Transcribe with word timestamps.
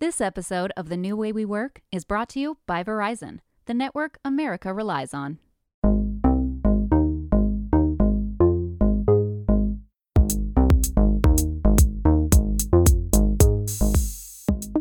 This 0.00 0.22
episode 0.22 0.72
of 0.78 0.88
The 0.88 0.96
New 0.96 1.14
Way 1.14 1.30
We 1.30 1.44
Work 1.44 1.82
is 1.92 2.06
brought 2.06 2.30
to 2.30 2.40
you 2.40 2.56
by 2.66 2.82
Verizon, 2.82 3.40
the 3.66 3.74
network 3.74 4.16
America 4.24 4.72
relies 4.72 5.12
on. 5.12 5.38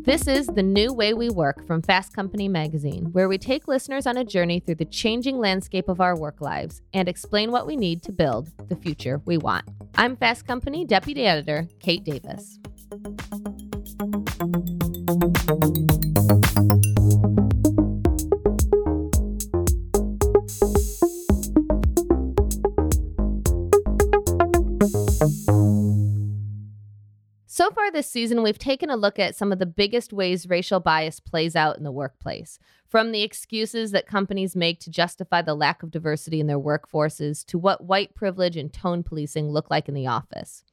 This 0.05 0.26
is 0.26 0.47
The 0.47 0.63
New 0.63 0.93
Way 0.93 1.13
We 1.13 1.29
Work 1.29 1.67
from 1.67 1.81
Fast 1.81 2.13
Company 2.13 2.47
magazine, 2.47 3.09
where 3.11 3.27
we 3.27 3.38
take 3.38 3.67
listeners 3.67 4.07
on 4.07 4.15
a 4.15 4.23
journey 4.23 4.61
through 4.61 4.75
the 4.75 4.86
changing 4.86 5.38
landscape 5.38 5.89
of 5.89 5.99
our 5.99 6.17
work 6.17 6.39
lives 6.39 6.81
and 6.93 7.09
explain 7.09 7.51
what 7.51 7.67
we 7.67 7.75
need 7.75 8.01
to 8.04 8.13
build 8.13 8.51
the 8.70 8.77
future 8.77 9.21
we 9.25 9.38
want. 9.38 9.65
I'm 9.95 10.15
Fast 10.15 10.47
Company 10.47 10.86
Deputy 10.86 11.25
Editor 11.25 11.67
Kate 11.81 12.05
Davis. 12.05 12.57
So 15.10 15.16
far 27.71 27.92
this 27.92 28.06
season, 28.06 28.43
we've 28.43 28.60
taken 28.60 28.92
a 28.92 28.96
look 28.96 29.18
at 29.18 29.36
some 29.36 29.52
of 29.52 29.57
the 29.57 29.66
biggest 29.66 30.14
ways 30.14 30.47
racial 30.47 30.80
bias 30.80 31.19
plays 31.19 31.55
out 31.55 31.80
in 31.80 31.83
the 31.83 31.91
workplace. 31.91 32.59
From 32.88 33.11
the 33.11 33.23
excuses 33.23 33.89
that 33.89 34.05
companies 34.05 34.55
make 34.55 34.80
to 34.81 34.91
justify 34.91 35.41
the 35.41 35.55
lack 35.55 35.81
of 35.81 35.89
diversity 35.89 36.39
in 36.39 36.45
their 36.45 36.59
workforces 36.59 37.44
to 37.47 37.58
what 37.58 37.83
white 37.83 38.14
privilege 38.14 38.55
and 38.55 38.72
tone 38.72 39.02
policing 39.02 39.50
look 39.50 39.72
like 39.72 39.89
in 39.89 39.95
the 39.95 40.05
office. 40.05 40.64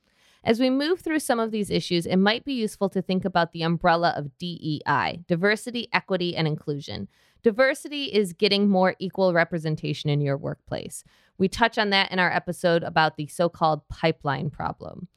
As 0.46 0.60
we 0.60 0.70
move 0.70 1.00
through 1.00 1.18
some 1.18 1.40
of 1.40 1.50
these 1.50 1.70
issues, 1.70 2.06
it 2.06 2.18
might 2.18 2.44
be 2.44 2.52
useful 2.52 2.88
to 2.90 3.02
think 3.02 3.24
about 3.24 3.50
the 3.50 3.62
umbrella 3.62 4.14
of 4.16 4.38
DEI 4.38 5.24
diversity, 5.26 5.88
equity, 5.92 6.36
and 6.36 6.46
inclusion. 6.46 7.08
Diversity 7.42 8.04
is 8.04 8.32
getting 8.32 8.68
more 8.68 8.94
equal 9.00 9.32
representation 9.32 10.08
in 10.08 10.20
your 10.20 10.36
workplace. 10.36 11.02
We 11.36 11.48
touch 11.48 11.78
on 11.78 11.90
that 11.90 12.12
in 12.12 12.20
our 12.20 12.32
episode 12.32 12.84
about 12.84 13.16
the 13.16 13.26
so 13.26 13.48
called 13.48 13.88
pipeline 13.88 14.50
problem. 14.50 15.08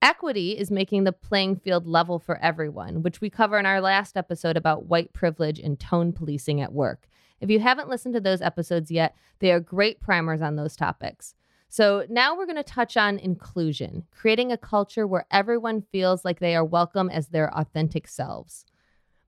Equity 0.00 0.52
is 0.52 0.70
making 0.70 1.02
the 1.02 1.12
playing 1.12 1.56
field 1.56 1.84
level 1.84 2.20
for 2.20 2.38
everyone, 2.38 3.02
which 3.02 3.20
we 3.20 3.28
cover 3.28 3.58
in 3.58 3.66
our 3.66 3.80
last 3.80 4.16
episode 4.16 4.56
about 4.56 4.86
white 4.86 5.12
privilege 5.12 5.58
and 5.58 5.80
tone 5.80 6.12
policing 6.12 6.60
at 6.60 6.72
work. 6.72 7.08
If 7.40 7.50
you 7.50 7.58
haven't 7.58 7.88
listened 7.88 8.14
to 8.14 8.20
those 8.20 8.42
episodes 8.42 8.92
yet, 8.92 9.16
they 9.40 9.50
are 9.50 9.58
great 9.58 10.00
primers 10.00 10.40
on 10.40 10.54
those 10.54 10.76
topics. 10.76 11.34
So 11.68 12.06
now 12.08 12.36
we're 12.36 12.46
going 12.46 12.56
to 12.56 12.62
touch 12.62 12.96
on 12.96 13.18
inclusion, 13.18 14.04
creating 14.10 14.50
a 14.50 14.56
culture 14.56 15.06
where 15.06 15.26
everyone 15.30 15.82
feels 15.92 16.24
like 16.24 16.40
they 16.40 16.56
are 16.56 16.64
welcome 16.64 17.10
as 17.10 17.28
their 17.28 17.54
authentic 17.56 18.08
selves. 18.08 18.64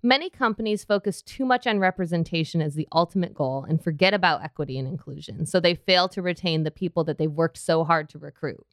Many 0.02 0.30
companies 0.30 0.82
focus 0.82 1.20
too 1.20 1.44
much 1.44 1.66
on 1.66 1.78
representation 1.78 2.62
as 2.62 2.74
the 2.74 2.88
ultimate 2.90 3.34
goal 3.34 3.66
and 3.68 3.84
forget 3.84 4.14
about 4.14 4.42
equity 4.42 4.78
and 4.78 4.88
inclusion, 4.88 5.44
so 5.44 5.60
they 5.60 5.74
fail 5.74 6.08
to 6.08 6.22
retain 6.22 6.62
the 6.62 6.70
people 6.70 7.04
that 7.04 7.18
they've 7.18 7.30
worked 7.30 7.58
so 7.58 7.84
hard 7.84 8.08
to 8.08 8.18
recruit. 8.18 8.66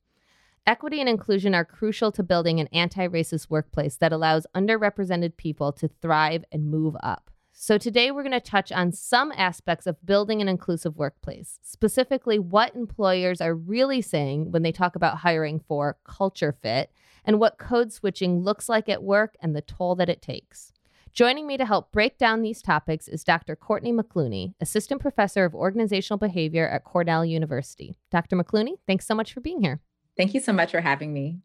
Equity 0.66 1.02
and 1.02 1.10
inclusion 1.10 1.54
are 1.54 1.66
crucial 1.66 2.14
to 2.14 2.24
building 2.24 2.62
an 2.62 2.68
anti 2.68 3.06
racist 3.08 3.50
workplace 3.50 3.98
that 3.98 4.14
allows 4.14 4.48
underrepresented 4.56 5.36
people 5.36 5.74
to 5.74 5.90
thrive 5.90 6.46
and 6.52 6.72
move 6.72 6.96
up. 7.04 7.30
So, 7.60 7.80
today 7.80 8.12
we're 8.12 8.22
going 8.22 8.34
to 8.34 8.40
touch 8.40 8.72
on 8.72 8.92
some 8.92 9.32
aspects 9.32 9.88
of 9.88 10.06
building 10.06 10.44
an 10.44 10.48
inclusive 10.48 10.96
workplace, 10.96 11.58
specifically 11.64 12.38
what 12.38 12.76
employers 12.76 13.42
are 13.42 13.56
really 13.56 14.00
saying 14.00 14.52
when 14.52 14.62
they 14.62 14.72
talk 14.72 14.96
about 14.96 15.18
hiring 15.18 15.60
for 15.68 15.98
culture 16.04 16.56
fit, 16.62 16.92
and 17.26 17.40
what 17.40 17.58
code 17.58 17.92
switching 17.92 18.44
looks 18.44 18.70
like 18.70 18.88
at 18.88 19.02
work 19.02 19.36
and 19.42 19.56
the 19.56 19.64
toll 19.64 19.96
that 19.96 20.08
it 20.08 20.22
takes. 20.22 20.72
Joining 21.14 21.48
me 21.48 21.58
to 21.58 21.66
help 21.66 21.92
break 21.92 22.20
down 22.20 22.44
these 22.44 22.62
topics 22.62 23.08
is 23.08 23.24
Dr. 23.24 23.56
Courtney 23.56 23.92
McCluney, 23.92 24.54
Assistant 24.62 25.02
Professor 25.02 25.44
of 25.44 25.56
Organizational 25.56 26.20
Behavior 26.20 26.68
at 26.68 26.84
Cornell 26.84 27.26
University. 27.26 27.98
Dr. 28.12 28.36
McCluney, 28.36 28.74
thanks 28.86 29.08
so 29.08 29.16
much 29.16 29.34
for 29.34 29.42
being 29.42 29.64
here. 29.64 29.82
Thank 30.16 30.36
you 30.36 30.42
so 30.42 30.54
much 30.54 30.70
for 30.70 30.82
having 30.82 31.12
me. 31.12 31.40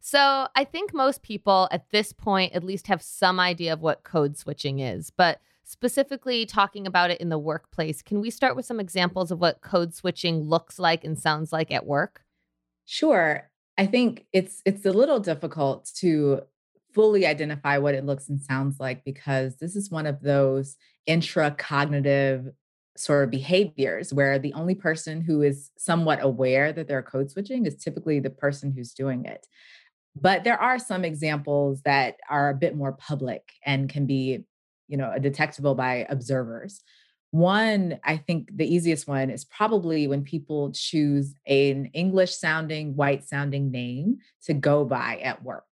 So, 0.00 0.48
I 0.56 0.64
think 0.64 0.94
most 0.94 1.22
people 1.22 1.68
at 1.70 1.90
this 1.90 2.14
point 2.14 2.54
at 2.54 2.64
least 2.64 2.86
have 2.86 3.02
some 3.02 3.38
idea 3.38 3.74
of 3.74 3.82
what 3.82 4.02
code 4.02 4.38
switching 4.38 4.78
is, 4.78 5.10
but 5.10 5.42
specifically 5.68 6.46
talking 6.46 6.86
about 6.86 7.10
it 7.10 7.20
in 7.20 7.28
the 7.28 7.38
workplace, 7.38 8.00
can 8.00 8.20
we 8.22 8.30
start 8.30 8.56
with 8.56 8.64
some 8.64 8.80
examples 8.80 9.30
of 9.30 9.38
what 9.38 9.60
code 9.60 9.94
switching 9.94 10.40
looks 10.40 10.78
like 10.78 11.04
and 11.04 11.18
sounds 11.18 11.52
like 11.52 11.70
at 11.70 11.86
work? 11.86 12.22
Sure. 12.86 13.50
I 13.76 13.86
think 13.86 14.24
it's 14.32 14.62
it's 14.64 14.86
a 14.86 14.92
little 14.92 15.20
difficult 15.20 15.90
to 15.98 16.40
fully 16.94 17.26
identify 17.26 17.76
what 17.76 17.94
it 17.94 18.06
looks 18.06 18.30
and 18.30 18.40
sounds 18.40 18.80
like 18.80 19.04
because 19.04 19.56
this 19.58 19.76
is 19.76 19.90
one 19.90 20.06
of 20.06 20.22
those 20.22 20.76
intra 21.06 21.50
cognitive 21.50 22.48
sort 22.96 23.24
of 23.24 23.30
behaviors 23.30 24.12
where 24.12 24.38
the 24.38 24.54
only 24.54 24.74
person 24.74 25.20
who 25.20 25.42
is 25.42 25.70
somewhat 25.76 26.18
aware 26.22 26.72
that 26.72 26.88
they're 26.88 27.02
code 27.02 27.30
switching 27.30 27.66
is 27.66 27.76
typically 27.76 28.20
the 28.20 28.30
person 28.30 28.72
who's 28.72 28.94
doing 28.94 29.26
it. 29.26 29.46
But 30.20 30.44
there 30.44 30.60
are 30.60 30.78
some 30.78 31.04
examples 31.04 31.82
that 31.82 32.16
are 32.28 32.50
a 32.50 32.54
bit 32.54 32.74
more 32.74 32.92
public 32.92 33.52
and 33.64 33.88
can 33.88 34.06
be, 34.06 34.44
you 34.88 34.96
know, 34.96 35.12
a 35.14 35.20
detectable 35.20 35.74
by 35.74 36.06
observers. 36.08 36.82
One, 37.30 38.00
I 38.04 38.16
think 38.16 38.48
the 38.56 38.66
easiest 38.66 39.06
one 39.06 39.30
is 39.30 39.44
probably 39.44 40.08
when 40.08 40.24
people 40.24 40.72
choose 40.72 41.34
an 41.46 41.90
English 41.92 42.34
sounding, 42.34 42.96
white 42.96 43.28
sounding 43.28 43.70
name 43.70 44.18
to 44.44 44.54
go 44.54 44.84
by 44.84 45.18
at 45.22 45.42
work. 45.42 45.64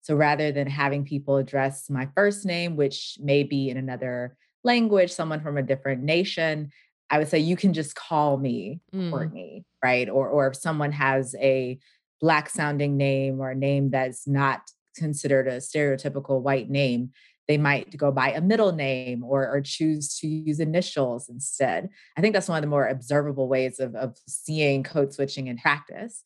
So 0.00 0.16
rather 0.16 0.52
than 0.52 0.66
having 0.66 1.04
people 1.04 1.36
address 1.36 1.88
my 1.88 2.08
first 2.14 2.44
name, 2.44 2.76
which 2.76 3.16
may 3.22 3.44
be 3.44 3.70
in 3.70 3.76
another 3.76 4.36
language, 4.64 5.12
someone 5.12 5.40
from 5.40 5.56
a 5.56 5.62
different 5.62 6.02
nation, 6.02 6.70
I 7.10 7.18
would 7.18 7.28
say 7.28 7.38
you 7.38 7.56
can 7.56 7.72
just 7.72 7.94
call 7.94 8.36
me 8.36 8.80
mm. 8.92 9.10
Courtney, 9.10 9.64
right? 9.82 10.08
Or 10.08 10.28
or 10.28 10.48
if 10.48 10.56
someone 10.56 10.92
has 10.92 11.34
a 11.38 11.78
black 12.20 12.50
sounding 12.50 12.96
name 12.96 13.40
or 13.40 13.50
a 13.50 13.54
name 13.54 13.90
that's 13.90 14.26
not 14.26 14.62
considered 14.96 15.46
a 15.46 15.58
stereotypical 15.58 16.40
white 16.40 16.70
name, 16.70 17.12
they 17.48 17.58
might 17.58 17.96
go 17.96 18.10
by 18.10 18.32
a 18.32 18.40
middle 18.40 18.72
name 18.72 19.22
or, 19.22 19.48
or 19.48 19.60
choose 19.60 20.18
to 20.18 20.26
use 20.26 20.60
initials 20.60 21.28
instead. 21.28 21.90
I 22.16 22.20
think 22.20 22.32
that's 22.32 22.48
one 22.48 22.56
of 22.58 22.62
the 22.62 22.68
more 22.68 22.88
observable 22.88 23.48
ways 23.48 23.80
of, 23.80 23.94
of 23.94 24.16
seeing 24.26 24.82
code 24.82 25.12
switching 25.12 25.48
in 25.48 25.58
practice. 25.58 26.24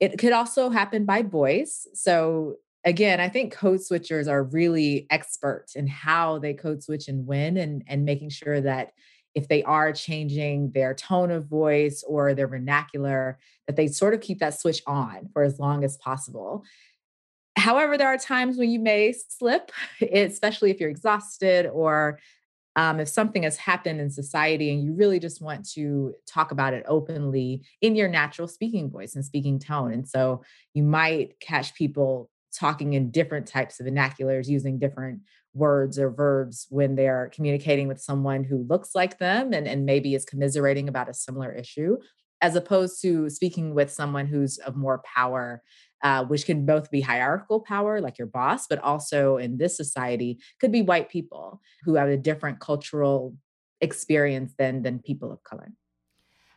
It 0.00 0.18
could 0.18 0.32
also 0.32 0.70
happen 0.70 1.04
by 1.04 1.22
voice. 1.22 1.86
So 1.94 2.56
again, 2.84 3.20
I 3.20 3.28
think 3.28 3.52
code 3.52 3.80
switchers 3.80 4.28
are 4.28 4.42
really 4.42 5.06
expert 5.10 5.66
in 5.74 5.86
how 5.86 6.38
they 6.38 6.54
code 6.54 6.82
switch 6.82 7.08
and 7.08 7.26
when, 7.26 7.56
and, 7.56 7.82
and 7.86 8.04
making 8.04 8.30
sure 8.30 8.60
that 8.60 8.92
if 9.34 9.48
they 9.48 9.62
are 9.62 9.92
changing 9.92 10.72
their 10.72 10.94
tone 10.94 11.30
of 11.30 11.46
voice 11.46 12.02
or 12.06 12.34
their 12.34 12.48
vernacular, 12.48 13.38
that 13.66 13.76
they 13.76 13.86
sort 13.86 14.14
of 14.14 14.20
keep 14.20 14.40
that 14.40 14.58
switch 14.58 14.82
on 14.86 15.28
for 15.32 15.42
as 15.42 15.60
long 15.60 15.84
as 15.84 15.96
possible. 15.98 16.64
However, 17.60 17.98
there 17.98 18.08
are 18.08 18.18
times 18.18 18.56
when 18.56 18.70
you 18.70 18.78
may 18.78 19.12
slip, 19.12 19.70
especially 20.00 20.70
if 20.70 20.80
you're 20.80 20.90
exhausted 20.90 21.66
or 21.66 22.18
um, 22.76 23.00
if 23.00 23.08
something 23.08 23.42
has 23.42 23.56
happened 23.58 24.00
in 24.00 24.10
society 24.10 24.72
and 24.72 24.82
you 24.82 24.94
really 24.94 25.18
just 25.18 25.42
want 25.42 25.68
to 25.70 26.14
talk 26.26 26.52
about 26.52 26.72
it 26.72 26.84
openly 26.88 27.62
in 27.82 27.96
your 27.96 28.08
natural 28.08 28.48
speaking 28.48 28.90
voice 28.90 29.14
and 29.14 29.24
speaking 29.24 29.58
tone. 29.58 29.92
And 29.92 30.08
so 30.08 30.42
you 30.72 30.84
might 30.84 31.38
catch 31.40 31.74
people 31.74 32.30
talking 32.58 32.94
in 32.94 33.10
different 33.10 33.46
types 33.46 33.78
of 33.78 33.86
vernaculars 33.86 34.48
using 34.48 34.78
different 34.78 35.20
words 35.52 35.98
or 35.98 36.10
verbs 36.10 36.66
when 36.70 36.94
they're 36.94 37.30
communicating 37.34 37.88
with 37.88 38.00
someone 38.00 38.44
who 38.44 38.64
looks 38.68 38.94
like 38.94 39.18
them 39.18 39.52
and, 39.52 39.66
and 39.68 39.84
maybe 39.84 40.14
is 40.14 40.24
commiserating 40.24 40.88
about 40.88 41.10
a 41.10 41.14
similar 41.14 41.52
issue, 41.52 41.96
as 42.40 42.56
opposed 42.56 43.02
to 43.02 43.28
speaking 43.28 43.74
with 43.74 43.90
someone 43.90 44.26
who's 44.26 44.58
of 44.58 44.76
more 44.76 45.02
power, 45.14 45.62
uh, 46.02 46.24
which 46.24 46.46
can 46.46 46.64
both 46.64 46.90
be 46.90 47.00
hierarchical 47.00 47.60
power, 47.60 48.00
like 48.00 48.18
your 48.18 48.26
boss, 48.26 48.66
but 48.66 48.78
also 48.78 49.36
in 49.36 49.58
this 49.58 49.76
society 49.76 50.38
could 50.60 50.72
be 50.72 50.82
white 50.82 51.08
people 51.08 51.60
who 51.84 51.94
have 51.94 52.08
a 52.08 52.16
different 52.16 52.60
cultural 52.60 53.34
experience 53.80 54.54
than 54.58 54.82
than 54.82 54.98
people 54.98 55.32
of 55.32 55.42
color. 55.42 55.72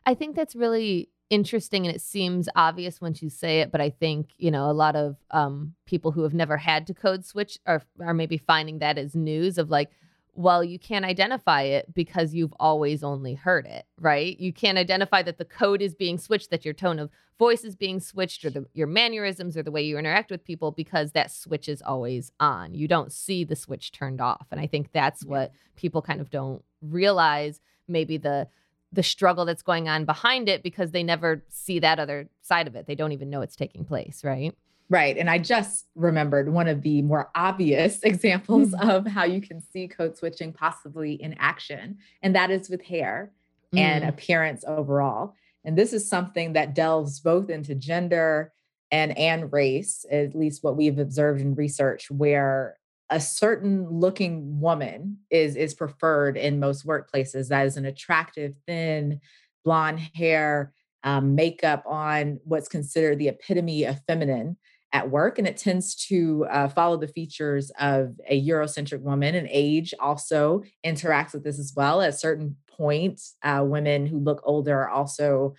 I 0.06 0.14
think 0.14 0.36
that's 0.36 0.56
really 0.56 1.10
interesting 1.30 1.88
and 1.88 1.96
it 1.96 2.02
seems 2.02 2.48
obvious 2.56 3.02
once 3.02 3.24
you 3.24 3.30
say 3.30 3.62
it 3.62 3.72
but 3.72 3.82
i 3.82 3.90
think 3.90 4.30
you 4.38 4.52
know 4.52 4.70
a 4.70 4.72
lot 4.72 4.96
of 4.96 5.16
um, 5.32 5.74
people 5.88 6.12
who 6.12 6.22
have 6.22 6.34
never 6.34 6.58
had 6.58 6.86
to 6.86 6.94
code 6.94 7.26
switch 7.26 7.58
are, 7.66 7.82
are 8.00 8.14
maybe 8.14 8.38
finding 8.38 8.78
that 8.80 9.00
as 9.00 9.16
news 9.16 9.58
of 9.58 9.72
like 9.72 9.90
well 10.36 10.64
you 10.64 10.80
can't 10.80 11.06
identify 11.06 11.62
it 11.62 11.94
because 11.94 12.34
you've 12.34 12.54
always 12.60 13.04
only 13.04 13.34
heard 13.34 13.66
it 13.66 13.86
right 14.00 14.40
you 14.40 14.52
can't 14.52 14.78
identify 14.78 15.22
that 15.22 15.38
the 15.38 15.46
code 15.46 15.82
is 15.82 15.94
being 15.94 16.18
switched 16.18 16.50
that 16.50 16.66
your 16.66 16.74
tone 16.74 17.00
of 17.00 17.10
voice 17.40 17.64
is 17.64 17.76
being 17.76 18.00
switched 18.00 18.46
or 18.46 18.50
the, 18.50 18.66
your 18.74 18.88
mannerisms 18.88 19.58
or 19.58 19.64
the 19.64 19.72
way 19.72 19.82
you 19.82 19.98
interact 19.98 20.32
with 20.32 20.44
people 20.44 20.72
because 20.72 21.12
that 21.12 21.32
switch 21.32 21.68
is 21.68 21.82
always 21.82 22.32
on 22.40 22.74
you 22.74 22.88
don't 22.88 23.12
see 23.12 23.44
the 23.44 23.56
switch 23.56 23.92
turned 23.92 24.22
off 24.22 24.48
and 24.52 24.60
i 24.60 24.68
think 24.68 24.92
that's 24.92 25.26
what 25.26 25.52
people 25.76 26.02
kind 26.02 26.22
of 26.22 26.30
don't 26.30 26.64
realize 26.82 27.60
maybe 27.88 28.18
the 28.18 28.48
the 28.94 29.04
struggle 29.04 29.44
that's 29.44 29.64
going 29.64 29.90
on 29.90 30.06
behind 30.06 30.48
it 30.48 30.62
because 30.62 30.92
they 30.92 31.02
never 31.02 31.44
see 31.50 31.80
that 31.80 32.00
other 32.00 32.30
side 32.42 32.68
of 32.68 32.76
it. 32.76 32.86
They 32.86 32.94
don't 32.94 33.12
even 33.12 33.30
know 33.30 33.42
it's 33.42 33.56
taking 33.56 33.86
place, 33.86 34.24
right? 34.24 34.56
Right. 34.90 35.18
And 35.18 35.30
I 35.30 35.40
just 35.40 35.88
remembered 35.96 36.52
one 36.52 36.68
of 36.68 36.82
the 36.82 37.02
more 37.02 37.30
obvious 37.36 38.00
examples 38.04 38.70
mm. 38.72 38.90
of 38.90 39.08
how 39.08 39.24
you 39.24 39.42
can 39.42 39.62
see 39.62 39.88
code 39.88 40.18
switching 40.18 40.54
possibly 40.54 41.14
in 41.14 41.36
action, 41.40 41.98
and 42.22 42.36
that 42.36 42.52
is 42.52 42.70
with 42.70 42.84
hair 42.84 43.32
mm. 43.74 43.80
and 43.80 44.04
appearance 44.04 44.64
overall. 44.68 45.36
And 45.66 45.78
this 45.78 45.94
is 45.94 46.08
something 46.08 46.54
that 46.54 46.76
delves 46.76 47.20
both 47.20 47.50
into 47.50 47.76
gender 47.76 48.52
and 48.92 49.18
and 49.18 49.52
race, 49.52 50.06
at 50.12 50.36
least 50.36 50.64
what 50.64 50.78
we've 50.78 51.00
observed 51.00 51.42
in 51.42 51.56
research, 51.56 52.12
where 52.12 52.78
a 53.10 53.20
certain 53.20 53.90
looking 53.90 54.60
woman 54.60 55.18
is 55.30 55.56
is 55.56 55.74
preferred 55.74 56.38
in 56.38 56.60
most 56.60 56.86
workplaces. 56.86 57.48
That 57.48 57.66
is 57.66 57.78
an 57.78 57.86
attractive, 57.86 58.56
thin, 58.68 59.22
blonde 59.64 60.00
hair, 60.14 60.74
um, 61.04 61.36
makeup 61.36 61.84
on 61.86 62.40
what's 62.44 62.68
considered 62.68 63.20
the 63.20 63.30
epitome 63.30 63.84
of 63.86 64.00
feminine 64.06 64.58
at 64.94 65.10
work 65.10 65.40
and 65.40 65.48
it 65.48 65.58
tends 65.58 65.96
to 65.96 66.46
uh, 66.52 66.68
follow 66.70 66.98
the 66.98 67.08
features 67.08 67.72
of 67.80 68.16
a 68.30 68.48
eurocentric 68.48 69.02
woman 69.02 69.34
and 69.34 69.48
age 69.52 69.94
also 70.00 70.64
interacts 70.86 71.34
with 71.34 71.44
this 71.44 71.60
as 71.60 71.74
well. 71.76 72.02
At 72.02 72.20
certain 72.20 72.56
points 72.70 73.36
uh, 73.44 73.64
women 73.66 74.06
who 74.06 74.20
look 74.20 74.42
older 74.46 74.80
are 74.82 74.90
also 74.90 75.56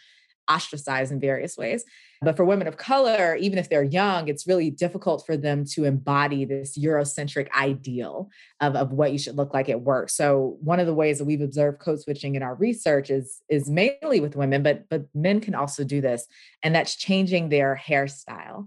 ostracized 0.49 1.11
in 1.11 1.19
various 1.19 1.57
ways. 1.57 1.85
But 2.23 2.37
for 2.37 2.45
women 2.45 2.69
of 2.69 2.77
color 2.77 3.35
even 3.35 3.59
if 3.59 3.69
they're 3.69 3.83
young 3.83 4.29
it's 4.29 4.47
really 4.47 4.71
difficult 4.71 5.27
for 5.27 5.37
them 5.37 5.65
to 5.73 5.85
embody 5.85 6.45
this 6.45 6.79
eurocentric 6.79 7.51
ideal 7.53 8.31
of, 8.61 8.77
of 8.77 8.93
what 8.93 9.11
you 9.11 9.19
should 9.19 9.37
look 9.37 9.53
like 9.53 9.69
at 9.69 9.81
work. 9.81 10.11
So 10.11 10.57
one 10.61 10.81
of 10.81 10.87
the 10.87 10.95
ways 10.95 11.19
that 11.19 11.25
we've 11.25 11.41
observed 11.41 11.81
code 11.81 12.01
switching 12.01 12.37
in 12.37 12.43
our 12.43 12.55
research 12.55 13.11
is 13.11 13.43
is 13.49 13.69
mainly 13.69 14.21
with 14.21 14.37
women 14.37 14.63
but 14.63 14.89
but 14.89 15.07
men 15.13 15.41
can 15.41 15.57
also 15.57 15.83
do 15.83 16.01
this 16.01 16.27
and 16.63 16.73
that's 16.73 16.95
changing 16.95 17.49
their 17.49 17.81
hairstyle 17.85 18.67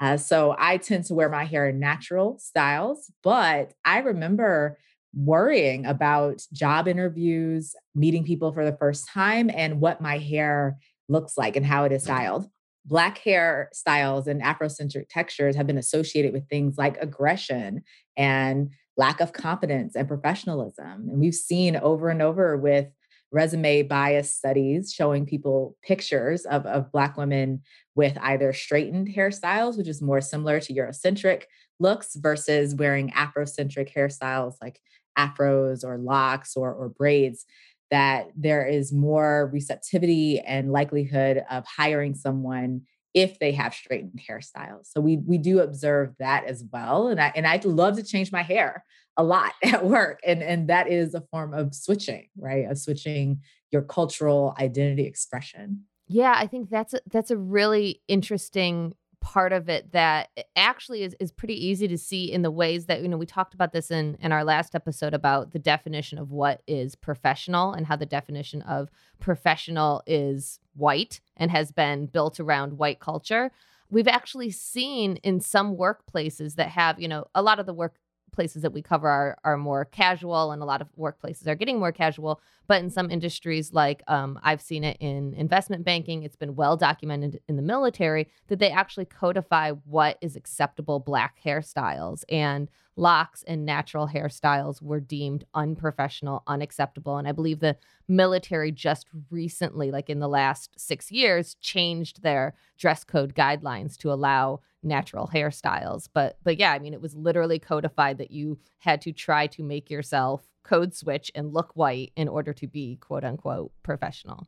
uh, 0.00 0.16
so 0.16 0.54
I 0.58 0.76
tend 0.76 1.04
to 1.06 1.14
wear 1.14 1.28
my 1.28 1.44
hair 1.44 1.68
in 1.68 1.80
natural 1.80 2.38
styles, 2.38 3.10
but 3.22 3.72
I 3.84 3.98
remember 3.98 4.78
worrying 5.14 5.86
about 5.86 6.42
job 6.52 6.86
interviews, 6.86 7.74
meeting 7.94 8.24
people 8.24 8.52
for 8.52 8.64
the 8.64 8.76
first 8.76 9.08
time, 9.08 9.50
and 9.52 9.80
what 9.80 10.00
my 10.00 10.18
hair 10.18 10.76
looks 11.08 11.36
like 11.36 11.56
and 11.56 11.66
how 11.66 11.84
it 11.84 11.92
is 11.92 12.04
styled. 12.04 12.48
Black 12.84 13.18
hair 13.18 13.70
styles 13.72 14.26
and 14.26 14.42
Afrocentric 14.42 15.08
textures 15.08 15.56
have 15.56 15.66
been 15.66 15.78
associated 15.78 16.32
with 16.32 16.48
things 16.48 16.78
like 16.78 16.96
aggression 17.00 17.82
and 18.16 18.70
lack 18.96 19.20
of 19.20 19.32
confidence 19.32 19.94
and 19.94 20.08
professionalism. 20.08 21.08
And 21.08 21.20
we've 21.20 21.34
seen 21.34 21.76
over 21.76 22.08
and 22.08 22.22
over 22.22 22.56
with 22.56 22.88
resume 23.30 23.82
bias 23.82 24.34
studies 24.34 24.92
showing 24.92 25.26
people 25.26 25.76
pictures 25.82 26.44
of, 26.46 26.64
of 26.66 26.90
Black 26.92 27.16
women 27.16 27.62
with 27.94 28.16
either 28.22 28.52
straightened 28.52 29.08
hairstyles, 29.08 29.76
which 29.76 29.88
is 29.88 30.00
more 30.00 30.20
similar 30.20 30.60
to 30.60 30.72
Eurocentric 30.72 31.42
looks, 31.78 32.16
versus 32.16 32.74
wearing 32.74 33.10
Afrocentric 33.10 33.92
hairstyles 33.94 34.54
like 34.62 34.80
afros 35.18 35.84
or 35.84 35.98
locks 35.98 36.56
or, 36.56 36.72
or 36.72 36.88
braids, 36.88 37.44
that 37.90 38.28
there 38.36 38.66
is 38.66 38.92
more 38.92 39.50
receptivity 39.52 40.40
and 40.40 40.72
likelihood 40.72 41.44
of 41.50 41.64
hiring 41.66 42.14
someone 42.14 42.82
if 43.14 43.38
they 43.38 43.52
have 43.52 43.74
straightened 43.74 44.20
hairstyles. 44.28 44.86
So 44.86 45.00
we 45.00 45.16
we 45.18 45.38
do 45.38 45.60
observe 45.60 46.14
that 46.18 46.44
as 46.44 46.64
well. 46.72 47.08
And 47.08 47.20
I 47.20 47.32
and 47.34 47.46
I 47.46 47.60
love 47.64 47.96
to 47.96 48.02
change 48.02 48.32
my 48.32 48.42
hair 48.42 48.84
a 49.16 49.24
lot 49.24 49.52
at 49.64 49.84
work. 49.84 50.20
And 50.24 50.42
and 50.42 50.68
that 50.68 50.88
is 50.88 51.14
a 51.14 51.22
form 51.30 51.54
of 51.54 51.74
switching, 51.74 52.28
right? 52.36 52.70
Of 52.70 52.78
switching 52.78 53.40
your 53.70 53.82
cultural 53.82 54.54
identity 54.58 55.04
expression. 55.04 55.84
Yeah, 56.10 56.34
I 56.34 56.46
think 56.46 56.70
that's 56.70 56.94
a, 56.94 57.00
that's 57.10 57.30
a 57.30 57.36
really 57.36 58.00
interesting 58.08 58.94
part 59.20 59.52
of 59.52 59.68
it 59.68 59.92
that 59.92 60.30
actually 60.56 61.02
is, 61.02 61.14
is 61.20 61.32
pretty 61.32 61.66
easy 61.66 61.88
to 61.88 61.98
see 61.98 62.30
in 62.30 62.42
the 62.42 62.50
ways 62.50 62.86
that 62.86 63.02
you 63.02 63.08
know 63.08 63.16
we 63.16 63.26
talked 63.26 63.54
about 63.54 63.72
this 63.72 63.90
in 63.90 64.16
in 64.20 64.32
our 64.32 64.44
last 64.44 64.74
episode 64.74 65.14
about 65.14 65.52
the 65.52 65.58
definition 65.58 66.18
of 66.18 66.30
what 66.30 66.62
is 66.66 66.94
professional 66.94 67.72
and 67.72 67.86
how 67.86 67.96
the 67.96 68.06
definition 68.06 68.62
of 68.62 68.90
professional 69.18 70.02
is 70.06 70.60
white 70.74 71.20
and 71.36 71.50
has 71.50 71.72
been 71.72 72.06
built 72.06 72.38
around 72.40 72.78
white 72.78 73.00
culture. 73.00 73.50
We've 73.90 74.08
actually 74.08 74.50
seen 74.50 75.16
in 75.16 75.40
some 75.40 75.76
workplaces 75.76 76.54
that 76.54 76.68
have 76.70 77.00
you 77.00 77.08
know 77.08 77.26
a 77.34 77.42
lot 77.42 77.58
of 77.58 77.66
the 77.66 77.74
workplaces 77.74 78.62
that 78.62 78.72
we 78.72 78.82
cover 78.82 79.08
are, 79.08 79.36
are 79.44 79.56
more 79.56 79.84
casual 79.84 80.52
and 80.52 80.62
a 80.62 80.66
lot 80.66 80.80
of 80.80 80.88
workplaces 80.98 81.46
are 81.46 81.56
getting 81.56 81.78
more 81.78 81.92
casual 81.92 82.40
but 82.68 82.82
in 82.82 82.90
some 82.90 83.10
industries 83.10 83.72
like 83.72 84.02
um, 84.06 84.38
i've 84.42 84.62
seen 84.62 84.84
it 84.84 84.96
in 85.00 85.34
investment 85.34 85.84
banking 85.84 86.22
it's 86.22 86.36
been 86.36 86.54
well 86.54 86.76
documented 86.76 87.40
in 87.48 87.56
the 87.56 87.62
military 87.62 88.28
that 88.46 88.60
they 88.60 88.70
actually 88.70 89.04
codify 89.04 89.70
what 89.70 90.16
is 90.20 90.36
acceptable 90.36 91.00
black 91.00 91.38
hairstyles 91.44 92.22
and 92.28 92.68
locks 92.98 93.44
and 93.44 93.64
natural 93.64 94.08
hairstyles 94.08 94.82
were 94.82 95.00
deemed 95.00 95.44
unprofessional, 95.54 96.42
unacceptable. 96.46 97.16
And 97.16 97.28
I 97.28 97.32
believe 97.32 97.60
the 97.60 97.76
military 98.08 98.72
just 98.72 99.06
recently, 99.30 99.90
like 99.90 100.10
in 100.10 100.18
the 100.18 100.28
last 100.28 100.78
six 100.78 101.10
years, 101.10 101.54
changed 101.60 102.22
their 102.22 102.54
dress 102.76 103.04
code 103.04 103.34
guidelines 103.34 103.96
to 103.98 104.12
allow 104.12 104.60
natural 104.82 105.30
hairstyles. 105.32 106.08
But 106.12 106.38
but 106.42 106.58
yeah, 106.58 106.72
I 106.72 106.78
mean 106.78 106.92
it 106.92 107.00
was 107.00 107.14
literally 107.14 107.58
codified 107.58 108.18
that 108.18 108.30
you 108.30 108.58
had 108.78 109.00
to 109.02 109.12
try 109.12 109.46
to 109.48 109.62
make 109.62 109.90
yourself 109.90 110.46
code 110.68 110.94
switch 110.94 111.30
and 111.34 111.52
look 111.52 111.70
white 111.74 112.12
in 112.16 112.28
order 112.28 112.52
to 112.52 112.66
be 112.66 112.96
quote 112.96 113.24
unquote 113.24 113.72
professional. 113.82 114.46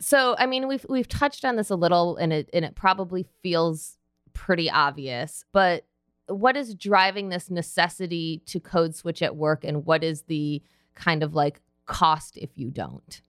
So 0.00 0.36
I 0.38 0.46
mean 0.46 0.68
we've 0.68 0.86
we've 0.88 1.08
touched 1.08 1.44
on 1.44 1.56
this 1.56 1.70
a 1.70 1.76
little 1.76 2.16
and 2.16 2.32
it 2.32 2.50
and 2.52 2.64
it 2.64 2.74
probably 2.74 3.26
feels 3.42 3.96
pretty 4.32 4.70
obvious, 4.70 5.44
but 5.52 5.84
what 6.28 6.56
is 6.56 6.74
driving 6.74 7.28
this 7.28 7.50
necessity 7.50 8.42
to 8.46 8.60
code 8.60 8.94
switch 8.94 9.22
at 9.22 9.36
work 9.36 9.64
and 9.64 9.86
what 9.86 10.02
is 10.02 10.22
the 10.22 10.62
kind 10.94 11.22
of 11.22 11.34
like 11.34 11.60
cost 11.86 12.36
if 12.36 12.50
you 12.56 12.68
don't 12.68 13.22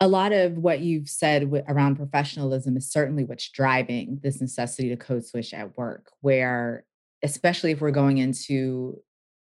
a 0.00 0.08
lot 0.08 0.32
of 0.32 0.58
what 0.58 0.80
you've 0.80 1.08
said 1.08 1.42
w- 1.42 1.62
around 1.68 1.94
professionalism 1.94 2.76
is 2.76 2.90
certainly 2.90 3.24
what's 3.24 3.48
driving 3.48 4.18
this 4.22 4.40
necessity 4.40 4.88
to 4.88 4.96
code 4.96 5.24
switch 5.24 5.54
at 5.54 5.76
work 5.78 6.10
where 6.20 6.84
especially 7.22 7.70
if 7.70 7.80
we're 7.80 7.92
going 7.92 8.18
into 8.18 9.00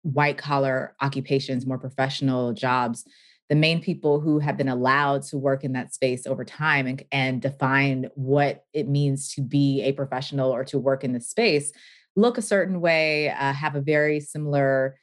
white 0.05 0.37
collar 0.37 0.95
occupations 1.01 1.65
more 1.65 1.79
professional 1.79 2.53
jobs 2.53 3.05
the 3.47 3.55
main 3.55 3.79
people 3.79 4.19
who 4.19 4.39
have 4.39 4.57
been 4.57 4.69
allowed 4.69 5.21
to 5.21 5.37
work 5.37 5.63
in 5.63 5.73
that 5.73 5.93
space 5.93 6.25
over 6.25 6.43
time 6.43 6.87
and, 6.87 7.03
and 7.11 7.43
define 7.43 8.09
what 8.15 8.65
it 8.73 8.87
means 8.87 9.31
to 9.35 9.41
be 9.41 9.83
a 9.83 9.91
professional 9.91 10.49
or 10.49 10.63
to 10.65 10.79
work 10.79 11.03
in 11.03 11.13
the 11.13 11.19
space 11.19 11.71
look 12.15 12.37
a 12.37 12.41
certain 12.41 12.81
way, 12.81 13.29
uh, 13.29 13.53
have 13.53 13.75
a 13.75 13.81
very 13.81 14.19
similar 14.19 14.97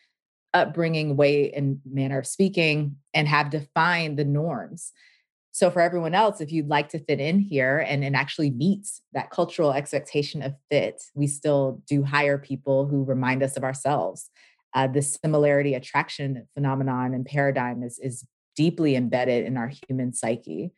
upbringing, 0.55 1.17
way 1.17 1.51
and 1.53 1.81
manner 1.91 2.19
of 2.19 2.27
speaking, 2.27 2.97
and 3.15 3.29
have 3.29 3.51
defined 3.51 4.19
the 4.19 4.25
norms. 4.25 4.93
So 5.55 5.71
for 5.71 5.81
everyone 5.81 6.15
else, 6.15 6.41
if 6.41 6.51
you'd 6.51 6.69
like 6.69 6.89
to 6.91 6.99
fit 6.99 7.21
in 7.21 7.39
here 7.39 7.79
and, 7.79 8.03
and 8.03 8.17
actually 8.17 8.51
meets 8.51 9.03
that 9.13 9.31
cultural 9.31 9.73
expectation 9.73 10.43
of 10.43 10.55
fit, 10.71 11.03
we 11.15 11.27
still 11.27 11.83
do 11.87 12.03
hire 12.03 12.39
people 12.39 12.87
who 12.87 13.05
remind 13.05 13.43
us 13.43 13.57
of 13.57 13.65
ourselves. 13.65 14.31
Uh, 14.75 14.87
this 14.87 15.19
similarity 15.23 15.75
attraction 15.75 16.47
phenomenon 16.55 17.15
and 17.15 17.27
paradigm 17.27 17.83
is, 17.83 17.99
is 17.99 18.25
deeply 18.57 18.97
embedded 18.97 19.45
in 19.45 19.57
our 19.57 19.71
human 19.89 20.13
psyche 20.13 20.73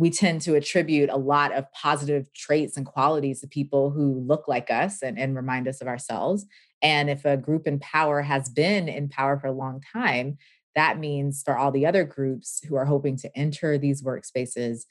we 0.00 0.08
tend 0.08 0.40
to 0.40 0.54
attribute 0.54 1.10
a 1.10 1.18
lot 1.18 1.52
of 1.52 1.70
positive 1.72 2.32
traits 2.32 2.78
and 2.78 2.86
qualities 2.86 3.42
to 3.42 3.46
people 3.46 3.90
who 3.90 4.24
look 4.26 4.48
like 4.48 4.70
us 4.70 5.02
and, 5.02 5.18
and 5.18 5.36
remind 5.36 5.68
us 5.68 5.82
of 5.82 5.88
ourselves. 5.88 6.46
And 6.80 7.10
if 7.10 7.26
a 7.26 7.36
group 7.36 7.66
in 7.66 7.78
power 7.80 8.22
has 8.22 8.48
been 8.48 8.88
in 8.88 9.10
power 9.10 9.38
for 9.38 9.48
a 9.48 9.52
long 9.52 9.82
time, 9.92 10.38
that 10.74 10.98
means 10.98 11.42
for 11.44 11.54
all 11.54 11.70
the 11.70 11.84
other 11.84 12.04
groups 12.04 12.62
who 12.66 12.76
are 12.76 12.86
hoping 12.86 13.18
to 13.18 13.36
enter 13.36 13.76
these 13.76 14.02
workspaces, 14.02 14.84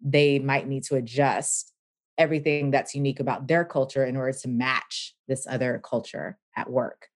they 0.00 0.40
might 0.40 0.66
need 0.66 0.82
to 0.86 0.96
adjust 0.96 1.72
everything 2.18 2.72
that's 2.72 2.92
unique 2.92 3.20
about 3.20 3.46
their 3.46 3.64
culture 3.64 4.04
in 4.04 4.16
order 4.16 4.36
to 4.36 4.48
match 4.48 5.14
this 5.28 5.46
other 5.48 5.80
culture 5.84 6.38
at 6.56 6.68
work. 6.68 7.06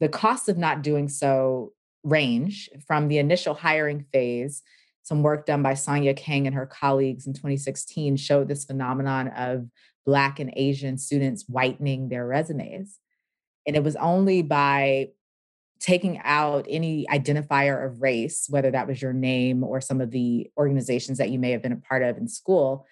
The 0.00 0.08
costs 0.08 0.48
of 0.48 0.58
not 0.58 0.82
doing 0.82 1.08
so 1.08 1.72
range 2.02 2.70
from 2.86 3.08
the 3.08 3.18
initial 3.18 3.54
hiring 3.54 4.06
phase 4.12 4.62
some 5.02 5.22
work 5.22 5.46
done 5.46 5.62
by 5.62 5.74
Sonia 5.74 6.14
Kang 6.14 6.46
and 6.46 6.54
her 6.54 6.66
colleagues 6.66 7.26
in 7.26 7.32
2016 7.32 8.16
showed 8.16 8.48
this 8.48 8.64
phenomenon 8.64 9.28
of 9.28 9.66
Black 10.06 10.38
and 10.38 10.52
Asian 10.56 10.98
students 10.98 11.44
whitening 11.48 12.08
their 12.08 12.26
resumes. 12.26 12.98
And 13.66 13.76
it 13.76 13.82
was 13.82 13.96
only 13.96 14.42
by 14.42 15.08
taking 15.80 16.18
out 16.22 16.66
any 16.68 17.06
identifier 17.10 17.84
of 17.84 18.02
race, 18.02 18.46
whether 18.50 18.70
that 18.70 18.86
was 18.86 19.00
your 19.00 19.12
name 19.12 19.64
or 19.64 19.80
some 19.80 20.00
of 20.00 20.10
the 20.10 20.50
organizations 20.56 21.18
that 21.18 21.30
you 21.30 21.38
may 21.38 21.50
have 21.50 21.62
been 21.62 21.72
a 21.72 21.76
part 21.76 22.02
of 22.02 22.18
in 22.18 22.28
school, 22.28 22.86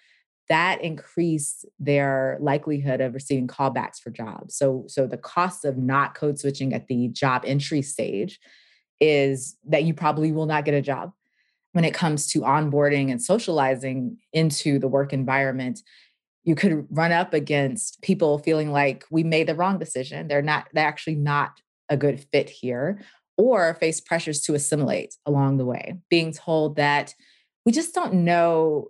that 0.49 0.81
increased 0.81 1.65
their 1.79 2.37
likelihood 2.41 3.01
of 3.01 3.13
receiving 3.13 3.47
callbacks 3.47 3.99
for 4.01 4.09
jobs. 4.09 4.55
So, 4.55 4.85
so 4.87 5.05
the 5.05 5.17
cost 5.17 5.63
of 5.63 5.77
not 5.77 6.15
code 6.15 6.39
switching 6.39 6.73
at 6.73 6.87
the 6.87 7.07
job 7.09 7.43
entry 7.45 7.81
stage 7.81 8.39
is 8.99 9.55
that 9.67 9.83
you 9.83 9.93
probably 9.93 10.31
will 10.31 10.47
not 10.47 10.65
get 10.65 10.73
a 10.73 10.81
job 10.81 11.13
when 11.73 11.85
it 11.85 11.93
comes 11.93 12.27
to 12.27 12.41
onboarding 12.41 13.11
and 13.11 13.21
socializing 13.21 14.17
into 14.33 14.79
the 14.79 14.87
work 14.87 15.13
environment, 15.13 15.81
you 16.43 16.55
could 16.55 16.87
run 16.89 17.11
up 17.11 17.33
against 17.33 18.01
people 18.01 18.39
feeling 18.39 18.71
like 18.71 19.05
we 19.11 19.23
made 19.23 19.47
the 19.47 19.55
wrong 19.55 19.77
decision. 19.77 20.27
They're 20.27 20.41
not, 20.41 20.67
they're 20.73 20.87
actually 20.87 21.15
not 21.15 21.61
a 21.89 21.97
good 21.97 22.25
fit 22.31 22.49
here, 22.49 23.01
or 23.37 23.73
face 23.75 24.01
pressures 24.01 24.41
to 24.41 24.53
assimilate 24.55 25.15
along 25.25 25.57
the 25.57 25.65
way, 25.65 25.95
being 26.09 26.33
told 26.33 26.75
that 26.77 27.13
we 27.65 27.71
just 27.71 27.93
don't 27.93 28.13
know 28.13 28.87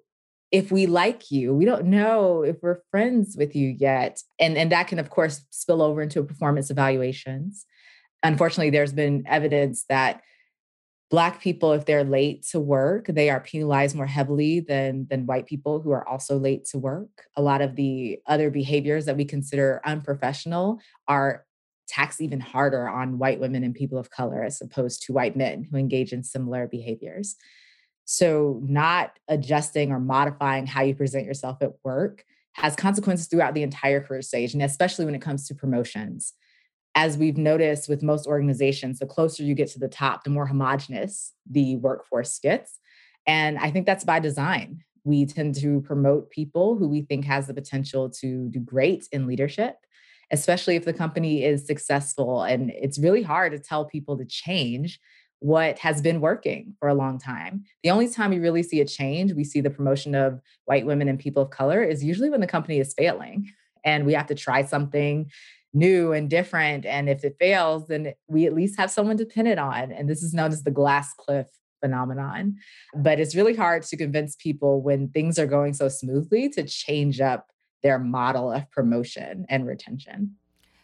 if 0.52 0.72
we 0.72 0.88
like 0.88 1.30
you. 1.32 1.54
We 1.54 1.66
don't 1.66 1.86
know 1.86 2.44
if 2.44 2.58
we're 2.62 2.82
friends 2.90 3.36
with 3.38 3.56
you 3.56 3.76
yet. 3.78 4.22
And, 4.40 4.58
and 4.58 4.72
that 4.72 4.88
can, 4.88 5.00
of 5.00 5.10
course, 5.10 5.46
spill 5.52 5.82
over 5.82 6.02
into 6.02 6.24
performance 6.24 6.72
evaluations. 6.72 7.66
Unfortunately, 8.24 8.72
there's 8.72 8.94
been 8.94 9.24
evidence 9.28 9.86
that 9.90 10.22
Black 11.10 11.42
people, 11.42 11.74
if 11.74 11.86
they're 11.86 12.04
late 12.04 12.46
to 12.52 12.60
work, 12.60 13.08
they 13.08 13.32
are 13.32 13.40
penalized 13.40 13.96
more 13.96 14.06
heavily 14.06 14.60
than, 14.60 15.08
than 15.10 15.26
white 15.26 15.48
people 15.48 15.82
who 15.82 15.90
are 15.90 16.08
also 16.08 16.38
late 16.38 16.66
to 16.66 16.78
work. 16.78 17.10
A 17.36 17.42
lot 17.42 17.62
of 17.62 17.76
the 17.76 18.20
other 18.28 18.52
behaviors 18.52 19.06
that 19.06 19.18
we 19.18 19.26
consider 19.26 19.82
unprofessional 19.86 20.80
are 21.08 21.46
taxed 21.88 22.22
even 22.22 22.40
harder 22.40 22.88
on 22.88 23.18
white 23.18 23.40
women 23.40 23.64
and 23.64 23.74
people 23.74 23.98
of 23.98 24.12
color 24.12 24.44
as 24.44 24.62
opposed 24.62 25.02
to 25.02 25.14
white 25.14 25.36
men 25.36 25.68
who 25.70 25.78
engage 25.78 26.14
in 26.14 26.24
similar 26.24 26.68
behaviors. 26.68 27.36
So, 28.12 28.60
not 28.64 29.20
adjusting 29.28 29.92
or 29.92 30.00
modifying 30.00 30.66
how 30.66 30.82
you 30.82 30.96
present 30.96 31.28
yourself 31.28 31.62
at 31.62 31.74
work 31.84 32.26
has 32.54 32.76
consequences 32.76 33.28
throughout 33.28 33.54
the 33.54 33.62
entire 33.62 34.02
career 34.02 34.24
stage, 34.24 34.56
and 34.56 34.64
especially 34.64 35.06
when 35.06 35.14
it 35.14 35.22
comes 35.22 35.48
to 35.48 35.54
promotions 35.54 36.34
as 36.96 37.20
we've 37.20 37.38
noticed 37.38 37.88
with 37.88 38.02
most 38.02 38.26
organizations, 38.26 38.98
the 38.98 39.06
closer 39.06 39.44
you 39.44 39.54
get 39.54 39.70
to 39.70 39.80
the 39.80 39.88
top, 39.88 40.24
the 40.24 40.32
more 40.32 40.48
homogenous 40.48 41.34
the 41.48 41.76
workforce 41.76 42.40
gets. 42.40 42.80
And 43.28 43.60
I 43.60 43.70
think 43.70 43.86
that's 43.86 44.04
by 44.04 44.20
design. 44.20 44.84
We 45.04 45.28
tend 45.28 45.54
to 45.62 45.82
promote 45.82 46.32
people 46.32 46.78
who 46.78 46.90
we 46.90 47.04
think 47.04 47.26
has 47.26 47.46
the 47.46 47.54
potential 47.54 48.10
to 48.22 48.50
do 48.50 48.60
great 48.60 49.08
in 49.12 49.28
leadership, 49.28 49.76
especially 50.32 50.78
if 50.78 50.84
the 50.84 50.94
company 50.94 51.44
is 51.44 51.68
successful. 51.68 52.42
And 52.42 52.72
it's 52.72 52.98
really 52.98 53.22
hard 53.22 53.52
to 53.52 53.60
tell 53.60 53.86
people 53.86 54.18
to 54.18 54.26
change 54.26 55.00
what 55.40 55.80
has 55.80 56.02
been 56.02 56.22
working 56.22 56.76
for 56.80 56.90
a 56.90 56.94
long 56.94 57.18
time. 57.18 57.64
The 57.84 57.92
only 57.92 58.10
time 58.10 58.32
we 58.32 58.40
really 58.40 58.64
see 58.64 58.82
a 58.82 58.86
change, 58.86 59.34
we 59.34 59.44
see 59.44 59.62
the 59.62 59.70
promotion 59.70 60.14
of 60.14 60.42
white 60.66 60.86
women 60.86 61.08
and 61.08 61.18
people 61.18 61.44
of 61.44 61.50
color, 61.50 61.82
is 61.82 62.04
usually 62.04 62.30
when 62.30 62.42
the 62.42 62.48
company 62.48 62.80
is 62.80 62.94
failing 62.94 63.50
and 63.86 64.06
we 64.06 64.14
have 64.14 64.28
to 64.28 64.36
try 64.36 64.64
something 64.64 65.32
new 65.74 66.12
and 66.12 66.30
different. 66.30 66.86
And 66.86 67.10
if 67.10 67.24
it 67.24 67.38
fails, 67.40 67.88
then 67.88 68.14
we 68.28 68.46
at 68.46 68.54
least 68.54 68.78
have 68.78 68.92
someone 68.92 69.18
to 69.18 69.26
pin 69.26 69.48
it 69.48 69.60
on. 69.60 69.92
And 69.92 70.10
this 70.10 70.24
is 70.24 70.34
known 70.34 70.52
as 70.52 70.64
the 70.64 70.72
glass 70.72 71.14
cliff 71.14 71.48
phenomenon. 71.80 72.58
But 72.94 73.20
it's 73.20 73.36
really 73.36 73.56
hard 73.56 73.84
to 73.84 73.98
convince 73.98 74.36
people 74.36 74.82
when 74.82 75.10
things 75.10 75.40
are 75.40 75.48
going 75.48 75.74
so 75.74 75.88
smoothly 75.88 76.50
to 76.50 76.64
change 76.64 77.22
up 77.22 77.48
their 77.82 78.00
model 78.00 78.52
of 78.52 78.70
promotion 78.72 79.46
and 79.48 79.66
retention 79.66 80.36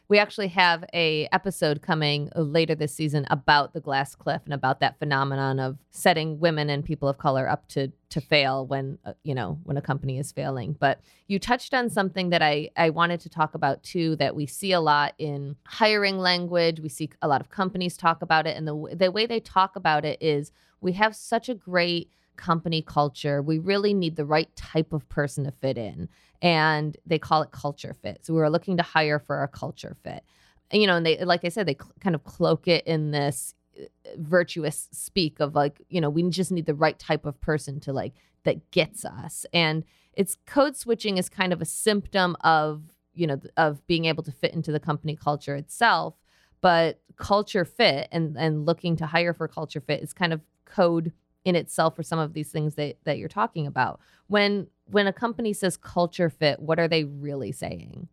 we 0.07 0.19
actually 0.19 0.49
have 0.49 0.83
a 0.93 1.27
episode 1.31 1.81
coming 1.81 2.29
uh, 2.35 2.41
later 2.41 2.75
this 2.75 2.93
season 2.93 3.25
about 3.29 3.73
the 3.73 3.79
glass 3.79 4.15
cliff 4.15 4.41
and 4.45 4.53
about 4.53 4.79
that 4.79 4.99
phenomenon 4.99 5.59
of 5.59 5.77
setting 5.91 6.39
women 6.39 6.69
and 6.69 6.85
people 6.85 7.07
of 7.07 7.17
color 7.17 7.49
up 7.49 7.67
to 7.69 7.91
to 8.09 8.21
fail 8.21 8.65
when 8.65 8.97
uh, 9.05 9.13
you 9.23 9.33
know 9.33 9.59
when 9.63 9.77
a 9.77 9.81
company 9.81 10.19
is 10.19 10.31
failing. 10.31 10.75
But 10.79 11.01
you 11.27 11.39
touched 11.39 11.73
on 11.73 11.89
something 11.89 12.29
that 12.29 12.41
i 12.41 12.69
i 12.77 12.89
wanted 12.89 13.19
to 13.21 13.29
talk 13.29 13.55
about 13.55 13.83
too 13.83 14.15
that 14.17 14.35
we 14.35 14.45
see 14.45 14.71
a 14.71 14.79
lot 14.79 15.13
in 15.17 15.55
hiring 15.65 16.17
language. 16.17 16.79
We 16.79 16.89
see 16.89 17.09
a 17.21 17.27
lot 17.27 17.41
of 17.41 17.49
companies 17.49 17.97
talk 17.97 18.21
about 18.21 18.47
it 18.47 18.55
and 18.57 18.67
the 18.67 18.95
the 18.95 19.11
way 19.11 19.25
they 19.25 19.39
talk 19.39 19.75
about 19.75 20.05
it 20.05 20.21
is 20.21 20.51
we 20.81 20.93
have 20.93 21.15
such 21.15 21.49
a 21.49 21.55
great 21.55 22.11
company 22.35 22.81
culture. 22.81 23.41
We 23.41 23.59
really 23.59 23.93
need 23.93 24.15
the 24.15 24.25
right 24.25 24.53
type 24.55 24.93
of 24.93 25.07
person 25.09 25.45
to 25.45 25.51
fit 25.51 25.77
in. 25.77 26.09
And 26.41 26.97
they 27.05 27.17
call 27.17 27.41
it 27.41 27.51
culture 27.51 27.95
fit. 28.01 28.25
So 28.25 28.33
we 28.33 28.41
are 28.41 28.49
looking 28.49 28.77
to 28.77 28.83
hire 28.83 29.19
for 29.19 29.43
a 29.43 29.47
culture 29.47 29.95
fit. 30.03 30.23
You 30.71 30.87
know, 30.87 30.97
and 30.97 31.05
they, 31.05 31.23
like 31.23 31.45
I 31.45 31.49
said, 31.49 31.67
they 31.67 31.75
cl- 31.75 31.93
kind 31.99 32.15
of 32.15 32.23
cloak 32.23 32.67
it 32.67 32.85
in 32.85 33.11
this 33.11 33.53
uh, 33.79 33.85
virtuous 34.17 34.89
speak 34.91 35.39
of 35.39 35.55
like, 35.55 35.81
you 35.89 36.01
know, 36.01 36.09
we 36.09 36.27
just 36.29 36.51
need 36.51 36.65
the 36.65 36.73
right 36.73 36.97
type 36.97 37.25
of 37.25 37.39
person 37.39 37.79
to 37.81 37.93
like, 37.93 38.13
that 38.43 38.71
gets 38.71 39.05
us. 39.05 39.45
And 39.53 39.83
it's 40.13 40.37
code 40.45 40.75
switching 40.75 41.17
is 41.17 41.29
kind 41.29 41.53
of 41.53 41.61
a 41.61 41.65
symptom 41.65 42.35
of, 42.41 42.83
you 43.13 43.27
know, 43.27 43.39
of 43.57 43.85
being 43.87 44.05
able 44.05 44.23
to 44.23 44.31
fit 44.31 44.53
into 44.53 44.71
the 44.71 44.79
company 44.79 45.15
culture 45.15 45.55
itself. 45.55 46.15
But 46.61 46.99
culture 47.15 47.63
fit 47.63 48.07
and, 48.11 48.35
and 48.37 48.65
looking 48.65 48.95
to 48.97 49.05
hire 49.05 49.33
for 49.33 49.47
culture 49.47 49.81
fit 49.81 50.01
is 50.01 50.13
kind 50.13 50.33
of 50.33 50.41
code 50.65 51.11
in 51.43 51.55
itself 51.55 51.95
for 51.95 52.03
some 52.03 52.19
of 52.19 52.33
these 52.33 52.51
things 52.51 52.75
that 52.75 52.97
that 53.03 53.17
you're 53.17 53.29
talking 53.29 53.67
about. 53.67 53.99
When 54.27 54.67
when 54.85 55.07
a 55.07 55.13
company 55.13 55.53
says 55.53 55.77
culture 55.77 56.29
fit, 56.29 56.59
what 56.59 56.79
are 56.79 56.87
they 56.87 57.03
really 57.03 57.51
saying? 57.51 58.07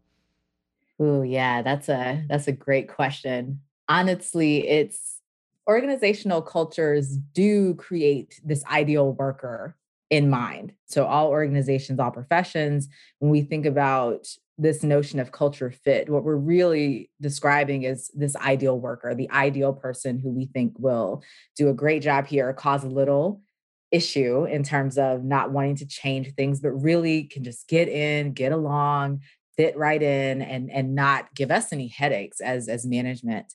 Oh, 1.00 1.22
yeah, 1.22 1.62
that's 1.62 1.88
a 1.88 2.24
that's 2.28 2.46
a 2.46 2.52
great 2.52 2.88
question. 2.88 3.60
Honestly, 3.88 4.68
it's 4.68 5.20
organizational 5.68 6.42
cultures 6.42 7.16
do 7.16 7.74
create 7.74 8.40
this 8.44 8.64
ideal 8.66 9.12
worker 9.12 9.76
in 10.10 10.28
mind. 10.28 10.74
So 10.86 11.06
all 11.06 11.28
organizations, 11.28 11.98
all 11.98 12.10
professions, 12.10 12.88
when 13.18 13.30
we 13.30 13.42
think 13.42 13.64
about 13.64 14.26
this 14.58 14.82
notion 14.82 15.18
of 15.18 15.32
culture 15.32 15.70
fit. 15.70 16.08
What 16.08 16.24
we're 16.24 16.36
really 16.36 17.10
describing 17.20 17.84
is 17.84 18.10
this 18.14 18.36
ideal 18.36 18.78
worker, 18.78 19.14
the 19.14 19.30
ideal 19.30 19.72
person 19.72 20.18
who 20.18 20.30
we 20.30 20.46
think 20.46 20.74
will 20.78 21.22
do 21.56 21.68
a 21.68 21.74
great 21.74 22.02
job 22.02 22.26
here, 22.26 22.52
cause 22.52 22.84
a 22.84 22.88
little 22.88 23.42
issue 23.90 24.44
in 24.44 24.62
terms 24.62 24.98
of 24.98 25.24
not 25.24 25.52
wanting 25.52 25.76
to 25.76 25.86
change 25.86 26.34
things, 26.34 26.60
but 26.60 26.70
really 26.70 27.24
can 27.24 27.44
just 27.44 27.68
get 27.68 27.88
in, 27.88 28.32
get 28.32 28.52
along, 28.52 29.20
fit 29.56 29.76
right 29.76 30.02
in, 30.02 30.42
and, 30.42 30.70
and 30.70 30.94
not 30.94 31.34
give 31.34 31.50
us 31.50 31.72
any 31.72 31.88
headaches 31.88 32.40
as, 32.40 32.68
as 32.68 32.86
management. 32.86 33.52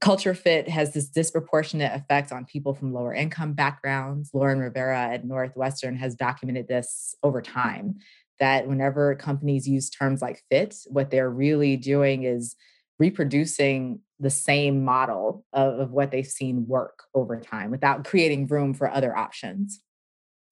Culture 0.00 0.34
fit 0.34 0.68
has 0.68 0.94
this 0.94 1.08
disproportionate 1.08 1.92
effect 1.94 2.32
on 2.32 2.46
people 2.46 2.74
from 2.74 2.92
lower 2.92 3.14
income 3.14 3.52
backgrounds. 3.52 4.30
Lauren 4.32 4.58
Rivera 4.58 5.08
at 5.12 5.26
Northwestern 5.26 5.96
has 5.96 6.14
documented 6.14 6.68
this 6.68 7.14
over 7.22 7.42
time 7.42 7.96
that 8.40 8.66
whenever 8.66 9.14
companies 9.14 9.68
use 9.68 9.88
terms 9.88 10.20
like 10.20 10.42
fit, 10.50 10.74
what 10.88 11.10
they're 11.10 11.30
really 11.30 11.76
doing 11.76 12.24
is 12.24 12.56
reproducing 12.98 14.00
the 14.18 14.30
same 14.30 14.84
model 14.84 15.44
of, 15.52 15.78
of, 15.78 15.90
what 15.92 16.10
they've 16.10 16.26
seen 16.26 16.66
work 16.66 17.04
over 17.14 17.40
time 17.40 17.70
without 17.70 18.04
creating 18.04 18.46
room 18.46 18.74
for 18.74 18.90
other 18.90 19.16
options. 19.16 19.80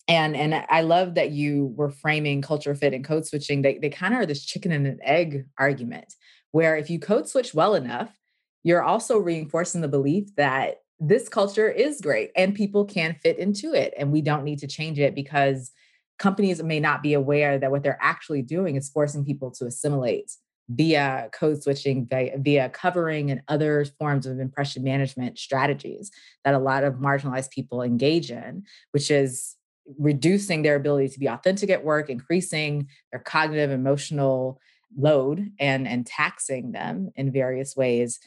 And, 0.07 0.35
and 0.35 0.65
I 0.71 0.81
love 0.81 1.17
that 1.17 1.33
you 1.33 1.75
were 1.77 1.91
framing 1.91 2.41
culture 2.41 2.75
fit 2.75 2.95
and 2.95 3.05
code 3.05 3.27
switching. 3.27 3.61
They, 3.61 3.77
they 3.77 3.91
kind 3.91 4.15
of 4.15 4.21
are 4.21 4.27
this 4.27 4.45
chicken 4.45 4.73
and 4.73 4.87
an 4.87 4.99
egg 5.03 5.45
argument, 5.59 6.15
where 6.53 6.77
if 6.77 6.89
you 6.89 6.99
code 6.99 7.29
switch 7.29 7.53
well 7.53 7.75
enough, 7.75 8.19
you're 8.65 8.83
also 8.83 9.19
reinforcing 9.19 9.83
the 9.83 9.89
belief 9.89 10.35
that 10.37 10.77
this 10.99 11.29
culture 11.29 11.69
is 11.69 12.01
great 12.01 12.31
and 12.35 12.55
people 12.55 12.85
can 12.85 13.17
fit 13.23 13.39
into 13.39 13.75
it. 13.75 13.93
And 13.97 14.11
we 14.11 14.23
don't 14.23 14.45
need 14.45 14.59
to 14.61 14.67
change 14.67 14.99
it 14.99 15.15
because 15.15 15.71
companies 16.19 16.63
may 16.63 16.81
not 16.81 17.03
be 17.03 17.15
aware 17.15 17.59
that 17.59 17.71
what 17.71 17.83
they're 17.83 17.99
actually 18.01 18.43
doing 18.43 18.77
is 18.77 18.89
forcing 18.89 19.25
people 19.25 19.51
to 19.53 19.67
assimilate 19.67 20.33
via 20.71 21.31
code 21.33 21.63
switching, 21.63 22.07
via, 22.07 22.69
covering 22.69 23.31
and 23.31 23.41
other 23.49 23.87
forms 23.99 24.27
of 24.27 24.39
impression 24.39 24.85
management 24.85 25.39
strategies 25.39 26.11
that 26.45 26.55
a 26.55 26.59
lot 26.59 26.85
of 26.85 26.95
marginalized 26.95 27.51
people 27.51 27.83
engage 27.83 28.31
in, 28.31 28.65
which 28.93 29.11
is 29.11 29.57
reducing 29.99 30.63
their 30.63 30.77
ability 30.77 31.09
to 31.09 31.19
be 31.19 31.27
authentic 31.27 31.71
at 31.71 31.85
work, 31.85 32.11
increasing 32.11 32.89
their 33.11 33.21
cognitive, 33.21 33.71
emotional 33.71 34.61
load, 34.97 35.51
and, 35.59 35.89
and 35.89 36.07
taxing 36.07 36.73
them 36.73 37.11
in 37.17 37.33
various 37.33 37.75
ways 37.75 38.21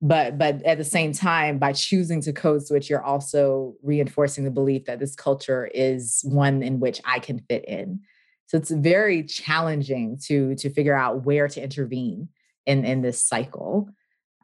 but 0.00 0.38
but 0.38 0.62
at 0.64 0.78
the 0.78 0.84
same 0.84 1.12
time 1.12 1.58
by 1.58 1.72
choosing 1.72 2.20
to 2.20 2.32
code 2.32 2.66
switch 2.66 2.90
you're 2.90 3.02
also 3.02 3.74
reinforcing 3.82 4.44
the 4.44 4.50
belief 4.50 4.84
that 4.84 4.98
this 4.98 5.14
culture 5.14 5.66
is 5.74 6.20
one 6.24 6.62
in 6.62 6.80
which 6.80 7.00
i 7.04 7.18
can 7.18 7.40
fit 7.48 7.64
in. 7.66 8.00
So 8.46 8.58
it's 8.58 8.70
very 8.70 9.24
challenging 9.24 10.18
to 10.26 10.54
to 10.56 10.70
figure 10.70 10.96
out 10.96 11.24
where 11.24 11.48
to 11.48 11.62
intervene 11.62 12.28
in 12.66 12.84
in 12.84 13.02
this 13.02 13.26
cycle. 13.26 13.88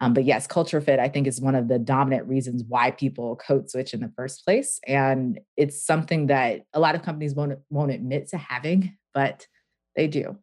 Um, 0.02 0.14
but 0.14 0.24
yes 0.24 0.46
culture 0.46 0.80
fit 0.80 0.98
i 0.98 1.08
think 1.08 1.26
is 1.26 1.42
one 1.42 1.54
of 1.54 1.68
the 1.68 1.78
dominant 1.78 2.26
reasons 2.26 2.64
why 2.66 2.90
people 2.90 3.36
code 3.36 3.68
switch 3.70 3.92
in 3.92 4.00
the 4.00 4.12
first 4.16 4.44
place. 4.44 4.80
And 4.86 5.40
it's 5.56 5.84
something 5.84 6.28
that 6.28 6.62
a 6.72 6.80
lot 6.80 6.94
of 6.94 7.02
companies 7.02 7.34
won't 7.34 7.58
won't 7.68 7.92
admit 7.92 8.28
to 8.28 8.38
having 8.38 8.96
but 9.12 9.46
they 9.96 10.06
do 10.06 10.38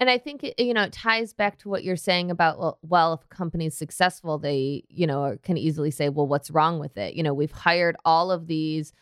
and 0.00 0.10
I 0.10 0.18
think 0.18 0.44
you 0.58 0.74
know 0.74 0.82
it 0.82 0.92
ties 0.92 1.32
back 1.32 1.58
to 1.60 1.68
what 1.68 1.84
you're 1.84 1.96
saying 1.96 2.30
about 2.30 2.58
well, 2.58 2.78
well, 2.82 3.14
if 3.14 3.24
a 3.24 3.34
company's 3.34 3.76
successful, 3.76 4.38
they 4.38 4.84
you 4.88 5.06
know 5.06 5.38
can 5.42 5.56
easily 5.56 5.90
say, 5.90 6.08
well, 6.08 6.26
what's 6.26 6.50
wrong 6.50 6.78
with 6.78 6.96
it? 6.96 7.14
You 7.14 7.22
know, 7.22 7.34
we've 7.34 7.52
hired 7.52 7.96
all 8.04 8.30
of 8.30 8.46
these 8.46 8.92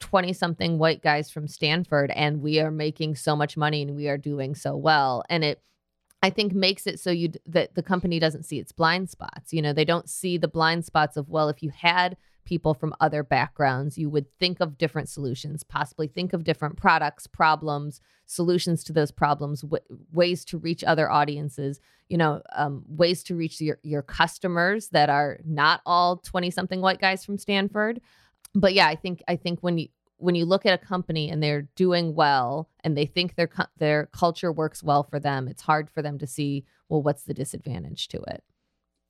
20 0.00 0.32
something 0.32 0.78
white 0.78 1.02
guys 1.02 1.30
from 1.30 1.48
Stanford 1.48 2.10
and 2.10 2.42
we 2.42 2.60
are 2.60 2.70
making 2.70 3.16
so 3.16 3.34
much 3.34 3.56
money 3.56 3.82
and 3.82 3.96
we 3.96 4.08
are 4.08 4.18
doing 4.18 4.54
so 4.54 4.76
well 4.76 5.24
and 5.30 5.42
it 5.42 5.62
I 6.22 6.30
think 6.30 6.52
makes 6.52 6.86
it 6.86 6.98
so 6.98 7.10
you 7.10 7.32
that 7.46 7.74
the 7.74 7.82
company 7.82 8.18
doesn't 8.18 8.44
see 8.44 8.58
its 8.58 8.72
blind 8.72 9.10
spots. 9.10 9.52
You 9.52 9.62
know, 9.62 9.72
they 9.72 9.84
don't 9.84 10.08
see 10.08 10.38
the 10.38 10.48
blind 10.48 10.84
spots 10.84 11.16
of 11.16 11.28
well 11.28 11.48
if 11.48 11.62
you 11.62 11.70
had 11.70 12.16
people 12.46 12.72
from 12.72 12.94
other 13.00 13.22
backgrounds, 13.22 13.98
you 13.98 14.08
would 14.08 14.32
think 14.38 14.60
of 14.60 14.78
different 14.78 15.10
solutions, 15.10 15.62
possibly 15.62 16.06
think 16.06 16.32
of 16.32 16.44
different 16.44 16.76
products, 16.76 17.26
problems, 17.26 18.00
solutions 18.24 18.82
to 18.84 18.92
those 18.92 19.10
problems, 19.10 19.60
w- 19.60 19.82
ways 20.12 20.44
to 20.46 20.56
reach 20.56 20.82
other 20.82 21.10
audiences, 21.10 21.80
you 22.08 22.16
know, 22.16 22.40
um, 22.54 22.84
ways 22.88 23.22
to 23.24 23.36
reach 23.36 23.60
your, 23.60 23.78
your 23.82 24.02
customers 24.02 24.88
that 24.88 25.10
are 25.10 25.38
not 25.44 25.82
all 25.84 26.16
20 26.16 26.50
something 26.50 26.80
white 26.80 27.00
guys 27.00 27.24
from 27.24 27.36
Stanford. 27.36 28.00
But 28.54 28.72
yeah, 28.72 28.86
I 28.86 28.94
think, 28.94 29.22
I 29.28 29.36
think 29.36 29.60
when 29.60 29.76
you, 29.76 29.88
when 30.18 30.34
you 30.34 30.46
look 30.46 30.64
at 30.64 30.72
a 30.82 30.86
company 30.86 31.28
and 31.28 31.42
they're 31.42 31.68
doing 31.76 32.14
well 32.14 32.70
and 32.82 32.96
they 32.96 33.06
think 33.06 33.34
their 33.34 33.50
their 33.76 34.06
culture 34.06 34.50
works 34.50 34.82
well 34.82 35.02
for 35.02 35.20
them, 35.20 35.46
it's 35.46 35.62
hard 35.62 35.90
for 35.90 36.00
them 36.00 36.18
to 36.18 36.26
see 36.26 36.64
well 36.88 37.02
what's 37.02 37.24
the 37.24 37.34
disadvantage 37.34 38.08
to 38.08 38.22
it. 38.22 38.42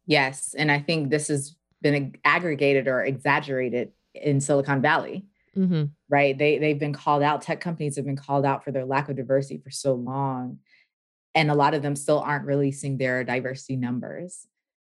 Yes, 0.07 0.55
and 0.57 0.71
I 0.71 0.81
think 0.81 1.11
this 1.11 1.29
has 1.29 1.57
been 1.83 2.17
aggregated 2.25 2.89
or 2.89 3.05
exaggerated 3.05 3.93
in 4.15 4.41
Silicon 4.41 4.83
Valley. 4.83 5.27
Mm-hmm. 5.57 5.85
Right? 6.09 6.37
They 6.37 6.59
they've 6.59 6.79
been 6.79 6.93
called 6.93 7.23
out. 7.23 7.43
Tech 7.43 7.61
companies 7.61 7.97
have 7.97 8.05
been 8.05 8.17
called 8.17 8.45
out 8.45 8.63
for 8.63 8.73
their 8.73 8.85
lack 8.85 9.09
of 9.09 9.17
diversity 9.17 9.59
for 9.59 9.71
so 9.71 9.95
long, 9.95 10.59
and 11.35 11.51
a 11.51 11.55
lot 11.55 11.75
of 11.75 11.83
them 11.83 11.97
still 11.97 12.21
aren't 12.21 12.45
releasing 12.45 12.99
their 12.99 13.25
diversity 13.25 13.77
numbers 13.77 14.47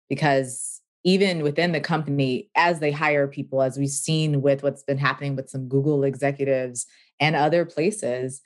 because 0.08 0.80
even 1.04 1.42
within 1.42 1.70
the 1.70 1.80
company, 1.80 2.50
as 2.56 2.80
they 2.80 2.90
hire 2.90 3.28
people, 3.28 3.62
as 3.62 3.78
we've 3.78 3.88
seen 3.88 4.42
with 4.42 4.64
what's 4.64 4.82
been 4.82 4.98
happening 4.98 5.36
with 5.36 5.48
some 5.48 5.68
Google 5.68 6.02
executives 6.02 6.84
and 7.20 7.36
other 7.36 7.64
places, 7.64 8.42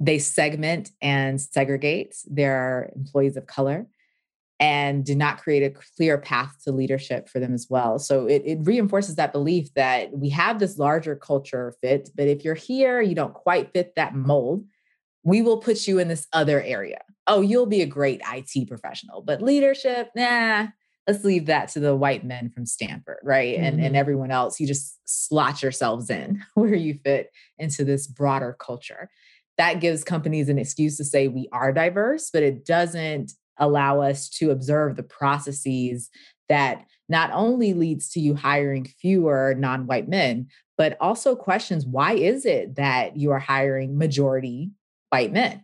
they 0.00 0.18
segment 0.18 0.90
and 1.00 1.40
segregate 1.40 2.16
their 2.26 2.90
employees 2.96 3.36
of 3.36 3.46
color 3.46 3.86
and 4.58 5.04
did 5.04 5.18
not 5.18 5.38
create 5.38 5.62
a 5.62 5.70
clear 5.96 6.16
path 6.16 6.56
to 6.64 6.72
leadership 6.72 7.28
for 7.28 7.40
them 7.40 7.52
as 7.52 7.66
well. 7.68 7.98
So 7.98 8.26
it, 8.26 8.42
it 8.44 8.58
reinforces 8.62 9.16
that 9.16 9.32
belief 9.32 9.72
that 9.74 10.12
we 10.12 10.30
have 10.30 10.58
this 10.58 10.78
larger 10.78 11.14
culture 11.14 11.74
fit, 11.82 12.08
but 12.14 12.26
if 12.26 12.44
you're 12.44 12.54
here, 12.54 13.02
you 13.02 13.14
don't 13.14 13.34
quite 13.34 13.72
fit 13.72 13.94
that 13.96 14.14
mold, 14.14 14.64
we 15.24 15.42
will 15.42 15.58
put 15.58 15.86
you 15.86 15.98
in 15.98 16.08
this 16.08 16.26
other 16.32 16.62
area. 16.62 17.00
Oh, 17.26 17.42
you'll 17.42 17.66
be 17.66 17.82
a 17.82 17.86
great 17.86 18.22
IT 18.32 18.68
professional, 18.68 19.20
but 19.20 19.42
leadership, 19.42 20.10
nah, 20.16 20.68
let's 21.06 21.24
leave 21.24 21.46
that 21.46 21.68
to 21.70 21.80
the 21.80 21.94
white 21.94 22.24
men 22.24 22.50
from 22.50 22.64
Stanford, 22.64 23.18
right? 23.22 23.56
Mm-hmm. 23.56 23.64
And, 23.64 23.76
and 23.76 23.86
mm-hmm. 23.88 23.96
everyone 23.96 24.30
else, 24.30 24.58
you 24.58 24.66
just 24.66 24.98
slot 25.04 25.62
yourselves 25.62 26.08
in 26.08 26.42
where 26.54 26.74
you 26.74 26.98
fit 27.04 27.30
into 27.58 27.84
this 27.84 28.06
broader 28.06 28.56
culture. 28.58 29.10
That 29.58 29.80
gives 29.80 30.04
companies 30.04 30.48
an 30.48 30.58
excuse 30.58 30.96
to 30.98 31.04
say 31.04 31.28
we 31.28 31.48
are 31.52 31.72
diverse, 31.72 32.30
but 32.30 32.42
it 32.42 32.64
doesn't 32.64 33.32
allow 33.58 34.00
us 34.00 34.28
to 34.28 34.50
observe 34.50 34.96
the 34.96 35.02
processes 35.02 36.10
that 36.48 36.84
not 37.08 37.30
only 37.32 37.72
leads 37.74 38.08
to 38.10 38.20
you 38.20 38.34
hiring 38.34 38.84
fewer 38.84 39.54
non-white 39.56 40.08
men 40.08 40.48
but 40.78 40.96
also 41.00 41.34
questions 41.34 41.86
why 41.86 42.12
is 42.12 42.44
it 42.44 42.76
that 42.76 43.16
you 43.16 43.30
are 43.30 43.38
hiring 43.38 43.96
majority 43.96 44.70
white 45.10 45.32
men? 45.32 45.62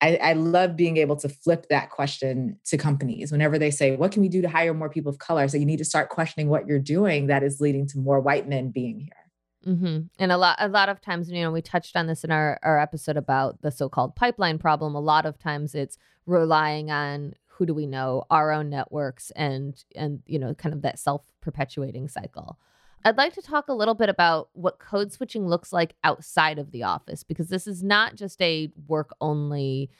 I, 0.00 0.16
I, 0.16 0.32
love 0.34 0.76
being 0.76 0.96
able 0.96 1.16
to 1.16 1.28
flip 1.28 1.66
that 1.70 1.90
question 1.90 2.56
to 2.66 2.76
companies. 2.76 3.32
Whenever 3.32 3.58
they 3.58 3.72
say 3.72 3.96
what 3.96 4.12
can 4.12 4.22
we 4.22 4.28
do 4.28 4.40
to 4.42 4.48
hire 4.48 4.72
more 4.72 4.88
people 4.88 5.10
of 5.10 5.18
color? 5.18 5.48
So 5.48 5.56
you 5.56 5.66
need 5.66 5.78
to 5.78 5.84
start 5.84 6.08
questioning 6.08 6.48
what 6.48 6.68
you're 6.68 6.78
doing 6.78 7.26
that 7.26 7.42
is 7.42 7.60
leading 7.60 7.88
to 7.88 7.98
more 7.98 8.20
white 8.20 8.48
men 8.48 8.70
being 8.70 9.00
here 9.00 9.27
Mm-hmm. 9.66 9.98
And 10.18 10.32
a 10.32 10.36
lot, 10.36 10.56
a 10.60 10.68
lot 10.68 10.88
of 10.88 11.00
times, 11.00 11.30
you 11.30 11.42
know, 11.42 11.50
we 11.50 11.62
touched 11.62 11.96
on 11.96 12.06
this 12.06 12.24
in 12.24 12.30
our, 12.30 12.58
our 12.62 12.78
episode 12.78 13.16
about 13.16 13.60
the 13.62 13.70
so-called 13.70 14.14
pipeline 14.14 14.58
problem. 14.58 14.94
A 14.94 15.00
lot 15.00 15.26
of 15.26 15.38
times, 15.38 15.74
it's 15.74 15.98
relying 16.26 16.90
on 16.90 17.34
who 17.46 17.66
do 17.66 17.74
we 17.74 17.86
know, 17.86 18.24
our 18.30 18.52
own 18.52 18.70
networks, 18.70 19.32
and 19.32 19.84
and 19.96 20.22
you 20.26 20.38
know, 20.38 20.54
kind 20.54 20.72
of 20.74 20.82
that 20.82 20.98
self-perpetuating 20.98 22.08
cycle. 22.08 22.58
I'd 23.04 23.16
like 23.16 23.34
to 23.34 23.42
talk 23.42 23.68
a 23.68 23.74
little 23.74 23.94
bit 23.94 24.08
about 24.08 24.48
what 24.52 24.78
code 24.78 25.12
switching 25.12 25.48
looks 25.48 25.72
like 25.72 25.94
outside 26.04 26.58
of 26.58 26.70
the 26.70 26.82
office 26.82 27.22
because 27.22 27.48
this 27.48 27.66
is 27.66 27.82
not 27.82 28.16
just 28.16 28.40
a 28.42 28.70
work 28.86 29.10
only, 29.20 29.90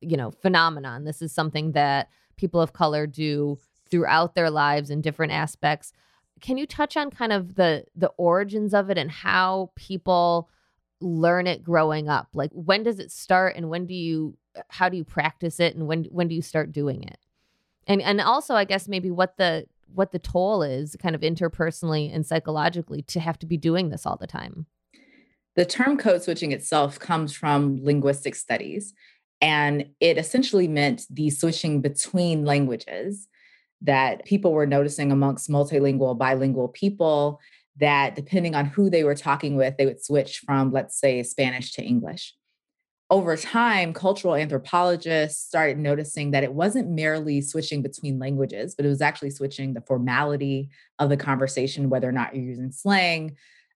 you 0.00 0.16
know, 0.16 0.30
phenomenon. 0.30 1.04
This 1.04 1.22
is 1.22 1.32
something 1.32 1.72
that 1.72 2.08
people 2.36 2.60
of 2.60 2.72
color 2.72 3.06
do 3.06 3.58
throughout 3.90 4.34
their 4.34 4.50
lives 4.50 4.90
in 4.90 5.00
different 5.00 5.32
aspects. 5.32 5.92
Can 6.40 6.58
you 6.58 6.66
touch 6.66 6.96
on 6.96 7.10
kind 7.10 7.32
of 7.32 7.54
the 7.54 7.84
the 7.94 8.12
origins 8.16 8.74
of 8.74 8.90
it 8.90 8.98
and 8.98 9.10
how 9.10 9.70
people 9.76 10.48
learn 11.00 11.46
it 11.46 11.62
growing 11.62 12.08
up? 12.08 12.28
Like 12.34 12.50
when 12.52 12.82
does 12.82 12.98
it 12.98 13.10
start 13.10 13.56
and 13.56 13.68
when 13.70 13.86
do 13.86 13.94
you 13.94 14.36
how 14.68 14.88
do 14.88 14.96
you 14.96 15.04
practice 15.04 15.60
it 15.60 15.74
and 15.74 15.86
when 15.86 16.04
when 16.04 16.28
do 16.28 16.34
you 16.34 16.42
start 16.42 16.72
doing 16.72 17.02
it? 17.02 17.18
And 17.86 18.02
and 18.02 18.20
also 18.20 18.54
i 18.54 18.64
guess 18.64 18.88
maybe 18.88 19.10
what 19.10 19.36
the 19.36 19.66
what 19.94 20.12
the 20.12 20.18
toll 20.18 20.62
is 20.62 20.96
kind 21.00 21.14
of 21.14 21.22
interpersonally 21.22 22.14
and 22.14 22.26
psychologically 22.26 23.02
to 23.02 23.20
have 23.20 23.38
to 23.38 23.46
be 23.46 23.56
doing 23.56 23.88
this 23.88 24.06
all 24.06 24.16
the 24.16 24.26
time. 24.26 24.66
The 25.56 25.64
term 25.64 25.96
code 25.96 26.22
switching 26.22 26.52
itself 26.52 26.98
comes 26.98 27.34
from 27.34 27.82
linguistic 27.82 28.34
studies 28.34 28.94
and 29.40 29.86
it 30.00 30.18
essentially 30.18 30.68
meant 30.68 31.02
the 31.10 31.30
switching 31.30 31.80
between 31.80 32.44
languages 32.44 33.27
that 33.82 34.24
people 34.24 34.52
were 34.52 34.66
noticing 34.66 35.12
amongst 35.12 35.50
multilingual 35.50 36.16
bilingual 36.16 36.68
people 36.68 37.40
that 37.78 38.16
depending 38.16 38.54
on 38.54 38.66
who 38.66 38.90
they 38.90 39.04
were 39.04 39.14
talking 39.14 39.56
with 39.56 39.76
they 39.76 39.86
would 39.86 40.04
switch 40.04 40.40
from 40.40 40.72
let's 40.72 40.98
say 40.98 41.22
spanish 41.22 41.72
to 41.72 41.82
english. 41.82 42.34
Over 43.10 43.38
time, 43.38 43.94
cultural 43.94 44.34
anthropologists 44.34 45.42
started 45.42 45.78
noticing 45.78 46.32
that 46.32 46.44
it 46.44 46.52
wasn't 46.52 46.90
merely 46.90 47.40
switching 47.40 47.80
between 47.80 48.18
languages, 48.18 48.74
but 48.74 48.84
it 48.84 48.90
was 48.90 49.00
actually 49.00 49.30
switching 49.30 49.72
the 49.72 49.80
formality 49.80 50.68
of 50.98 51.08
the 51.08 51.16
conversation, 51.16 51.88
whether 51.88 52.06
or 52.06 52.12
not 52.12 52.36
you're 52.36 52.44
using 52.44 52.70
slang 52.70 53.34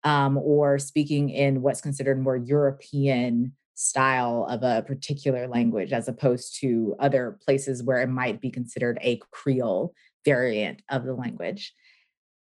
um, 0.04 0.38
or 0.38 0.78
speaking 0.78 1.28
in 1.28 1.60
what's 1.60 1.82
considered 1.82 2.18
more 2.20 2.36
European 2.36 3.52
style 3.78 4.44
of 4.50 4.64
a 4.64 4.82
particular 4.82 5.46
language, 5.46 5.92
as 5.92 6.08
opposed 6.08 6.58
to 6.60 6.96
other 6.98 7.38
places 7.44 7.80
where 7.80 8.02
it 8.02 8.08
might 8.08 8.40
be 8.40 8.50
considered 8.50 8.98
a 9.02 9.20
Creole 9.30 9.94
variant 10.24 10.82
of 10.90 11.04
the 11.04 11.14
language. 11.14 11.72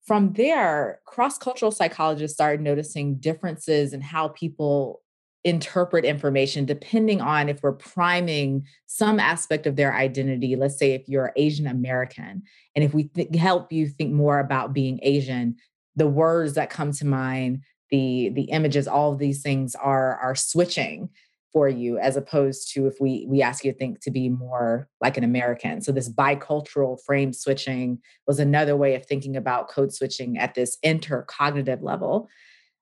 From 0.06 0.32
there, 0.32 1.00
cross 1.04 1.36
cultural 1.36 1.72
psychologists 1.72 2.34
started 2.34 2.62
noticing 2.62 3.16
differences 3.16 3.92
in 3.92 4.00
how 4.00 4.28
people 4.28 5.02
interpret 5.44 6.04
information 6.04 6.66
depending 6.66 7.20
on 7.20 7.48
if 7.48 7.62
we're 7.62 7.72
priming 7.72 8.62
some 8.86 9.18
aspect 9.18 9.66
of 9.66 9.74
their 9.74 9.94
identity 9.94 10.54
let's 10.54 10.78
say 10.78 10.92
if 10.92 11.08
you're 11.08 11.32
asian 11.34 11.66
american 11.66 12.42
and 12.76 12.84
if 12.84 12.92
we 12.92 13.04
th- 13.04 13.34
help 13.36 13.72
you 13.72 13.88
think 13.88 14.12
more 14.12 14.38
about 14.38 14.74
being 14.74 15.00
asian 15.02 15.56
the 15.96 16.06
words 16.06 16.52
that 16.52 16.68
come 16.68 16.92
to 16.92 17.06
mind 17.06 17.62
the 17.90 18.30
the 18.34 18.44
images 18.44 18.86
all 18.86 19.12
of 19.12 19.18
these 19.18 19.42
things 19.42 19.74
are 19.74 20.16
are 20.18 20.34
switching 20.34 21.10
for 21.52 21.68
you 21.68 21.98
as 21.98 22.16
opposed 22.16 22.72
to 22.72 22.86
if 22.86 22.94
we 23.00 23.26
we 23.28 23.42
ask 23.42 23.64
you 23.64 23.72
to 23.72 23.78
think 23.78 24.00
to 24.00 24.10
be 24.10 24.28
more 24.28 24.88
like 25.00 25.16
an 25.16 25.24
american. 25.24 25.80
So 25.80 25.92
this 25.92 26.08
bicultural 26.08 26.98
frame 27.04 27.32
switching 27.32 27.98
was 28.26 28.38
another 28.38 28.76
way 28.76 28.94
of 28.94 29.06
thinking 29.06 29.36
about 29.36 29.68
code 29.68 29.92
switching 29.92 30.38
at 30.38 30.54
this 30.54 30.78
intercognitive 30.84 31.82
level 31.82 32.28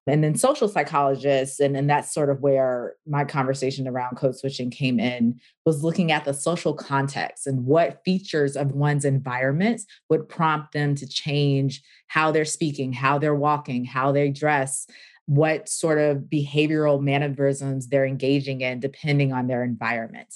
and 0.08 0.24
then 0.24 0.34
social 0.34 0.68
psychologists 0.68 1.60
and, 1.60 1.76
and 1.76 1.88
that's 1.88 2.12
sort 2.12 2.30
of 2.30 2.40
where 2.40 2.94
my 3.06 3.24
conversation 3.24 3.86
around 3.86 4.16
code 4.16 4.36
switching 4.36 4.70
came 4.70 4.98
in 4.98 5.38
was 5.64 5.84
looking 5.84 6.10
at 6.10 6.24
the 6.24 6.32
social 6.32 6.74
context 6.74 7.46
and 7.46 7.64
what 7.66 8.02
features 8.04 8.56
of 8.56 8.72
one's 8.72 9.04
environment 9.04 9.82
would 10.08 10.28
prompt 10.28 10.72
them 10.72 10.94
to 10.94 11.06
change 11.06 11.82
how 12.06 12.30
they're 12.30 12.44
speaking 12.44 12.92
how 12.92 13.18
they're 13.18 13.34
walking 13.34 13.84
how 13.84 14.10
they 14.10 14.30
dress 14.30 14.86
what 15.26 15.68
sort 15.68 15.98
of 15.98 16.24
behavioral 16.32 17.02
mannerisms 17.02 17.88
they're 17.88 18.06
engaging 18.06 18.62
in 18.62 18.80
depending 18.80 19.32
on 19.32 19.46
their 19.46 19.62
environment 19.62 20.34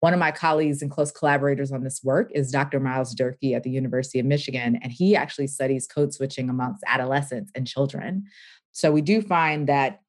one 0.00 0.14
of 0.14 0.18
my 0.18 0.30
colleagues 0.30 0.80
and 0.80 0.90
close 0.90 1.12
collaborators 1.12 1.72
on 1.72 1.84
this 1.84 2.02
work 2.02 2.30
is 2.34 2.50
Dr. 2.50 2.80
Myles 2.80 3.14
Durkee 3.14 3.54
at 3.54 3.64
the 3.64 3.70
University 3.70 4.18
of 4.18 4.24
Michigan, 4.24 4.78
and 4.82 4.90
he 4.90 5.14
actually 5.14 5.46
studies 5.46 5.86
code 5.86 6.14
switching 6.14 6.48
amongst 6.48 6.82
adolescents 6.86 7.52
and 7.54 7.66
children. 7.66 8.24
So 8.72 8.92
we 8.92 9.02
do 9.02 9.22
find 9.22 9.68
that 9.68 10.00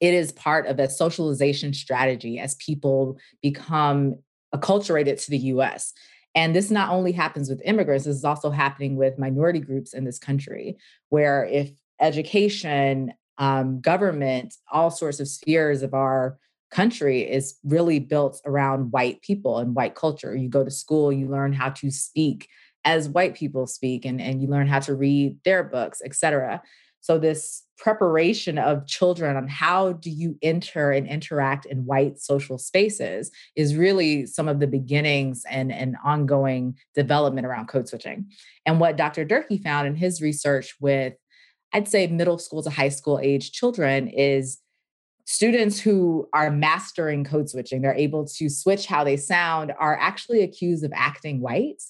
it 0.00 0.14
is 0.14 0.32
part 0.32 0.66
of 0.66 0.78
a 0.78 0.88
socialization 0.88 1.74
strategy 1.74 2.38
as 2.38 2.54
people 2.54 3.18
become 3.42 4.16
acculturated 4.54 5.22
to 5.24 5.30
the 5.30 5.38
US. 5.38 5.92
And 6.34 6.54
this 6.54 6.70
not 6.70 6.90
only 6.90 7.12
happens 7.12 7.50
with 7.50 7.60
immigrants, 7.64 8.04
this 8.04 8.16
is 8.16 8.24
also 8.24 8.50
happening 8.50 8.96
with 8.96 9.18
minority 9.18 9.60
groups 9.60 9.92
in 9.92 10.04
this 10.04 10.18
country, 10.18 10.78
where 11.08 11.44
if 11.44 11.70
education, 12.00 13.12
um, 13.38 13.80
government, 13.80 14.54
all 14.70 14.90
sorts 14.90 15.20
of 15.20 15.28
spheres 15.28 15.82
of 15.82 15.92
our 15.92 16.38
country 16.70 17.22
is 17.22 17.56
really 17.64 17.98
built 17.98 18.40
around 18.46 18.92
white 18.92 19.20
people 19.22 19.58
and 19.58 19.74
white 19.74 19.94
culture. 19.94 20.36
You 20.36 20.48
go 20.48 20.64
to 20.64 20.70
school, 20.70 21.12
you 21.12 21.28
learn 21.28 21.52
how 21.52 21.70
to 21.70 21.90
speak 21.90 22.48
as 22.84 23.08
white 23.08 23.34
people 23.34 23.66
speak, 23.66 24.04
and, 24.04 24.20
and 24.20 24.40
you 24.40 24.48
learn 24.48 24.66
how 24.66 24.78
to 24.80 24.94
read 24.94 25.36
their 25.44 25.62
books, 25.62 26.00
et 26.04 26.14
cetera. 26.14 26.62
So 27.00 27.18
this 27.18 27.62
preparation 27.78 28.58
of 28.58 28.86
children 28.86 29.36
on 29.36 29.48
how 29.48 29.92
do 29.92 30.10
you 30.10 30.36
enter 30.42 30.90
and 30.90 31.06
interact 31.06 31.64
in 31.64 31.86
white 31.86 32.18
social 32.18 32.58
spaces 32.58 33.30
is 33.56 33.74
really 33.74 34.26
some 34.26 34.48
of 34.48 34.60
the 34.60 34.66
beginnings 34.66 35.42
and, 35.48 35.72
and 35.72 35.96
ongoing 36.04 36.76
development 36.94 37.46
around 37.46 37.68
code 37.68 37.88
switching. 37.88 38.26
And 38.66 38.80
what 38.80 38.96
Dr. 38.96 39.24
Durkee 39.24 39.58
found 39.58 39.86
in 39.86 39.96
his 39.96 40.20
research 40.20 40.74
with 40.80 41.14
I'd 41.72 41.88
say 41.88 42.06
middle 42.08 42.38
school 42.38 42.62
to 42.64 42.70
high 42.70 42.88
school 42.88 43.20
age 43.22 43.52
children 43.52 44.08
is 44.08 44.58
students 45.24 45.78
who 45.78 46.28
are 46.32 46.50
mastering 46.50 47.22
code 47.24 47.48
switching 47.48 47.80
they're 47.80 47.94
able 47.94 48.26
to 48.26 48.48
switch 48.48 48.86
how 48.86 49.04
they 49.04 49.16
sound 49.16 49.72
are 49.78 49.96
actually 49.96 50.42
accused 50.42 50.84
of 50.84 50.92
acting 50.94 51.40
white 51.40 51.80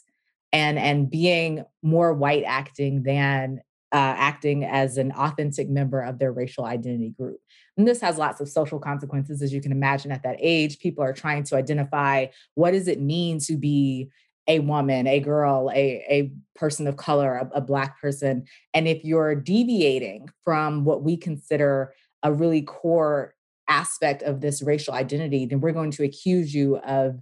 and 0.53 0.79
and 0.79 1.11
being 1.11 1.65
more 1.83 2.13
white 2.13 2.45
acting 2.47 3.03
than 3.03 3.61
uh, 3.93 4.15
acting 4.17 4.65
as 4.65 4.97
an 4.97 5.13
authentic 5.13 5.69
member 5.69 6.01
of 6.01 6.19
their 6.19 6.33
racial 6.33 6.65
identity 6.65 7.11
group. 7.11 7.41
And 7.77 7.87
this 7.87 8.01
has 8.01 8.19
lots 8.19 8.41
of 8.41 8.49
social 8.49 8.79
consequences, 8.79 9.43
as 9.43 9.53
you 9.53 9.61
can 9.61 9.73
imagine 9.73 10.13
at 10.13 10.23
that 10.23 10.37
age. 10.39 10.79
People 10.79 11.03
are 11.03 11.13
trying 11.13 11.45
to 11.45 11.57
identify 11.57 12.27
what 12.55 12.73
does 12.73 12.89
it 12.89 13.01
mean 13.01 13.39
to 13.41 13.57
be 13.57 14.11
a 14.47 14.59
woman, 14.61 15.07
a 15.07 15.21
girl, 15.21 15.71
a, 15.73 16.05
a 16.09 16.33
person 16.55 16.87
of 16.87 16.97
color, 16.97 17.37
a, 17.37 17.59
a 17.59 17.61
Black 17.61 18.01
person. 18.01 18.45
And 18.75 18.89
if 18.89 19.05
you're 19.05 19.35
deviating 19.35 20.29
from 20.45 20.85
what 20.85 21.03
we 21.03 21.17
consider 21.17 21.95
a 22.23 22.33
really 22.33 22.63
core 22.63 23.35
aspect 23.69 24.23
of 24.23 24.41
this 24.41 24.63
racial 24.63 24.95
identity, 24.95 25.47
then 25.47 25.61
we're 25.61 25.73
going 25.73 25.93
to 25.93 26.05
accuse 26.05 26.55
you 26.55 26.79
of 26.79 27.21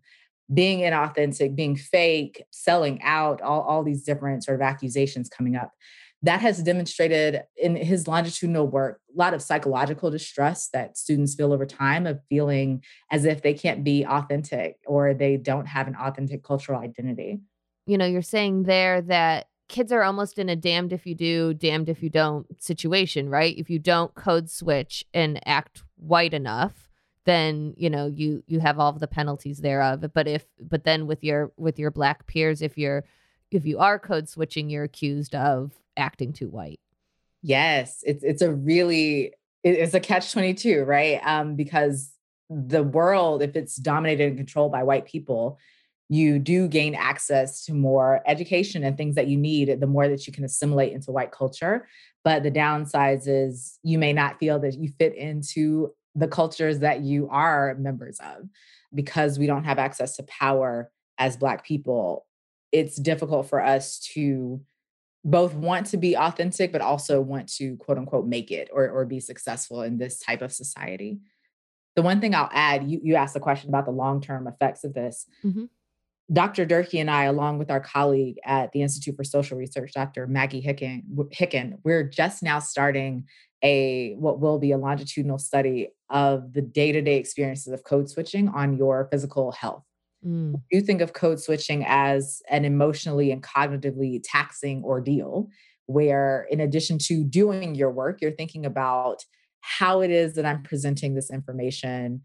being 0.52 0.80
inauthentic, 0.80 1.54
being 1.54 1.76
fake, 1.76 2.42
selling 2.50 3.02
out, 3.02 3.42
all, 3.42 3.60
all 3.62 3.84
these 3.84 4.02
different 4.02 4.44
sort 4.44 4.54
of 4.54 4.62
accusations 4.62 5.28
coming 5.28 5.56
up 5.56 5.72
that 6.22 6.40
has 6.40 6.62
demonstrated 6.62 7.42
in 7.56 7.76
his 7.76 8.08
longitudinal 8.08 8.66
work 8.66 9.00
a 9.14 9.18
lot 9.18 9.34
of 9.34 9.42
psychological 9.42 10.10
distress 10.10 10.68
that 10.72 10.98
students 10.98 11.34
feel 11.34 11.52
over 11.52 11.66
time 11.66 12.06
of 12.06 12.20
feeling 12.28 12.82
as 13.10 13.24
if 13.24 13.42
they 13.42 13.54
can't 13.54 13.84
be 13.84 14.04
authentic 14.04 14.76
or 14.86 15.14
they 15.14 15.36
don't 15.36 15.66
have 15.66 15.86
an 15.86 15.94
authentic 15.94 16.42
cultural 16.42 16.80
identity. 16.80 17.40
You 17.86 17.98
know, 17.98 18.06
you're 18.06 18.22
saying 18.22 18.64
there 18.64 19.00
that 19.02 19.46
kids 19.68 19.92
are 19.92 20.02
almost 20.02 20.38
in 20.38 20.48
a 20.48 20.56
damned 20.56 20.92
if 20.92 21.06
you 21.06 21.14
do, 21.14 21.54
damned 21.54 21.88
if 21.88 22.02
you 22.02 22.10
don't 22.10 22.46
situation, 22.60 23.28
right? 23.28 23.56
If 23.56 23.70
you 23.70 23.78
don't 23.78 24.14
code 24.14 24.50
switch 24.50 25.04
and 25.14 25.40
act 25.46 25.82
white 25.96 26.34
enough, 26.34 26.88
then 27.24 27.74
you 27.76 27.90
know 27.90 28.06
you 28.06 28.42
you 28.46 28.58
have 28.58 28.78
all 28.80 28.88
of 28.88 29.00
the 29.00 29.06
penalties 29.06 29.58
thereof 29.58 30.02
but 30.14 30.26
if 30.26 30.46
but 30.58 30.84
then 30.84 31.06
with 31.06 31.22
your 31.22 31.52
with 31.58 31.78
your 31.78 31.90
black 31.90 32.26
peers 32.26 32.62
if 32.62 32.78
you're 32.78 33.04
if 33.50 33.64
you 33.66 33.78
are 33.78 33.98
code 33.98 34.28
switching 34.28 34.70
you're 34.70 34.84
accused 34.84 35.34
of 35.34 35.72
acting 35.96 36.32
too 36.32 36.48
white. 36.48 36.80
Yes, 37.42 38.02
it's 38.04 38.24
it's 38.24 38.42
a 38.42 38.52
really 38.52 39.32
it's 39.64 39.94
a 39.94 40.00
catch 40.00 40.32
22, 40.32 40.84
right? 40.84 41.20
Um 41.24 41.56
because 41.56 42.12
the 42.50 42.82
world 42.82 43.42
if 43.42 43.56
it's 43.56 43.76
dominated 43.76 44.28
and 44.28 44.36
controlled 44.36 44.72
by 44.72 44.82
white 44.82 45.06
people, 45.06 45.58
you 46.08 46.38
do 46.38 46.68
gain 46.68 46.94
access 46.94 47.64
to 47.66 47.74
more 47.74 48.22
education 48.26 48.82
and 48.82 48.96
things 48.96 49.14
that 49.16 49.28
you 49.28 49.36
need 49.36 49.80
the 49.80 49.86
more 49.86 50.08
that 50.08 50.26
you 50.26 50.32
can 50.32 50.44
assimilate 50.44 50.92
into 50.92 51.12
white 51.12 51.32
culture. 51.32 51.86
But 52.24 52.42
the 52.42 52.50
downsides 52.50 53.24
is 53.26 53.78
you 53.82 53.98
may 53.98 54.12
not 54.12 54.38
feel 54.38 54.58
that 54.60 54.74
you 54.74 54.90
fit 54.98 55.14
into 55.14 55.92
the 56.14 56.28
cultures 56.28 56.80
that 56.80 57.02
you 57.02 57.28
are 57.30 57.76
members 57.78 58.18
of 58.20 58.48
because 58.94 59.38
we 59.38 59.46
don't 59.46 59.64
have 59.64 59.78
access 59.78 60.16
to 60.16 60.22
power 60.24 60.90
as 61.18 61.36
Black 61.36 61.64
people. 61.64 62.26
It's 62.72 62.96
difficult 62.96 63.48
for 63.48 63.62
us 63.62 63.98
to 64.14 64.60
both 65.24 65.54
want 65.54 65.86
to 65.86 65.96
be 65.96 66.16
authentic, 66.16 66.72
but 66.72 66.80
also 66.80 67.20
want 67.20 67.48
to 67.54 67.76
quote 67.76 67.98
unquote 67.98 68.26
make 68.26 68.50
it 68.50 68.68
or, 68.72 68.88
or 68.88 69.04
be 69.04 69.20
successful 69.20 69.82
in 69.82 69.98
this 69.98 70.18
type 70.18 70.42
of 70.42 70.52
society. 70.52 71.20
The 71.96 72.02
one 72.02 72.20
thing 72.20 72.34
I'll 72.34 72.50
add, 72.52 72.88
you, 72.88 73.00
you 73.02 73.14
asked 73.16 73.34
the 73.34 73.40
question 73.40 73.68
about 73.68 73.84
the 73.84 73.90
long 73.90 74.20
term 74.20 74.46
effects 74.46 74.84
of 74.84 74.94
this. 74.94 75.26
Mm-hmm. 75.44 75.64
Dr. 76.30 76.66
Durkee 76.66 77.00
and 77.00 77.10
I, 77.10 77.24
along 77.24 77.58
with 77.58 77.70
our 77.70 77.80
colleague 77.80 78.36
at 78.44 78.70
the 78.72 78.82
Institute 78.82 79.16
for 79.16 79.24
Social 79.24 79.56
Research, 79.56 79.92
Dr. 79.94 80.26
Maggie 80.26 80.62
Hicken, 80.62 81.02
Hicken, 81.32 81.78
we're 81.84 82.04
just 82.04 82.42
now 82.42 82.58
starting 82.58 83.24
a 83.64 84.14
what 84.18 84.38
will 84.38 84.58
be 84.58 84.72
a 84.72 84.78
longitudinal 84.78 85.38
study 85.38 85.88
of 86.10 86.52
the 86.52 86.62
day-to-day 86.62 87.16
experiences 87.16 87.72
of 87.72 87.82
code 87.82 88.08
switching 88.08 88.48
on 88.50 88.76
your 88.76 89.08
physical 89.10 89.52
health. 89.52 89.84
Mm. 90.26 90.60
You 90.70 90.80
think 90.80 91.00
of 91.00 91.12
code 91.12 91.40
switching 91.40 91.84
as 91.86 92.42
an 92.50 92.64
emotionally 92.64 93.30
and 93.30 93.42
cognitively 93.42 94.20
taxing 94.24 94.82
ordeal, 94.84 95.48
where 95.86 96.46
in 96.50 96.60
addition 96.60 96.98
to 96.98 97.24
doing 97.24 97.74
your 97.74 97.90
work, 97.90 98.20
you're 98.20 98.32
thinking 98.32 98.66
about 98.66 99.24
how 99.60 100.00
it 100.00 100.10
is 100.10 100.34
that 100.34 100.46
I'm 100.46 100.62
presenting 100.62 101.14
this 101.14 101.30
information. 101.30 102.22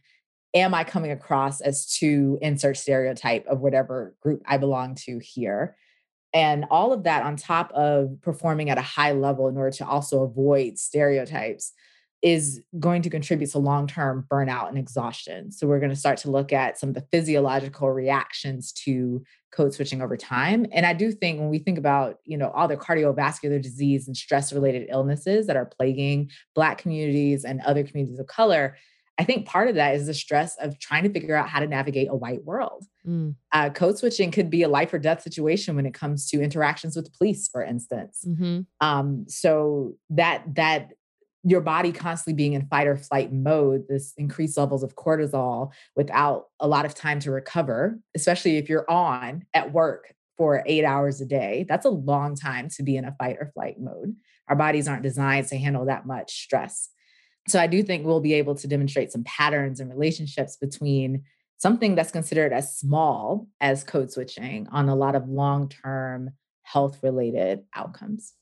Am 0.53 0.73
I 0.73 0.83
coming 0.83 1.11
across 1.11 1.61
as 1.61 1.91
to 1.97 2.37
insert 2.41 2.77
stereotype 2.77 3.45
of 3.47 3.59
whatever 3.59 4.15
group 4.21 4.41
I 4.45 4.57
belong 4.57 4.95
to 5.05 5.19
here? 5.19 5.75
And 6.33 6.65
all 6.71 6.93
of 6.93 7.03
that 7.03 7.23
on 7.23 7.35
top 7.35 7.71
of 7.73 8.19
performing 8.21 8.69
at 8.69 8.77
a 8.77 8.81
high 8.81 9.11
level 9.11 9.47
in 9.47 9.57
order 9.57 9.75
to 9.77 9.87
also 9.87 10.23
avoid 10.23 10.79
stereotypes 10.79 11.73
is 12.23 12.61
going 12.79 13.01
to 13.01 13.09
contribute 13.09 13.51
to 13.51 13.59
long-term 13.59 14.25
burnout 14.31 14.69
and 14.69 14.77
exhaustion. 14.77 15.51
So 15.51 15.67
we're 15.67 15.79
going 15.79 15.91
to 15.91 15.95
start 15.95 16.17
to 16.19 16.31
look 16.31 16.53
at 16.53 16.79
some 16.79 16.89
of 16.89 16.95
the 16.95 17.05
physiological 17.11 17.91
reactions 17.91 18.71
to 18.85 19.21
code 19.51 19.73
switching 19.73 20.01
over 20.01 20.15
time. 20.15 20.65
And 20.71 20.85
I 20.85 20.93
do 20.93 21.11
think 21.11 21.39
when 21.39 21.49
we 21.49 21.59
think 21.59 21.77
about, 21.77 22.19
you 22.23 22.37
know, 22.37 22.49
all 22.51 22.69
the 22.69 22.77
cardiovascular 22.77 23.61
disease 23.61 24.07
and 24.07 24.15
stress-related 24.15 24.87
illnesses 24.89 25.47
that 25.47 25.57
are 25.57 25.65
plaguing 25.65 26.31
black 26.55 26.77
communities 26.77 27.43
and 27.43 27.59
other 27.61 27.83
communities 27.83 28.19
of 28.19 28.27
color, 28.27 28.77
I 29.19 29.25
think 29.25 29.45
part 29.45 29.67
of 29.67 29.75
that 29.75 29.93
is 29.93 30.07
the 30.07 30.13
stress 30.13 30.55
of 30.55 30.79
trying 30.79 31.03
to 31.03 31.09
figure 31.09 31.35
out 31.35 31.49
how 31.49 31.59
to 31.59 31.67
navigate 31.67 32.07
a 32.09 32.15
white 32.15 32.43
world. 32.45 32.85
Mm. 33.05 33.35
Uh, 33.51 33.69
code 33.69 33.97
switching 33.97 34.31
could 34.31 34.49
be 34.49 34.63
a 34.63 34.69
life 34.69 34.91
or 34.93 34.97
death 34.97 35.21
situation 35.21 35.75
when 35.75 35.85
it 35.85 35.93
comes 35.93 36.27
to 36.29 36.41
interactions 36.41 36.95
with 36.95 37.13
police, 37.13 37.47
for 37.47 37.61
instance. 37.61 38.25
Mm-hmm. 38.25 38.61
Um, 38.79 39.25
so 39.27 39.97
that 40.09 40.43
that 40.55 40.93
your 41.43 41.61
body 41.61 41.91
constantly 41.91 42.33
being 42.33 42.53
in 42.53 42.67
fight 42.67 42.87
or 42.87 42.95
flight 42.95 43.33
mode, 43.33 43.85
this 43.89 44.13
increased 44.17 44.57
levels 44.57 44.81
of 44.81 44.95
cortisol 44.95 45.71
without 45.95 46.45
a 46.59 46.67
lot 46.67 46.85
of 46.85 46.95
time 46.95 47.19
to 47.19 47.31
recover, 47.31 47.99
especially 48.15 48.57
if 48.57 48.69
you're 48.69 48.89
on 48.89 49.45
at 49.53 49.73
work 49.73 50.13
for 50.37 50.63
eight 50.65 50.85
hours 50.85 51.19
a 51.21 51.25
day. 51.25 51.65
That's 51.67 51.85
a 51.85 51.89
long 51.89 52.35
time 52.35 52.69
to 52.69 52.83
be 52.83 52.95
in 52.95 53.05
a 53.05 53.15
fight 53.19 53.37
or 53.39 53.51
flight 53.53 53.79
mode. 53.79 54.15
Our 54.47 54.55
bodies 54.55 54.87
aren't 54.87 55.03
designed 55.03 55.47
to 55.47 55.57
handle 55.57 55.85
that 55.85 56.05
much 56.05 56.43
stress. 56.43 56.89
So 57.47 57.59
I 57.59 57.67
do 57.67 57.83
think 57.83 58.05
we'll 58.05 58.21
be 58.21 58.33
able 58.33 58.55
to 58.55 58.67
demonstrate 58.67 59.11
some 59.11 59.23
patterns 59.25 59.79
and 59.79 59.89
relationships 59.89 60.55
between 60.55 61.23
something 61.57 61.95
that's 61.95 62.11
considered 62.11 62.53
as 62.53 62.77
small 62.77 63.47
as 63.59 63.83
code 63.83 64.11
switching 64.11 64.67
on 64.71 64.87
a 64.87 64.95
lot 64.95 65.15
of 65.15 65.27
long 65.27 65.69
term 65.69 66.31
health 66.63 66.99
related 67.03 67.63
outcomes. 67.75 68.33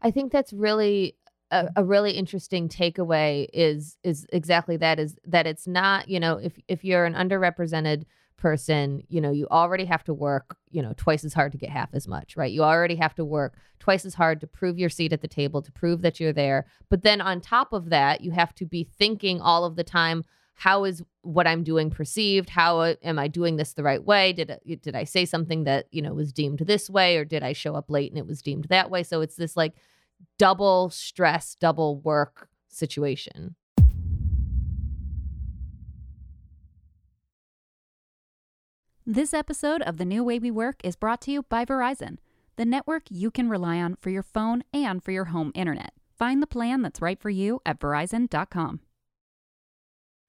I 0.00 0.10
think 0.10 0.32
that's 0.32 0.52
really 0.52 1.16
a, 1.52 1.68
a, 1.76 1.84
really 1.84 2.12
interesting 2.12 2.68
takeaway 2.68 3.46
is 3.52 3.98
is 4.02 4.26
exactly 4.32 4.76
that 4.78 4.98
is 4.98 5.16
that 5.24 5.46
it's 5.46 5.66
not 5.66 6.08
you 6.08 6.18
know 6.18 6.38
if 6.38 6.58
if 6.66 6.84
you're 6.84 7.04
an 7.04 7.14
underrepresented 7.14 8.04
person 8.38 9.02
you 9.08 9.20
know 9.20 9.30
you 9.30 9.46
already 9.50 9.84
have 9.84 10.02
to 10.02 10.12
work 10.12 10.56
you 10.70 10.82
know 10.82 10.92
twice 10.96 11.24
as 11.24 11.32
hard 11.32 11.52
to 11.52 11.58
get 11.58 11.70
half 11.70 11.90
as 11.92 12.08
much 12.08 12.36
right? 12.36 12.50
You 12.50 12.64
already 12.64 12.96
have 12.96 13.14
to 13.16 13.24
work 13.24 13.54
twice 13.78 14.04
as 14.04 14.14
hard 14.14 14.40
to 14.40 14.46
prove 14.46 14.78
your 14.78 14.88
seat 14.88 15.12
at 15.12 15.20
the 15.20 15.28
table 15.28 15.62
to 15.62 15.70
prove 15.70 16.02
that 16.02 16.18
you're 16.18 16.32
there. 16.32 16.66
But 16.88 17.02
then 17.02 17.20
on 17.20 17.40
top 17.40 17.72
of 17.72 17.90
that 17.90 18.22
you 18.22 18.32
have 18.32 18.54
to 18.56 18.66
be 18.66 18.82
thinking 18.82 19.40
all 19.40 19.64
of 19.64 19.76
the 19.76 19.84
time 19.84 20.24
how 20.54 20.84
is 20.84 21.02
what 21.22 21.46
i'm 21.46 21.62
doing 21.62 21.90
perceived? 21.90 22.48
How 22.48 22.80
uh, 22.80 22.94
am 23.02 23.18
i 23.18 23.28
doing 23.28 23.56
this 23.56 23.74
the 23.74 23.82
right 23.82 24.02
way? 24.02 24.32
Did 24.32 24.58
did 24.82 24.96
i 24.96 25.04
say 25.04 25.24
something 25.26 25.64
that 25.64 25.86
you 25.90 26.02
know 26.02 26.14
was 26.14 26.32
deemed 26.32 26.60
this 26.60 26.88
way 26.88 27.18
or 27.18 27.24
did 27.24 27.42
i 27.42 27.52
show 27.52 27.74
up 27.74 27.90
late 27.90 28.10
and 28.10 28.18
it 28.18 28.26
was 28.26 28.42
deemed 28.42 28.64
that 28.70 28.90
way? 28.90 29.02
So 29.02 29.20
it's 29.20 29.36
this 29.36 29.56
like 29.56 29.74
double 30.38 30.90
stress, 30.90 31.54
double 31.54 32.00
work 32.00 32.48
situation. 32.68 33.56
This 39.04 39.34
episode 39.34 39.82
of 39.82 39.96
The 39.96 40.04
New 40.04 40.22
Way 40.22 40.38
We 40.38 40.52
Work 40.52 40.80
is 40.84 40.94
brought 40.94 41.20
to 41.22 41.32
you 41.32 41.42
by 41.42 41.64
Verizon, 41.64 42.18
the 42.54 42.64
network 42.64 43.02
you 43.10 43.32
can 43.32 43.48
rely 43.48 43.78
on 43.78 43.96
for 43.96 44.10
your 44.10 44.22
phone 44.22 44.62
and 44.72 45.02
for 45.02 45.10
your 45.10 45.26
home 45.26 45.50
internet. 45.56 45.92
Find 46.16 46.40
the 46.40 46.46
plan 46.46 46.82
that's 46.82 47.02
right 47.02 47.20
for 47.20 47.28
you 47.28 47.60
at 47.66 47.80
verizon.com. 47.80 48.80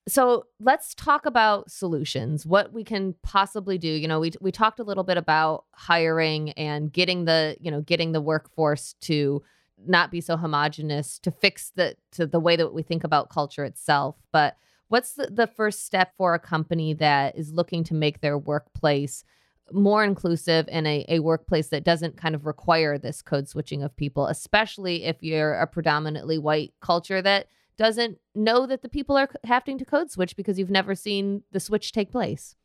So 0.07 0.47
let's 0.59 0.95
talk 0.95 1.25
about 1.25 1.69
solutions, 1.69 2.45
what 2.45 2.73
we 2.73 2.83
can 2.83 3.13
possibly 3.21 3.77
do. 3.77 3.87
You 3.87 4.07
know, 4.07 4.19
we, 4.19 4.31
we 4.41 4.51
talked 4.51 4.79
a 4.79 4.83
little 4.83 5.03
bit 5.03 5.17
about 5.17 5.65
hiring 5.73 6.49
and 6.53 6.91
getting 6.91 7.25
the, 7.25 7.55
you 7.61 7.71
know, 7.71 7.81
getting 7.81 8.11
the 8.11 8.21
workforce 8.21 8.95
to 9.01 9.43
not 9.87 10.11
be 10.11 10.21
so 10.21 10.37
homogenous 10.37 11.19
to 11.19 11.31
fix 11.31 11.71
the 11.75 11.95
to 12.11 12.25
the 12.25 12.39
way 12.39 12.55
that 12.55 12.73
we 12.73 12.83
think 12.83 13.03
about 13.03 13.29
culture 13.29 13.63
itself 13.63 14.15
but 14.31 14.57
what's 14.87 15.13
the, 15.13 15.27
the 15.27 15.47
first 15.47 15.85
step 15.85 16.13
for 16.17 16.33
a 16.33 16.39
company 16.39 16.93
that 16.93 17.37
is 17.37 17.51
looking 17.51 17.83
to 17.83 17.93
make 17.93 18.21
their 18.21 18.37
workplace 18.37 19.23
more 19.71 20.03
inclusive 20.03 20.67
and 20.69 20.85
a, 20.85 21.05
a 21.07 21.19
workplace 21.19 21.69
that 21.69 21.85
doesn't 21.85 22.17
kind 22.17 22.35
of 22.35 22.45
require 22.45 22.97
this 22.97 23.21
code 23.21 23.47
switching 23.47 23.81
of 23.81 23.95
people 23.95 24.27
especially 24.27 25.03
if 25.05 25.17
you're 25.21 25.53
a 25.53 25.67
predominantly 25.67 26.37
white 26.37 26.73
culture 26.81 27.21
that 27.21 27.47
doesn't 27.77 28.19
know 28.35 28.65
that 28.65 28.81
the 28.81 28.89
people 28.89 29.17
are 29.17 29.29
having 29.43 29.77
to 29.77 29.85
code 29.85 30.11
switch 30.11 30.35
because 30.35 30.59
you've 30.59 30.69
never 30.69 30.95
seen 30.95 31.43
the 31.51 31.59
switch 31.59 31.91
take 31.91 32.11
place? 32.11 32.55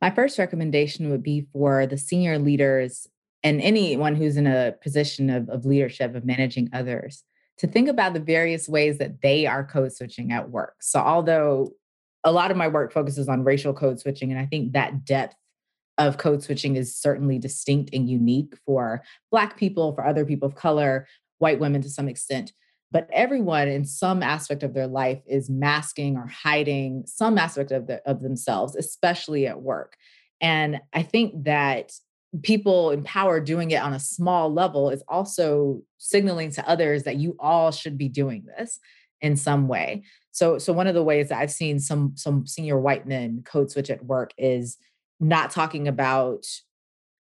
My 0.00 0.10
first 0.10 0.38
recommendation 0.38 1.10
would 1.10 1.22
be 1.22 1.46
for 1.52 1.86
the 1.86 1.96
senior 1.96 2.38
leaders 2.38 3.08
and 3.46 3.62
anyone 3.62 4.16
who's 4.16 4.36
in 4.36 4.48
a 4.48 4.74
position 4.82 5.30
of, 5.30 5.48
of 5.48 5.64
leadership 5.64 6.16
of 6.16 6.24
managing 6.24 6.68
others 6.72 7.22
to 7.58 7.68
think 7.68 7.88
about 7.88 8.12
the 8.12 8.18
various 8.18 8.68
ways 8.68 8.98
that 8.98 9.22
they 9.22 9.46
are 9.46 9.64
code 9.64 9.92
switching 9.92 10.32
at 10.32 10.50
work. 10.50 10.74
So, 10.80 10.98
although 10.98 11.70
a 12.24 12.32
lot 12.32 12.50
of 12.50 12.56
my 12.56 12.66
work 12.66 12.92
focuses 12.92 13.28
on 13.28 13.44
racial 13.44 13.72
code 13.72 14.00
switching, 14.00 14.32
and 14.32 14.40
I 14.40 14.46
think 14.46 14.72
that 14.72 15.04
depth 15.04 15.36
of 15.96 16.18
code 16.18 16.42
switching 16.42 16.74
is 16.74 16.96
certainly 16.98 17.38
distinct 17.38 17.90
and 17.92 18.10
unique 18.10 18.54
for 18.66 19.04
Black 19.30 19.56
people, 19.56 19.94
for 19.94 20.04
other 20.04 20.24
people 20.24 20.48
of 20.48 20.56
color, 20.56 21.06
white 21.38 21.60
women 21.60 21.82
to 21.82 21.88
some 21.88 22.08
extent. 22.08 22.52
But 22.90 23.08
everyone 23.12 23.68
in 23.68 23.84
some 23.84 24.24
aspect 24.24 24.64
of 24.64 24.74
their 24.74 24.88
life 24.88 25.22
is 25.24 25.48
masking 25.48 26.16
or 26.16 26.26
hiding 26.26 27.04
some 27.06 27.38
aspect 27.38 27.70
of, 27.70 27.86
the, 27.86 28.02
of 28.10 28.22
themselves, 28.22 28.74
especially 28.74 29.46
at 29.46 29.62
work. 29.62 29.96
And 30.40 30.80
I 30.92 31.04
think 31.04 31.44
that 31.44 31.92
people 32.42 32.90
in 32.90 33.02
power 33.04 33.40
doing 33.40 33.70
it 33.70 33.82
on 33.82 33.92
a 33.92 34.00
small 34.00 34.52
level 34.52 34.90
is 34.90 35.02
also 35.08 35.82
signaling 35.98 36.50
to 36.52 36.68
others 36.68 37.04
that 37.04 37.16
you 37.16 37.36
all 37.38 37.70
should 37.70 37.96
be 37.96 38.08
doing 38.08 38.44
this 38.56 38.78
in 39.20 39.36
some 39.36 39.68
way. 39.68 40.04
So, 40.32 40.58
so 40.58 40.72
one 40.72 40.86
of 40.86 40.94
the 40.94 41.02
ways 41.02 41.28
that 41.28 41.38
I've 41.38 41.50
seen 41.50 41.78
some 41.80 42.12
some 42.16 42.46
senior 42.46 42.78
white 42.78 43.06
men 43.06 43.42
code 43.44 43.70
switch 43.70 43.90
at 43.90 44.04
work 44.04 44.32
is 44.36 44.76
not 45.20 45.50
talking 45.50 45.88
about 45.88 46.44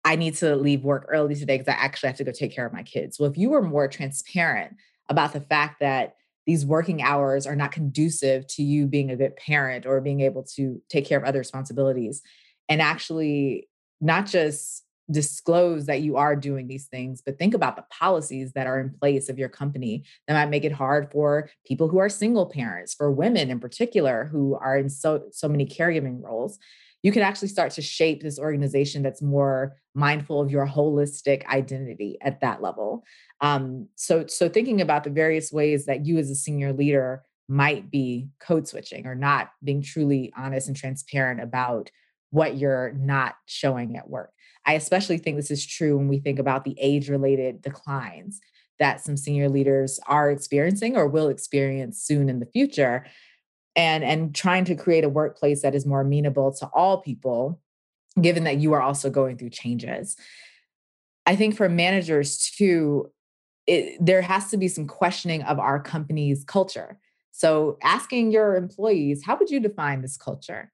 I 0.04 0.16
need 0.16 0.34
to 0.36 0.54
leave 0.56 0.84
work 0.84 1.06
early 1.08 1.34
today 1.34 1.56
because 1.56 1.72
I 1.72 1.78
actually 1.78 2.08
have 2.08 2.18
to 2.18 2.24
go 2.24 2.32
take 2.32 2.54
care 2.54 2.66
of 2.66 2.72
my 2.72 2.82
kids. 2.82 3.18
Well, 3.18 3.30
if 3.30 3.38
you 3.38 3.50
were 3.50 3.62
more 3.62 3.88
transparent 3.88 4.76
about 5.08 5.32
the 5.32 5.40
fact 5.40 5.80
that 5.80 6.16
these 6.46 6.66
working 6.66 7.00
hours 7.00 7.46
are 7.46 7.56
not 7.56 7.72
conducive 7.72 8.46
to 8.48 8.62
you 8.62 8.86
being 8.86 9.10
a 9.10 9.16
good 9.16 9.34
parent 9.36 9.86
or 9.86 10.00
being 10.02 10.20
able 10.20 10.42
to 10.56 10.82
take 10.90 11.06
care 11.06 11.18
of 11.18 11.24
other 11.24 11.38
responsibilities 11.38 12.20
and 12.68 12.82
actually 12.82 13.68
not 14.00 14.26
just 14.26 14.84
disclose 15.10 15.86
that 15.86 16.00
you 16.00 16.16
are 16.16 16.34
doing 16.34 16.66
these 16.66 16.86
things 16.86 17.22
but 17.24 17.38
think 17.38 17.52
about 17.52 17.76
the 17.76 17.84
policies 17.90 18.52
that 18.52 18.66
are 18.66 18.80
in 18.80 18.90
place 18.90 19.28
of 19.28 19.38
your 19.38 19.48
company 19.48 20.02
that 20.26 20.34
might 20.34 20.50
make 20.50 20.64
it 20.64 20.72
hard 20.72 21.10
for 21.12 21.50
people 21.66 21.88
who 21.88 21.98
are 21.98 22.08
single 22.08 22.46
parents 22.46 22.94
for 22.94 23.10
women 23.10 23.50
in 23.50 23.60
particular 23.60 24.28
who 24.30 24.54
are 24.54 24.76
in 24.78 24.88
so 24.88 25.24
so 25.32 25.48
many 25.48 25.66
caregiving 25.66 26.22
roles. 26.22 26.58
You 27.02 27.12
can 27.12 27.22
actually 27.22 27.48
start 27.48 27.72
to 27.72 27.82
shape 27.82 28.22
this 28.22 28.38
organization 28.38 29.02
that's 29.02 29.20
more 29.20 29.76
mindful 29.94 30.40
of 30.40 30.50
your 30.50 30.66
holistic 30.66 31.44
identity 31.46 32.16
at 32.22 32.40
that 32.40 32.62
level. 32.62 33.04
Um, 33.40 33.88
so 33.94 34.26
so 34.26 34.48
thinking 34.48 34.80
about 34.80 35.04
the 35.04 35.10
various 35.10 35.52
ways 35.52 35.86
that 35.86 36.06
you 36.06 36.18
as 36.18 36.30
a 36.30 36.34
senior 36.34 36.72
leader 36.72 37.22
might 37.46 37.90
be 37.90 38.28
code 38.40 38.66
switching 38.66 39.06
or 39.06 39.14
not 39.14 39.50
being 39.62 39.82
truly 39.82 40.32
honest 40.34 40.68
and 40.68 40.76
transparent 40.76 41.42
about 41.42 41.90
what 42.30 42.56
you're 42.56 42.92
not 42.94 43.34
showing 43.46 43.96
at 43.96 44.08
work 44.08 44.30
I 44.66 44.74
especially 44.74 45.18
think 45.18 45.36
this 45.36 45.50
is 45.50 45.66
true 45.66 45.96
when 45.96 46.08
we 46.08 46.18
think 46.18 46.38
about 46.38 46.64
the 46.64 46.76
age 46.80 47.08
related 47.08 47.62
declines 47.62 48.40
that 48.78 49.00
some 49.00 49.16
senior 49.16 49.48
leaders 49.48 50.00
are 50.06 50.30
experiencing 50.30 50.96
or 50.96 51.06
will 51.06 51.28
experience 51.28 52.02
soon 52.02 52.28
in 52.28 52.40
the 52.40 52.46
future 52.46 53.06
and 53.76 54.04
and 54.04 54.34
trying 54.34 54.64
to 54.64 54.74
create 54.74 55.04
a 55.04 55.08
workplace 55.08 55.62
that 55.62 55.74
is 55.74 55.86
more 55.86 56.00
amenable 56.00 56.52
to 56.52 56.66
all 56.74 57.00
people 57.00 57.60
given 58.20 58.44
that 58.44 58.58
you 58.58 58.72
are 58.72 58.82
also 58.82 59.10
going 59.10 59.36
through 59.36 59.50
changes. 59.50 60.16
I 61.26 61.36
think 61.36 61.56
for 61.56 61.68
managers 61.68 62.50
too 62.50 63.10
it, 63.66 63.96
there 64.04 64.22
has 64.22 64.50
to 64.50 64.56
be 64.56 64.68
some 64.68 64.86
questioning 64.86 65.42
of 65.42 65.58
our 65.58 65.80
company's 65.80 66.44
culture. 66.44 66.98
So 67.32 67.78
asking 67.82 68.30
your 68.30 68.56
employees 68.56 69.24
how 69.24 69.36
would 69.36 69.50
you 69.50 69.60
define 69.60 70.02
this 70.02 70.16
culture? 70.16 70.70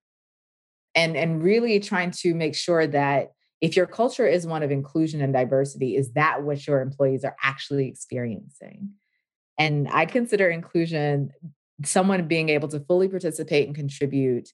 And 0.95 1.17
and 1.17 1.43
really 1.43 1.81
trying 1.81 2.11
to 2.13 2.35
make 2.35 2.55
sure 2.55 2.87
that 2.87 3.33
if 3.61 3.77
your 3.77 3.87
culture 3.87 4.27
is 4.27 4.47
one 4.47 4.63
of 4.63 4.71
inclusion 4.71 5.21
and 5.21 5.33
diversity, 5.33 5.97
is 5.97 6.13
that 6.13 6.43
what 6.43 6.67
your 6.67 6.81
employees 6.81 7.25
are 7.25 7.37
actually 7.43 7.89
experiencing? 7.89 8.91
And 9.59 9.89
I 9.93 10.07
consider 10.07 10.49
inclusion 10.49 11.33
someone 11.85 12.27
being 12.27 12.49
able 12.49 12.69
to 12.69 12.81
fully 12.81 13.09
participate 13.09 13.67
and 13.67 13.77
contribute 13.77 14.49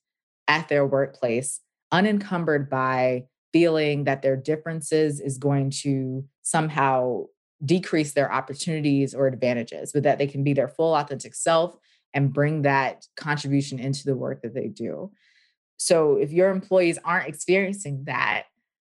at 0.48 0.68
their 0.68 0.86
workplace, 0.86 1.60
unencumbered 1.92 2.68
by 2.68 3.24
feeling 3.52 4.04
that 4.04 4.22
their 4.22 4.36
differences 4.36 5.20
is 5.20 5.38
going 5.38 5.70
to 5.70 6.24
somehow 6.42 7.24
decrease 7.64 8.12
their 8.12 8.30
opportunities 8.30 9.14
or 9.14 9.26
advantages, 9.26 9.92
but 9.92 10.02
that 10.02 10.18
they 10.18 10.26
can 10.26 10.44
be 10.44 10.52
their 10.52 10.68
full 10.68 10.94
authentic 10.94 11.34
self 11.34 11.76
and 12.12 12.32
bring 12.32 12.62
that 12.62 13.06
contribution 13.16 13.78
into 13.78 14.04
the 14.04 14.16
work 14.16 14.42
that 14.42 14.54
they 14.54 14.68
do. 14.68 15.10
So 15.76 16.16
if 16.16 16.32
your 16.32 16.50
employees 16.50 16.98
aren't 17.04 17.28
experiencing 17.28 18.04
that, 18.04 18.44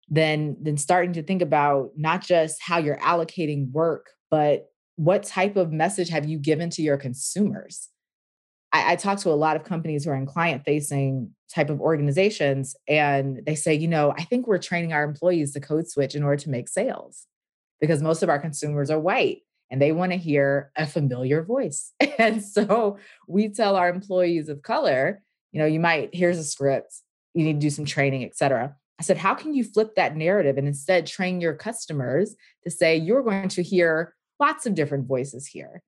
then 0.08 0.56
then 0.60 0.76
starting 0.76 1.12
to 1.14 1.22
think 1.22 1.42
about 1.42 1.90
not 1.96 2.22
just 2.22 2.60
how 2.62 2.78
you're 2.78 2.98
allocating 2.98 3.70
work, 3.72 4.10
but 4.30 4.66
what 4.96 5.22
type 5.22 5.56
of 5.56 5.72
message 5.72 6.08
have 6.08 6.26
you 6.26 6.38
given 6.38 6.70
to 6.70 6.82
your 6.82 6.96
consumers? 6.96 7.88
I, 8.72 8.92
I 8.92 8.96
talk 8.96 9.18
to 9.20 9.30
a 9.30 9.32
lot 9.32 9.56
of 9.56 9.64
companies 9.64 10.04
who 10.04 10.10
are 10.10 10.16
in 10.16 10.26
client 10.26 10.62
facing 10.64 11.30
type 11.52 11.70
of 11.70 11.80
organizations, 11.80 12.74
and 12.88 13.40
they 13.46 13.54
say, 13.54 13.74
you 13.74 13.88
know, 13.88 14.12
I 14.16 14.22
think 14.24 14.46
we're 14.46 14.58
training 14.58 14.92
our 14.92 15.04
employees 15.04 15.52
to 15.52 15.60
code 15.60 15.88
switch 15.88 16.14
in 16.14 16.22
order 16.22 16.42
to 16.42 16.50
make 16.50 16.68
sales 16.68 17.26
because 17.80 18.02
most 18.02 18.22
of 18.22 18.28
our 18.28 18.38
consumers 18.38 18.90
are 18.90 18.98
white 18.98 19.42
and 19.70 19.82
they 19.82 19.92
want 19.92 20.12
to 20.12 20.18
hear 20.18 20.70
a 20.76 20.86
familiar 20.86 21.42
voice. 21.42 21.92
And 22.18 22.42
so 22.42 22.96
we 23.28 23.50
tell 23.50 23.76
our 23.76 23.90
employees 23.90 24.48
of 24.48 24.62
color, 24.62 25.22
you 25.52 25.60
know, 25.60 25.66
you 25.66 25.78
might, 25.78 26.14
here's 26.14 26.38
a 26.38 26.44
script, 26.44 26.94
you 27.34 27.44
need 27.44 27.54
to 27.54 27.58
do 27.58 27.68
some 27.68 27.84
training, 27.84 28.24
et 28.24 28.34
cetera. 28.34 28.74
I 28.98 29.02
said, 29.02 29.18
how 29.18 29.35
can 29.35 29.52
you 29.52 29.62
flip 29.62 29.94
that 29.96 30.16
narrative 30.16 30.56
and 30.56 30.66
instead 30.66 31.06
train 31.06 31.40
your 31.40 31.54
customers 31.54 32.35
to 32.64 32.70
say 32.70 32.96
you're 32.96 33.22
going 33.22 33.48
to 33.50 33.62
hear 33.62 34.14
lots 34.40 34.66
of 34.66 34.74
different 34.74 35.06
voices 35.06 35.46
here. 35.46 35.82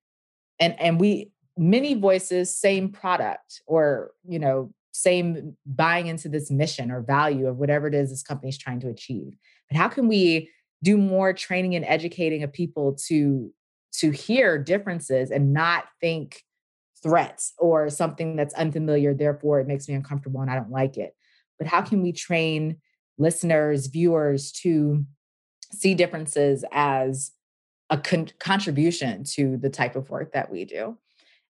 And 0.61 0.79
and 0.81 1.01
we 1.01 1.31
many 1.57 1.95
voices, 1.95 2.57
same 2.57 2.91
product, 2.91 3.63
or 3.67 4.13
you 4.27 4.39
know, 4.39 4.73
same 4.93 5.57
buying 5.67 6.07
into 6.07 6.29
this 6.29 6.51
mission 6.51 6.91
or 6.91 7.01
value 7.01 7.47
of 7.47 7.59
whatever 7.59 7.87
it 7.87 7.95
is 7.95 8.11
this 8.11 8.23
company 8.23 8.49
is 8.49 8.59
trying 8.59 8.81
to 8.81 8.89
achieve. 8.89 9.35
But 9.71 9.77
how 9.77 9.89
can 9.89 10.09
we 10.09 10.51
do 10.83 10.97
more 10.97 11.33
training 11.33 11.75
and 11.75 11.85
educating 11.85 12.43
of 12.43 12.53
people 12.53 12.97
to 13.09 13.53
to 13.95 14.11
hear 14.11 14.59
differences 14.59 15.31
and 15.31 15.53
not 15.53 15.85
think 16.01 16.43
threats 17.03 17.53
or 17.59 17.89
something 17.89 18.35
that's 18.35 18.55
unfamiliar 18.55 19.15
therefore 19.15 19.61
it 19.61 19.69
makes 19.69 19.89
me 19.89 19.95
uncomfortable 19.95 20.41
and 20.41 20.51
i 20.51 20.57
don't 20.57 20.71
like 20.71 20.97
it 20.97 21.15
but 21.57 21.69
how 21.69 21.81
can 21.81 22.03
we 22.03 22.13
train 22.13 22.77
listeners, 23.19 23.87
viewers 23.87 24.53
to 24.53 25.05
see 25.73 25.95
differences 25.95 26.65
as 26.73 27.33
a 27.91 27.99
con- 27.99 28.31
contribution 28.39 29.25
to 29.25 29.57
the 29.57 29.71
type 29.71 29.97
of 29.97 30.11
work 30.11 30.33
that 30.33 30.51
we 30.51 30.65
do. 30.65 30.97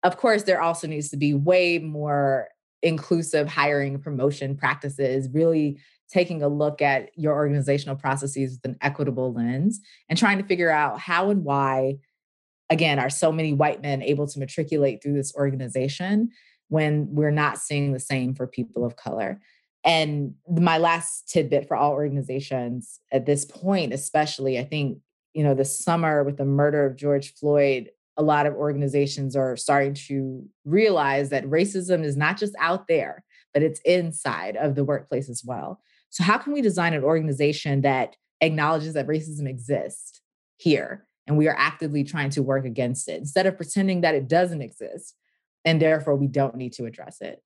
Of 0.03 0.17
course, 0.17 0.43
there 0.43 0.61
also 0.61 0.87
needs 0.87 1.09
to 1.09 1.17
be 1.17 1.33
way 1.33 1.77
more 1.77 2.47
inclusive 2.81 3.47
hiring 3.47 3.99
promotion 3.99 4.57
practices, 4.57 5.29
really 5.31 5.77
taking 6.11 6.41
a 6.41 6.47
look 6.47 6.81
at 6.81 7.09
your 7.15 7.33
organizational 7.33 7.95
processes 7.95 8.53
with 8.53 8.71
an 8.71 8.77
equitable 8.81 9.33
lens 9.33 9.79
and 10.09 10.17
trying 10.17 10.37
to 10.37 10.43
figure 10.43 10.71
out 10.71 10.99
how 10.99 11.29
and 11.29 11.43
why, 11.43 11.95
again, 12.69 12.99
are 12.99 13.09
so 13.09 13.31
many 13.31 13.53
white 13.53 13.81
men 13.81 14.01
able 14.01 14.27
to 14.27 14.39
matriculate 14.39 15.01
through 15.01 15.13
this 15.13 15.33
organization 15.35 16.29
when 16.69 17.07
we're 17.13 17.31
not 17.31 17.59
seeing 17.59 17.91
the 17.91 17.99
same 17.99 18.33
for 18.33 18.47
people 18.47 18.83
of 18.83 18.95
color. 18.95 19.39
And 19.83 20.35
my 20.47 20.77
last 20.77 21.29
tidbit 21.29 21.67
for 21.67 21.75
all 21.75 21.91
organizations 21.91 22.99
at 23.11 23.25
this 23.25 23.45
point, 23.45 23.93
especially, 23.93 24.59
I 24.59 24.63
think, 24.63 24.99
you 25.33 25.43
know, 25.43 25.55
this 25.55 25.79
summer 25.79 26.23
with 26.23 26.37
the 26.37 26.45
murder 26.45 26.85
of 26.85 26.95
George 26.95 27.33
Floyd, 27.33 27.89
a 28.17 28.21
lot 28.21 28.45
of 28.45 28.53
organizations 28.53 29.35
are 29.35 29.55
starting 29.57 29.93
to 29.93 30.45
realize 30.65 31.29
that 31.29 31.45
racism 31.45 32.03
is 32.03 32.15
not 32.15 32.37
just 32.37 32.53
out 32.59 32.87
there, 32.87 33.23
but 33.53 33.63
it's 33.63 33.79
inside 33.81 34.55
of 34.57 34.75
the 34.75 34.83
workplace 34.83 35.29
as 35.29 35.43
well. 35.43 35.81
So, 36.09 36.23
how 36.23 36.37
can 36.37 36.53
we 36.53 36.61
design 36.61 36.93
an 36.93 37.03
organization 37.03 37.81
that 37.81 38.15
acknowledges 38.41 38.93
that 38.93 39.07
racism 39.07 39.47
exists 39.47 40.21
here 40.57 41.07
and 41.25 41.37
we 41.37 41.47
are 41.47 41.55
actively 41.57 42.03
trying 42.03 42.29
to 42.31 42.43
work 42.43 42.65
against 42.65 43.07
it 43.07 43.17
instead 43.19 43.47
of 43.47 43.55
pretending 43.55 44.01
that 44.01 44.15
it 44.15 44.27
doesn't 44.27 44.61
exist 44.61 45.15
and 45.63 45.81
therefore 45.81 46.15
we 46.15 46.27
don't 46.27 46.55
need 46.55 46.73
to 46.73 46.85
address 46.85 47.21
it? 47.21 47.41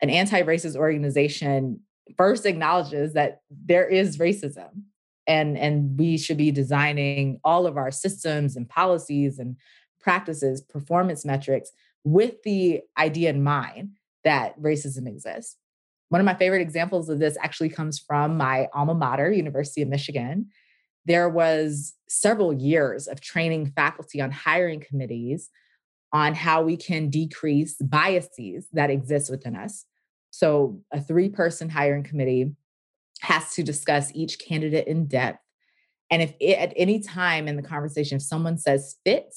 An 0.00 0.10
anti-racist 0.10 0.76
organization 0.76 1.80
first 2.16 2.46
acknowledges 2.46 3.14
that 3.14 3.40
there 3.50 3.88
is 3.88 4.18
racism 4.18 4.82
and 5.26 5.56
and 5.56 5.98
we 5.98 6.18
should 6.18 6.36
be 6.36 6.50
designing 6.50 7.40
all 7.44 7.66
of 7.66 7.76
our 7.76 7.90
systems 7.90 8.56
and 8.56 8.68
policies 8.68 9.38
and 9.38 9.56
practices 10.00 10.60
performance 10.60 11.24
metrics 11.24 11.70
with 12.04 12.42
the 12.42 12.82
idea 12.98 13.30
in 13.30 13.42
mind 13.42 13.90
that 14.22 14.60
racism 14.60 15.08
exists. 15.08 15.56
One 16.10 16.20
of 16.20 16.26
my 16.26 16.34
favorite 16.34 16.60
examples 16.60 17.08
of 17.08 17.18
this 17.18 17.38
actually 17.40 17.70
comes 17.70 17.98
from 17.98 18.36
my 18.36 18.68
alma 18.74 18.94
mater 18.94 19.32
university 19.32 19.82
of 19.82 19.88
michigan. 19.88 20.50
There 21.06 21.28
was 21.28 21.94
several 22.08 22.52
years 22.52 23.06
of 23.06 23.20
training 23.20 23.72
faculty 23.74 24.20
on 24.20 24.30
hiring 24.30 24.80
committees 24.80 25.50
on 26.14 26.32
how 26.34 26.62
we 26.62 26.76
can 26.76 27.10
decrease 27.10 27.74
biases 27.74 28.68
that 28.72 28.88
exist 28.88 29.30
within 29.30 29.56
us. 29.56 29.84
So, 30.30 30.80
a 30.92 31.00
three 31.00 31.28
person 31.28 31.68
hiring 31.68 32.04
committee 32.04 32.54
has 33.20 33.52
to 33.54 33.62
discuss 33.62 34.10
each 34.14 34.38
candidate 34.38 34.86
in 34.86 35.06
depth. 35.06 35.40
And 36.10 36.22
if 36.22 36.34
it, 36.40 36.58
at 36.58 36.72
any 36.76 37.00
time 37.00 37.48
in 37.48 37.56
the 37.56 37.62
conversation, 37.62 38.16
if 38.16 38.22
someone 38.22 38.58
says 38.58 38.96
fit, 39.04 39.34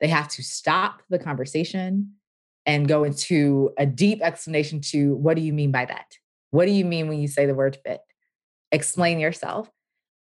they 0.00 0.08
have 0.08 0.28
to 0.28 0.42
stop 0.42 1.02
the 1.08 1.18
conversation 1.18 2.14
and 2.66 2.88
go 2.88 3.04
into 3.04 3.70
a 3.78 3.86
deep 3.86 4.20
explanation 4.22 4.80
to 4.80 5.14
what 5.14 5.36
do 5.36 5.42
you 5.42 5.52
mean 5.52 5.70
by 5.70 5.84
that? 5.84 6.16
What 6.50 6.66
do 6.66 6.72
you 6.72 6.84
mean 6.84 7.08
when 7.08 7.20
you 7.20 7.28
say 7.28 7.46
the 7.46 7.54
word 7.54 7.78
fit? 7.84 8.00
Explain 8.70 9.20
yourself 9.20 9.70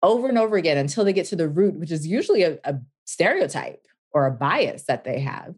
over 0.02 0.28
and 0.28 0.38
over 0.38 0.56
again 0.56 0.78
until 0.78 1.04
they 1.04 1.14
get 1.14 1.28
to 1.28 1.36
the 1.36 1.50
root, 1.50 1.76
which 1.76 1.92
is 1.92 2.08
usually 2.08 2.44
a, 2.44 2.58
a 2.64 2.76
stereotype 3.06 3.82
or 4.12 4.26
a 4.26 4.32
bias 4.32 4.84
that 4.84 5.04
they 5.04 5.20
have. 5.20 5.54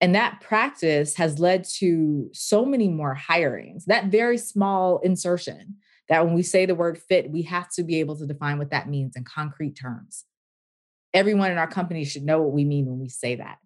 And 0.00 0.14
that 0.14 0.40
practice 0.40 1.14
has 1.16 1.38
led 1.38 1.64
to 1.76 2.30
so 2.32 2.64
many 2.64 2.88
more 2.88 3.14
hirings. 3.14 3.84
That 3.84 4.06
very 4.06 4.38
small 4.38 4.98
insertion 5.00 5.76
that 6.08 6.24
when 6.24 6.34
we 6.34 6.42
say 6.42 6.66
the 6.66 6.74
word 6.74 6.98
fit, 6.98 7.30
we 7.30 7.42
have 7.42 7.70
to 7.70 7.84
be 7.84 8.00
able 8.00 8.16
to 8.16 8.26
define 8.26 8.58
what 8.58 8.70
that 8.70 8.88
means 8.88 9.14
in 9.14 9.24
concrete 9.24 9.72
terms. 9.72 10.24
Everyone 11.12 11.52
in 11.52 11.58
our 11.58 11.68
company 11.68 12.04
should 12.04 12.24
know 12.24 12.40
what 12.40 12.52
we 12.52 12.64
mean 12.64 12.86
when 12.86 12.98
we 12.98 13.08
say 13.08 13.36
that. 13.36 13.58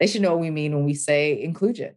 They 0.00 0.06
should 0.06 0.22
know 0.22 0.32
what 0.32 0.40
we 0.40 0.50
mean 0.50 0.74
when 0.74 0.84
we 0.84 0.94
say 0.94 1.40
inclusion. 1.40 1.94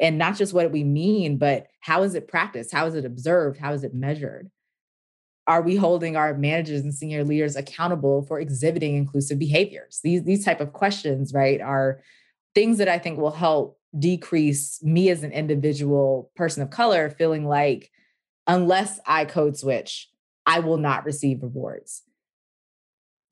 And 0.00 0.18
not 0.18 0.36
just 0.36 0.52
what 0.52 0.70
we 0.70 0.84
mean, 0.84 1.38
but 1.38 1.68
how 1.80 2.02
is 2.02 2.14
it 2.14 2.28
practiced? 2.28 2.72
How 2.72 2.86
is 2.86 2.94
it 2.94 3.04
observed? 3.04 3.58
How 3.58 3.72
is 3.72 3.82
it 3.82 3.94
measured? 3.94 4.50
Are 5.46 5.62
we 5.62 5.76
holding 5.76 6.16
our 6.16 6.34
managers 6.34 6.82
and 6.82 6.94
senior 6.94 7.24
leaders 7.24 7.56
accountable 7.56 8.22
for 8.22 8.38
exhibiting 8.38 8.94
inclusive 8.94 9.38
behaviors? 9.38 10.00
These, 10.04 10.24
these 10.24 10.44
type 10.44 10.60
of 10.60 10.72
questions, 10.72 11.32
right, 11.32 11.60
are 11.60 12.02
things 12.54 12.78
that 12.78 12.88
I 12.88 12.98
think 12.98 13.18
will 13.18 13.30
help 13.30 13.78
decrease 13.98 14.82
me 14.82 15.10
as 15.10 15.22
an 15.22 15.32
individual 15.32 16.30
person 16.36 16.62
of 16.62 16.70
color 16.70 17.10
feeling 17.10 17.46
like 17.46 17.90
unless 18.46 19.00
I 19.06 19.24
code 19.24 19.56
switch, 19.56 20.08
I 20.46 20.60
will 20.60 20.78
not 20.78 21.04
receive 21.04 21.42
rewards. 21.42 22.02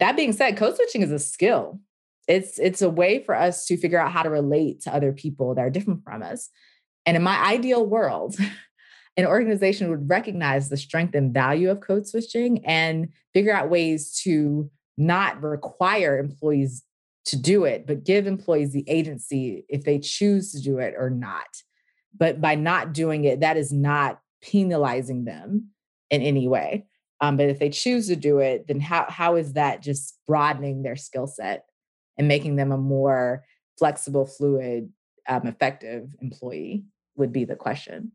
That 0.01 0.17
being 0.17 0.33
said, 0.33 0.57
code 0.57 0.77
switching 0.77 1.03
is 1.03 1.11
a 1.11 1.19
skill. 1.19 1.81
It's 2.27 2.59
it's 2.59 2.83
a 2.83 2.91
way 2.91 3.23
for 3.25 3.35
us 3.35 3.65
to 3.67 3.77
figure 3.77 3.99
out 3.99 4.13
how 4.13 4.23
to 4.23 4.31
relate 4.31 4.83
to 4.83 4.95
other 4.95 5.13
people 5.13 5.55
that 5.55 5.63
are 5.63 5.71
different 5.71 6.05
from 6.05 6.23
us. 6.23 6.51
And 7.07 7.17
in 7.17 7.23
my 7.23 7.37
ideal 7.43 7.85
world, 7.87 8.37
an 9.17 9.27
organization 9.27 9.91
would 9.91 10.09
recognize 10.09 10.69
the 10.69 10.77
strength 10.77 11.15
and 11.15 11.33
value 11.33 11.71
of 11.71 11.81
code 11.81 12.07
switching 12.07 12.65
and 12.65 13.09
figure 13.35 13.53
out 13.53 13.71
ways 13.71 14.21
to 14.25 14.71
not 14.97 15.43
require 15.43 16.19
employees 16.19 16.85
to 17.29 17.37
do 17.37 17.65
it, 17.65 17.87
but 17.87 18.05
give 18.05 18.27
employees 18.27 18.73
the 18.73 18.89
agency 18.89 19.65
if 19.69 19.85
they 19.85 19.99
choose 19.99 20.53
to 20.53 20.61
do 20.61 20.79
it 20.79 20.95
or 20.97 21.11
not. 21.11 21.63
But 22.17 22.41
by 22.41 22.55
not 22.55 22.93
doing 22.93 23.25
it, 23.25 23.41
that 23.41 23.57
is 23.57 23.73
not 23.73 24.21
penalizing 24.43 25.25
them 25.25 25.69
in 26.11 26.23
any 26.23 26.49
way. 26.49 26.87
Um, 27.21 27.37
but 27.37 27.49
if 27.49 27.59
they 27.59 27.71
choose 27.71 28.07
to 28.09 28.17
do 28.17 28.39
it, 28.39 28.67
then 28.69 28.81
how 28.81 29.07
how 29.09 29.37
is 29.37 29.55
that 29.55 29.83
just 29.83 30.19
broadening 30.27 30.83
their 30.83 30.97
skill 30.97 31.27
set 31.27 31.65
and 32.17 32.29
making 32.29 32.57
them 32.57 32.73
a 32.73 32.79
more 32.79 33.45
flexible, 33.79 34.25
fluid, 34.25 34.91
um, 35.29 35.47
effective 35.47 36.15
employee? 36.21 36.85
Would 37.17 37.33
be 37.33 37.45
the 37.45 37.57
question. 37.57 38.13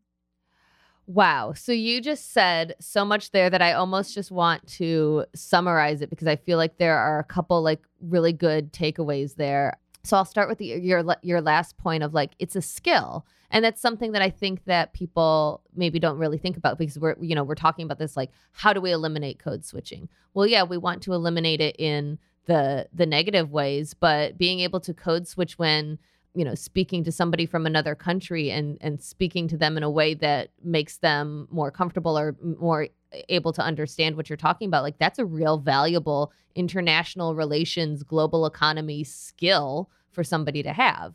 Wow. 1.06 1.52
So 1.52 1.72
you 1.72 2.00
just 2.00 2.32
said 2.32 2.76
so 2.80 3.04
much 3.04 3.30
there 3.30 3.50
that 3.50 3.60
I 3.60 3.72
almost 3.72 4.14
just 4.14 4.30
want 4.30 4.66
to 4.78 5.26
summarize 5.34 6.00
it 6.00 6.08
because 6.08 6.26
I 6.26 6.36
feel 6.36 6.56
like 6.56 6.78
there 6.78 6.96
are 6.96 7.18
a 7.18 7.24
couple 7.24 7.62
like 7.62 7.82
really 8.00 8.32
good 8.32 8.72
takeaways 8.72 9.36
there. 9.36 9.74
So 10.02 10.16
I'll 10.16 10.24
start 10.24 10.48
with 10.48 10.58
the, 10.58 10.66
your 10.66 11.04
your 11.22 11.40
last 11.40 11.76
point 11.76 12.02
of 12.02 12.14
like 12.14 12.32
it's 12.38 12.56
a 12.56 12.62
skill. 12.62 13.26
And 13.50 13.64
that's 13.64 13.80
something 13.80 14.12
that 14.12 14.22
I 14.22 14.30
think 14.30 14.64
that 14.64 14.94
people 14.94 15.62
maybe 15.76 15.98
don't 15.98 16.18
really 16.18 16.38
think 16.38 16.56
about 16.56 16.78
because 16.78 16.98
we're 16.98 17.16
you 17.20 17.34
know, 17.34 17.44
we're 17.44 17.54
talking 17.54 17.84
about 17.84 17.98
this 17.98 18.16
like 18.16 18.30
how 18.52 18.72
do 18.72 18.80
we 18.80 18.90
eliminate 18.90 19.38
code 19.38 19.64
switching? 19.64 20.08
Well, 20.32 20.46
yeah, 20.46 20.62
we 20.62 20.78
want 20.78 21.02
to 21.02 21.12
eliminate 21.12 21.60
it 21.60 21.76
in 21.78 22.18
the 22.46 22.88
the 22.94 23.06
negative 23.06 23.50
ways, 23.50 23.92
but 23.92 24.38
being 24.38 24.60
able 24.60 24.80
to 24.80 24.94
code 24.94 25.28
switch 25.28 25.58
when 25.58 25.98
you 26.34 26.44
know 26.44 26.54
speaking 26.54 27.04
to 27.04 27.12
somebody 27.12 27.46
from 27.46 27.66
another 27.66 27.94
country 27.94 28.50
and 28.50 28.78
and 28.80 29.00
speaking 29.00 29.46
to 29.48 29.56
them 29.56 29.76
in 29.76 29.82
a 29.82 29.90
way 29.90 30.14
that 30.14 30.50
makes 30.62 30.98
them 30.98 31.46
more 31.50 31.70
comfortable 31.70 32.18
or 32.18 32.36
more 32.58 32.88
able 33.28 33.52
to 33.52 33.62
understand 33.62 34.16
what 34.16 34.28
you're 34.28 34.36
talking 34.36 34.66
about 34.66 34.82
like 34.82 34.98
that's 34.98 35.18
a 35.18 35.24
real 35.24 35.58
valuable 35.58 36.32
international 36.54 37.34
relations 37.34 38.02
global 38.02 38.46
economy 38.46 39.04
skill 39.04 39.90
for 40.14 40.24
somebody 40.24 40.62
to 40.62 40.72
have. 40.72 41.14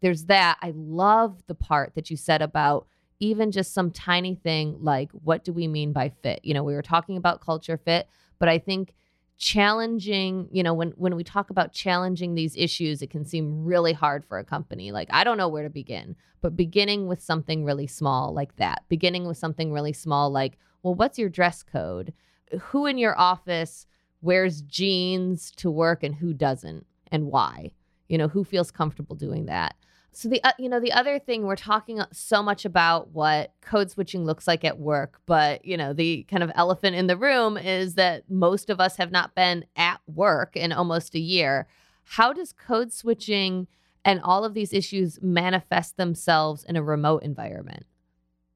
There's 0.00 0.24
that. 0.24 0.58
I 0.62 0.72
love 0.74 1.42
the 1.46 1.54
part 1.54 1.94
that 1.94 2.10
you 2.10 2.16
said 2.16 2.40
about 2.42 2.86
even 3.20 3.50
just 3.50 3.74
some 3.74 3.90
tiny 3.90 4.36
thing 4.36 4.78
like 4.80 5.10
what 5.10 5.44
do 5.44 5.52
we 5.52 5.68
mean 5.68 5.92
by 5.92 6.08
fit? 6.22 6.40
You 6.44 6.54
know 6.54 6.62
we 6.62 6.74
were 6.74 6.82
talking 6.82 7.16
about 7.16 7.40
culture 7.40 7.76
fit 7.76 8.08
but 8.38 8.48
i 8.48 8.58
think 8.58 8.94
challenging 9.38 10.48
you 10.50 10.64
know 10.64 10.74
when 10.74 10.90
when 10.96 11.14
we 11.14 11.22
talk 11.22 11.48
about 11.48 11.72
challenging 11.72 12.34
these 12.34 12.56
issues 12.56 13.00
it 13.02 13.08
can 13.08 13.24
seem 13.24 13.64
really 13.64 13.92
hard 13.92 14.24
for 14.24 14.38
a 14.38 14.44
company. 14.44 14.90
Like 14.90 15.08
i 15.12 15.22
don't 15.22 15.38
know 15.38 15.48
where 15.48 15.62
to 15.62 15.70
begin 15.70 16.16
but 16.40 16.56
beginning 16.56 17.06
with 17.06 17.22
something 17.22 17.64
really 17.64 17.86
small 17.86 18.34
like 18.34 18.56
that 18.56 18.82
beginning 18.88 19.26
with 19.26 19.38
something 19.38 19.72
really 19.72 19.92
small 19.92 20.30
like 20.30 20.58
well 20.82 20.94
what's 20.94 21.18
your 21.18 21.28
dress 21.28 21.62
code? 21.62 22.12
Who 22.60 22.86
in 22.86 22.98
your 22.98 23.18
office 23.18 23.86
wears 24.22 24.62
jeans 24.62 25.52
to 25.52 25.70
work 25.70 26.02
and 26.02 26.16
who 26.16 26.34
doesn't 26.34 26.84
and 27.12 27.26
why? 27.26 27.72
You 28.08 28.18
know 28.18 28.28
who 28.28 28.42
feels 28.42 28.72
comfortable 28.72 29.14
doing 29.14 29.46
that 29.46 29.76
so 30.12 30.28
the 30.28 30.42
uh, 30.42 30.52
you 30.58 30.68
know 30.68 30.80
the 30.80 30.92
other 30.92 31.18
thing 31.18 31.44
we're 31.44 31.56
talking 31.56 32.00
so 32.12 32.42
much 32.42 32.64
about 32.64 33.12
what 33.12 33.52
code 33.60 33.90
switching 33.90 34.24
looks 34.24 34.46
like 34.46 34.64
at 34.64 34.78
work, 34.78 35.20
but 35.26 35.64
you 35.64 35.76
know 35.76 35.92
the 35.92 36.24
kind 36.24 36.42
of 36.42 36.50
elephant 36.54 36.96
in 36.96 37.06
the 37.06 37.16
room 37.16 37.56
is 37.56 37.94
that 37.94 38.28
most 38.30 38.70
of 38.70 38.80
us 38.80 38.96
have 38.96 39.10
not 39.10 39.34
been 39.34 39.64
at 39.76 40.00
work 40.06 40.56
in 40.56 40.72
almost 40.72 41.14
a 41.14 41.20
year. 41.20 41.66
How 42.04 42.32
does 42.32 42.52
code 42.52 42.92
switching 42.92 43.66
and 44.04 44.20
all 44.22 44.44
of 44.44 44.54
these 44.54 44.72
issues 44.72 45.18
manifest 45.20 45.96
themselves 45.96 46.64
in 46.64 46.76
a 46.76 46.82
remote 46.82 47.22
environment? 47.22 47.84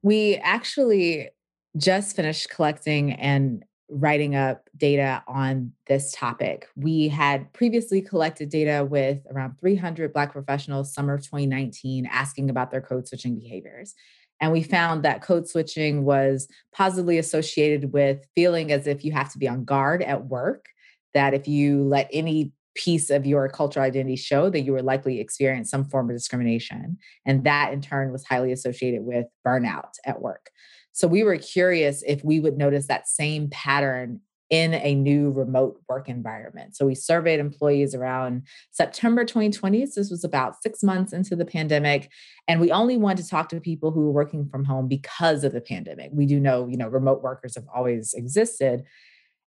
We 0.03 0.37
actually 0.37 1.29
just 1.77 2.17
finished 2.17 2.49
collecting 2.49 3.13
and 3.13 3.65
writing 3.93 4.35
up 4.35 4.69
data 4.77 5.23
on 5.29 5.73
this 5.87 6.13
topic. 6.13 6.67
We 6.77 7.09
had 7.09 7.53
previously 7.53 8.01
collected 8.01 8.49
data 8.49 8.87
with 8.89 9.19
around 9.31 9.59
300 9.61 10.13
Black 10.13 10.33
professionals 10.33 10.95
summer 10.95 11.15
of 11.15 11.23
2019 11.23 12.07
asking 12.11 12.51
about 12.51 12.71
their 12.71 12.81
code 12.81 13.07
switching 13.07 13.39
behaviors. 13.39 13.95
And 14.41 14.51
we 14.51 14.63
found 14.63 15.03
that 15.03 15.23
code 15.23 15.49
switching 15.49 16.05
was 16.05 16.49
positively 16.75 17.19
associated 17.19 17.93
with 17.93 18.27
feeling 18.35 18.73
as 18.73 18.87
if 18.87 19.05
you 19.05 19.13
have 19.13 19.31
to 19.33 19.39
be 19.39 19.49
on 19.49 19.65
guard 19.65 20.03
at 20.03 20.27
work, 20.27 20.67
that 21.15 21.35
if 21.35 21.47
you 21.47 21.85
let 21.85 22.09
any 22.13 22.53
piece 22.75 23.11
of 23.11 23.27
your 23.27 23.49
cultural 23.49 23.85
identity 23.85 24.17
show 24.17 24.49
that 24.49 24.63
you 24.63 24.73
were 24.73 24.83
likely 24.83 25.21
experience 25.21 25.71
some 25.71 25.85
form 25.85 26.09
of 26.09 26.17
discrimination. 26.17 26.97
And 27.27 27.45
that 27.45 27.73
in 27.73 27.83
turn 27.83 28.13
was 28.13 28.25
highly 28.25 28.51
associated 28.51 29.05
with 29.05 29.27
burnout 29.47 29.93
at 30.07 30.23
work. 30.23 30.51
So 30.93 31.09
we 31.09 31.23
were 31.23 31.39
curious 31.39 32.03
if 32.07 32.25
we 32.25 32.41
would 32.41 32.57
notice 32.57 32.87
that 32.87 33.09
same 33.09 33.49
pattern 33.49 34.21
in 34.53 34.75
a 34.75 34.95
new 34.95 35.31
remote 35.31 35.81
work 35.89 36.11
environment. 36.11 36.77
So 36.77 36.85
we 36.85 36.95
surveyed 36.95 37.41
employees 37.41 37.95
around 37.95 38.47
September 38.71 39.25
2020. 39.25 39.87
So 39.87 39.99
this 39.99 40.11
was 40.11 40.25
about 40.25 40.63
six 40.63 40.83
months 40.83 41.15
into 41.15 41.35
the 41.35 41.47
pandemic. 41.47 42.11
And 42.47 42.61
we 42.61 42.71
only 42.71 42.99
wanted 42.99 43.23
to 43.23 43.31
talk 43.31 43.49
to 43.49 43.61
people 43.61 43.93
who 43.93 44.03
were 44.03 44.11
working 44.11 44.47
from 44.47 44.67
home 44.67 44.89
because 44.89 45.43
of 45.43 45.55
the 45.55 45.63
pandemic. 45.63 46.11
We 46.13 46.27
do 46.27 46.39
know, 46.39 46.69
you 46.69 46.77
know, 46.77 46.89
remote 46.89 47.23
workers 47.23 47.55
have 47.55 47.65
always 47.75 48.13
existed. 48.13 48.85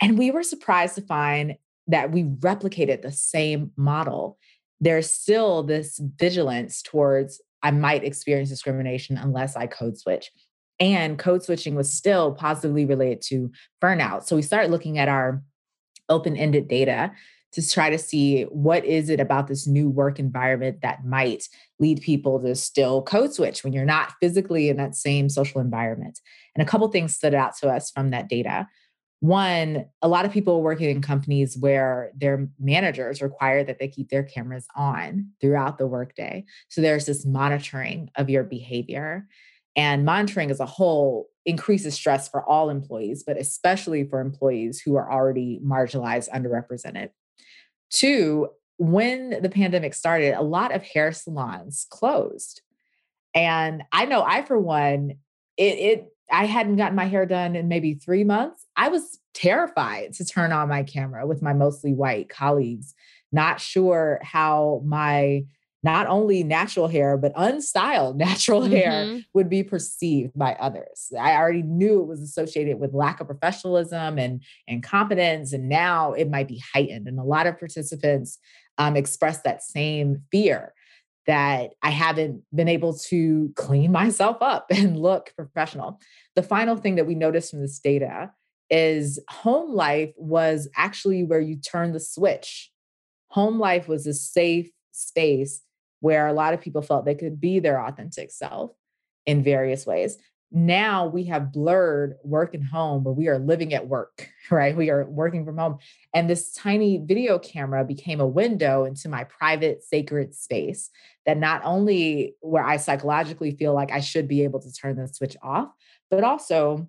And 0.03 0.19
we 0.19 0.31
were 0.31 0.43
surprised 0.43 0.97
to 0.97 1.03
find 1.03 1.57
that 1.87 2.13
we 2.13 2.25
replicated 2.25 3.01
the 3.01 3.11
same 3.11 3.73
model. 3.79 4.37
There's 4.81 5.11
still 5.11 5.63
this 5.63 5.99
vigilance 5.99 6.83
towards 6.83 7.41
I 7.63 7.71
might 7.71 8.05
experience 8.05 8.51
discrimination 8.51 9.17
unless 9.17 9.57
I 9.57 9.67
code 9.67 9.97
switch 9.97 10.31
and 10.81 11.19
code 11.19 11.45
switching 11.45 11.75
was 11.75 11.93
still 11.93 12.33
positively 12.33 12.87
related 12.87 13.21
to 13.21 13.53
burnout. 13.83 14.25
So 14.25 14.35
we 14.35 14.43
started 14.43 14.71
looking 14.71 14.99
at 14.99 15.09
our 15.09 15.43
open 16.09 16.37
ended 16.37 16.67
data 16.67 17.13
to 17.53 17.69
try 17.69 17.91
to 17.91 17.99
see 17.99 18.45
what 18.45 18.85
is 18.85 19.11
it 19.11 19.21
about 19.21 19.49
this 19.49 19.67
new 19.67 19.91
work 19.91 20.19
environment 20.19 20.81
that 20.83 21.05
might 21.05 21.49
lead 21.79 22.01
people 22.01 22.41
to 22.41 22.55
still 22.55 23.03
code 23.03 23.35
switch 23.35 23.65
when 23.65 23.73
you're 23.73 23.85
not 23.85 24.13
physically 24.21 24.69
in 24.69 24.77
that 24.77 24.95
same 24.95 25.29
social 25.29 25.61
environment. 25.61 26.21
And 26.55 26.63
a 26.63 26.71
couple 26.71 26.87
things 26.89 27.15
stood 27.15 27.35
out 27.35 27.57
to 27.59 27.69
us 27.69 27.91
from 27.91 28.11
that 28.11 28.29
data. 28.29 28.69
One, 29.19 29.87
a 30.01 30.09
lot 30.09 30.25
of 30.25 30.33
people 30.33 30.55
are 30.55 30.63
working 30.63 30.89
in 30.89 31.03
companies 31.03 31.57
where 31.59 32.11
their 32.17 32.49
managers 32.59 33.21
require 33.21 33.65
that 33.65 33.79
they 33.79 33.89
keep 33.89 34.09
their 34.09 34.23
cameras 34.23 34.67
on 34.77 35.31
throughout 35.41 35.77
the 35.77 35.87
workday. 35.87 36.45
So 36.69 36.81
there's 36.81 37.05
this 37.05 37.27
monitoring 37.27 38.11
of 38.15 38.31
your 38.31 38.45
behavior. 38.45 39.27
And 39.77 40.05
monitoring 40.05 40.51
as 40.51 40.61
a 40.61 40.67
whole 40.67 41.29
increases 41.47 41.95
stress 41.95 42.29
for 42.29 42.43
all 42.43 42.71
employees, 42.71 43.23
but 43.23 43.37
especially 43.37 44.05
for 44.05 44.21
employees 44.21 44.81
who 44.81 44.97
are 44.97 45.11
already 45.11 45.61
marginalized, 45.65 46.29
underrepresented. 46.31 47.11
Two, 47.91 48.49
when 48.79 49.43
the 49.43 49.49
pandemic 49.49 49.95
started, 49.95 50.35
a 50.35 50.43
lot 50.43 50.75
of 50.75 50.83
hair 50.83 51.13
salons 51.13 51.87
closed. 51.91 52.63
And 53.35 53.83
I 53.93 54.07
know 54.07 54.23
I, 54.23 54.43
for 54.43 54.59
one, 54.59 55.13
it, 55.57 55.79
it 55.79 56.15
I 56.31 56.47
hadn't 56.47 56.77
gotten 56.77 56.97
my 56.97 57.07
hair 57.07 57.27
done 57.27 57.57
in 57.57 57.69
maybe 57.69 57.95
three 57.95 58.25
months. 58.25 58.67
I 58.77 58.89
was 58.89 59.19
terrified 59.35 60.15
to 60.15 60.25
turn 60.25 60.53
on 60.53 60.69
my 60.69 60.83
camera 60.83 61.27
with 61.27 61.43
my 61.43 61.53
mostly 61.53 61.93
white 61.93 62.29
colleagues 62.29 62.95
not 63.33 63.61
sure 63.61 64.21
how 64.23 64.83
my 64.85 65.45
not 65.83 66.07
only 66.07 66.43
natural 66.43 66.89
hair, 66.89 67.17
but 67.17 67.35
unstyled 67.35 68.17
natural 68.17 68.63
mm-hmm. 68.63 68.73
hair 68.73 69.21
would 69.33 69.49
be 69.49 69.63
perceived 69.63 70.33
by 70.37 70.55
others. 70.55 71.13
I 71.19 71.33
already 71.33 71.63
knew 71.63 72.01
it 72.01 72.07
was 72.07 72.21
associated 72.21 72.79
with 72.79 72.95
lack 72.95 73.21
of 73.21 73.27
professionalism 73.27 74.19
and, 74.19 74.43
and 74.69 74.83
competence. 74.83 75.53
And 75.53 75.69
now 75.69 76.13
it 76.13 76.31
might 76.31 76.49
be 76.49 76.63
heightened. 76.73 77.09
And 77.09 77.19
a 77.19 77.25
lot 77.25 77.47
of 77.47 77.59
participants 77.59 78.39
um, 78.79 78.97
expressed 78.97 79.45
that 79.45 79.63
same 79.63 80.23
fear 80.31 80.75
that 81.27 81.71
I 81.83 81.91
haven't 81.91 82.43
been 82.55 82.69
able 82.69 82.95
to 82.95 83.53
clean 83.57 83.93
myself 84.01 84.39
up 84.41 84.67
and 84.71 85.01
look 85.01 85.33
professional. 85.37 86.01
The 86.35 86.43
final 86.43 86.77
thing 86.77 86.97
that 86.97 87.07
we 87.07 87.15
noticed 87.15 87.51
from 87.51 87.61
this 87.61 87.79
data 87.79 88.33
is 88.69 89.19
home 89.29 89.75
life 89.75 90.13
was 90.17 90.69
actually 90.77 91.25
where 91.25 91.41
you 91.41 91.57
turn 91.57 91.93
the 91.93 92.01
switch. 92.01 92.71
Home 93.29 93.59
life 93.59 93.89
was 93.89 94.07
a 94.07 94.15
safe 94.15 94.71
space 94.93 95.63
where 96.01 96.27
a 96.27 96.33
lot 96.33 96.55
of 96.55 96.61
people 96.61 96.83
felt 96.83 97.05
they 97.05 97.15
could 97.15 97.41
be 97.41 97.61
their 97.61 97.81
authentic 97.81 98.31
self 98.31 98.73
in 99.27 99.43
various 99.43 99.87
ways. 99.87 100.19
Now 100.53 101.07
we 101.07 101.25
have 101.25 101.53
blurred 101.53 102.17
work 102.25 102.55
and 102.55 102.65
home 102.65 103.05
where 103.05 103.15
we 103.15 103.29
are 103.29 103.39
living 103.39 103.73
at 103.73 103.87
work, 103.87 104.29
right? 104.51 104.77
We 104.77 104.91
are 104.91 105.05
working 105.05 105.45
from 105.45 105.59
home. 105.59 105.79
And 106.13 106.29
this 106.29 106.53
tiny 106.53 106.99
video 106.99 107.39
camera 107.39 107.85
became 107.85 108.21
a 108.21 108.27
window 108.27 108.85
into 108.85 109.09
my 109.09 109.25
private, 109.25 109.85
sacred 109.85 110.35
space 110.35 110.91
that 111.25 111.39
not 111.39 111.63
only 111.65 112.35
where 112.41 112.65
I 112.65 112.79
psychologically 112.79 113.53
feel 113.53 113.75
like 113.75 113.93
I 113.93 114.01
should 114.01 114.27
be 114.27 114.43
able 114.43 114.61
to 114.61 114.73
turn 114.73 114.97
the 114.97 115.07
switch 115.07 115.37
off, 115.43 115.69
but 116.11 116.25
also 116.25 116.89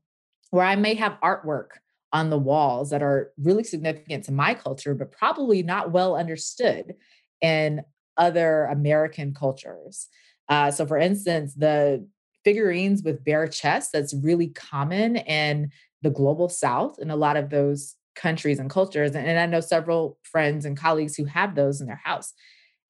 where 0.49 0.65
I 0.65 0.75
may 0.75 0.95
have 0.95 1.19
artwork 1.23 1.67
on 2.13 2.29
the 2.29 2.39
walls 2.39 2.89
that 2.89 3.03
are 3.03 3.31
really 3.37 3.63
significant 3.63 4.25
to 4.25 4.31
my 4.31 4.53
culture, 4.53 4.95
but 4.95 5.11
probably 5.11 5.63
not 5.63 5.91
well 5.91 6.15
understood 6.15 6.95
in 7.41 7.83
other 8.17 8.65
American 8.65 9.33
cultures. 9.33 10.07
Uh, 10.49 10.71
so, 10.71 10.85
for 10.85 10.97
instance, 10.97 11.53
the 11.55 12.05
figurines 12.43 13.03
with 13.03 13.23
bare 13.23 13.47
chests 13.47 13.91
that's 13.93 14.13
really 14.13 14.47
common 14.47 15.15
in 15.15 15.71
the 16.01 16.09
global 16.09 16.49
South 16.49 16.97
in 16.99 17.11
a 17.11 17.15
lot 17.15 17.37
of 17.37 17.49
those 17.49 17.95
countries 18.15 18.59
and 18.59 18.69
cultures. 18.69 19.15
And, 19.15 19.27
and 19.27 19.39
I 19.39 19.45
know 19.45 19.61
several 19.61 20.17
friends 20.23 20.65
and 20.65 20.77
colleagues 20.77 21.15
who 21.15 21.25
have 21.25 21.55
those 21.55 21.81
in 21.81 21.87
their 21.87 22.01
house. 22.03 22.33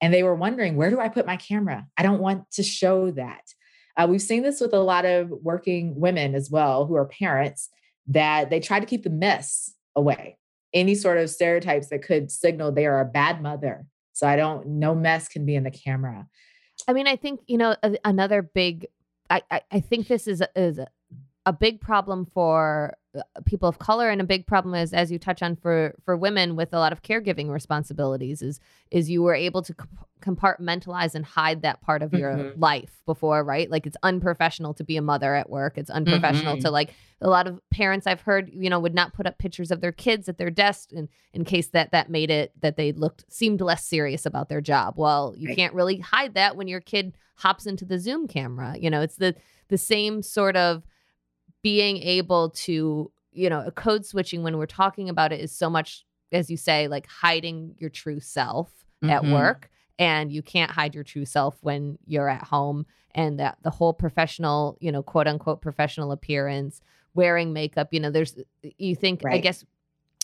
And 0.00 0.12
they 0.12 0.22
were 0.22 0.34
wondering, 0.34 0.76
where 0.76 0.90
do 0.90 0.98
I 0.98 1.08
put 1.08 1.26
my 1.26 1.36
camera? 1.36 1.86
I 1.96 2.02
don't 2.02 2.20
want 2.20 2.50
to 2.52 2.62
show 2.62 3.12
that. 3.12 3.42
Uh, 3.96 4.06
we've 4.08 4.22
seen 4.22 4.42
this 4.42 4.60
with 4.60 4.72
a 4.72 4.80
lot 4.80 5.04
of 5.04 5.30
working 5.30 5.94
women 6.00 6.34
as 6.34 6.50
well 6.50 6.86
who 6.86 6.96
are 6.96 7.06
parents 7.06 7.68
that 8.08 8.50
they 8.50 8.58
try 8.58 8.80
to 8.80 8.86
keep 8.86 9.04
the 9.04 9.10
mess 9.10 9.72
away. 9.94 10.38
Any 10.74 10.94
sort 10.94 11.18
of 11.18 11.30
stereotypes 11.30 11.88
that 11.90 12.02
could 12.02 12.30
signal 12.30 12.72
they 12.72 12.86
are 12.86 13.00
a 13.00 13.04
bad 13.04 13.42
mother. 13.42 13.84
So 14.22 14.28
I 14.28 14.36
don't, 14.36 14.64
no 14.68 14.94
mess 14.94 15.26
can 15.26 15.44
be 15.44 15.56
in 15.56 15.64
the 15.64 15.70
camera. 15.72 16.28
I 16.86 16.92
mean, 16.92 17.08
I 17.08 17.16
think, 17.16 17.40
you 17.48 17.58
know, 17.58 17.74
another 18.04 18.40
big, 18.40 18.86
I, 19.28 19.42
I, 19.50 19.62
I 19.72 19.80
think 19.80 20.06
this 20.06 20.28
is, 20.28 20.40
is 20.54 20.78
a 21.44 21.52
big 21.52 21.80
problem 21.80 22.24
for 22.24 22.94
uh, 23.16 23.22
people 23.44 23.68
of 23.68 23.78
color 23.78 24.08
and 24.08 24.20
a 24.20 24.24
big 24.24 24.46
problem 24.46 24.74
is 24.74 24.94
as 24.94 25.10
you 25.10 25.18
touch 25.18 25.42
on 25.42 25.56
for 25.56 25.94
for 26.04 26.16
women 26.16 26.56
with 26.56 26.72
a 26.72 26.78
lot 26.78 26.92
of 26.92 27.02
caregiving 27.02 27.50
responsibilities 27.50 28.40
is 28.42 28.60
is 28.90 29.10
you 29.10 29.22
were 29.22 29.34
able 29.34 29.60
to 29.60 29.74
compartmentalize 30.20 31.14
and 31.14 31.24
hide 31.24 31.62
that 31.62 31.80
part 31.82 32.00
of 32.02 32.14
your 32.14 32.32
mm-hmm. 32.32 32.60
life 32.60 33.02
before 33.04 33.42
right 33.44 33.70
like 33.70 33.86
it's 33.86 33.96
unprofessional 34.02 34.72
to 34.72 34.84
be 34.84 34.96
a 34.96 35.02
mother 35.02 35.34
at 35.34 35.50
work 35.50 35.76
it's 35.76 35.90
unprofessional 35.90 36.54
mm-hmm. 36.54 36.62
to 36.62 36.70
like 36.70 36.94
a 37.20 37.28
lot 37.28 37.46
of 37.46 37.60
parents 37.70 38.06
i've 38.06 38.20
heard 38.20 38.48
you 38.52 38.70
know 38.70 38.80
would 38.80 38.94
not 38.94 39.12
put 39.12 39.26
up 39.26 39.36
pictures 39.36 39.70
of 39.70 39.80
their 39.80 39.92
kids 39.92 40.28
at 40.28 40.38
their 40.38 40.50
desk 40.50 40.92
in 40.92 41.08
in 41.34 41.44
case 41.44 41.68
that 41.68 41.90
that 41.90 42.08
made 42.08 42.30
it 42.30 42.52
that 42.60 42.76
they 42.76 42.92
looked 42.92 43.24
seemed 43.28 43.60
less 43.60 43.84
serious 43.84 44.24
about 44.24 44.48
their 44.48 44.60
job 44.60 44.94
well 44.96 45.34
you 45.36 45.48
right. 45.48 45.56
can't 45.56 45.74
really 45.74 45.98
hide 45.98 46.34
that 46.34 46.56
when 46.56 46.68
your 46.68 46.80
kid 46.80 47.12
hops 47.36 47.66
into 47.66 47.84
the 47.84 47.98
zoom 47.98 48.28
camera 48.28 48.74
you 48.78 48.88
know 48.88 49.02
it's 49.02 49.16
the 49.16 49.34
the 49.68 49.78
same 49.78 50.22
sort 50.22 50.56
of 50.56 50.84
being 51.62 51.98
able 51.98 52.50
to, 52.50 53.10
you 53.32 53.50
know, 53.50 53.70
code 53.74 54.04
switching 54.04 54.42
when 54.42 54.58
we're 54.58 54.66
talking 54.66 55.08
about 55.08 55.32
it 55.32 55.40
is 55.40 55.52
so 55.52 55.70
much, 55.70 56.04
as 56.32 56.50
you 56.50 56.56
say, 56.56 56.88
like 56.88 57.06
hiding 57.06 57.74
your 57.78 57.90
true 57.90 58.20
self 58.20 58.70
mm-hmm. 59.02 59.10
at 59.10 59.24
work. 59.24 59.70
And 59.98 60.32
you 60.32 60.42
can't 60.42 60.70
hide 60.70 60.94
your 60.94 61.04
true 61.04 61.24
self 61.24 61.56
when 61.60 61.98
you're 62.06 62.28
at 62.28 62.42
home. 62.42 62.86
And 63.14 63.38
that 63.38 63.58
the 63.62 63.70
whole 63.70 63.92
professional, 63.92 64.76
you 64.80 64.90
know, 64.90 65.02
quote 65.02 65.28
unquote 65.28 65.60
professional 65.60 66.12
appearance, 66.12 66.80
wearing 67.14 67.52
makeup, 67.52 67.88
you 67.92 68.00
know, 68.00 68.10
there's, 68.10 68.36
you 68.78 68.96
think, 68.96 69.20
right. 69.22 69.34
I 69.34 69.38
guess, 69.38 69.64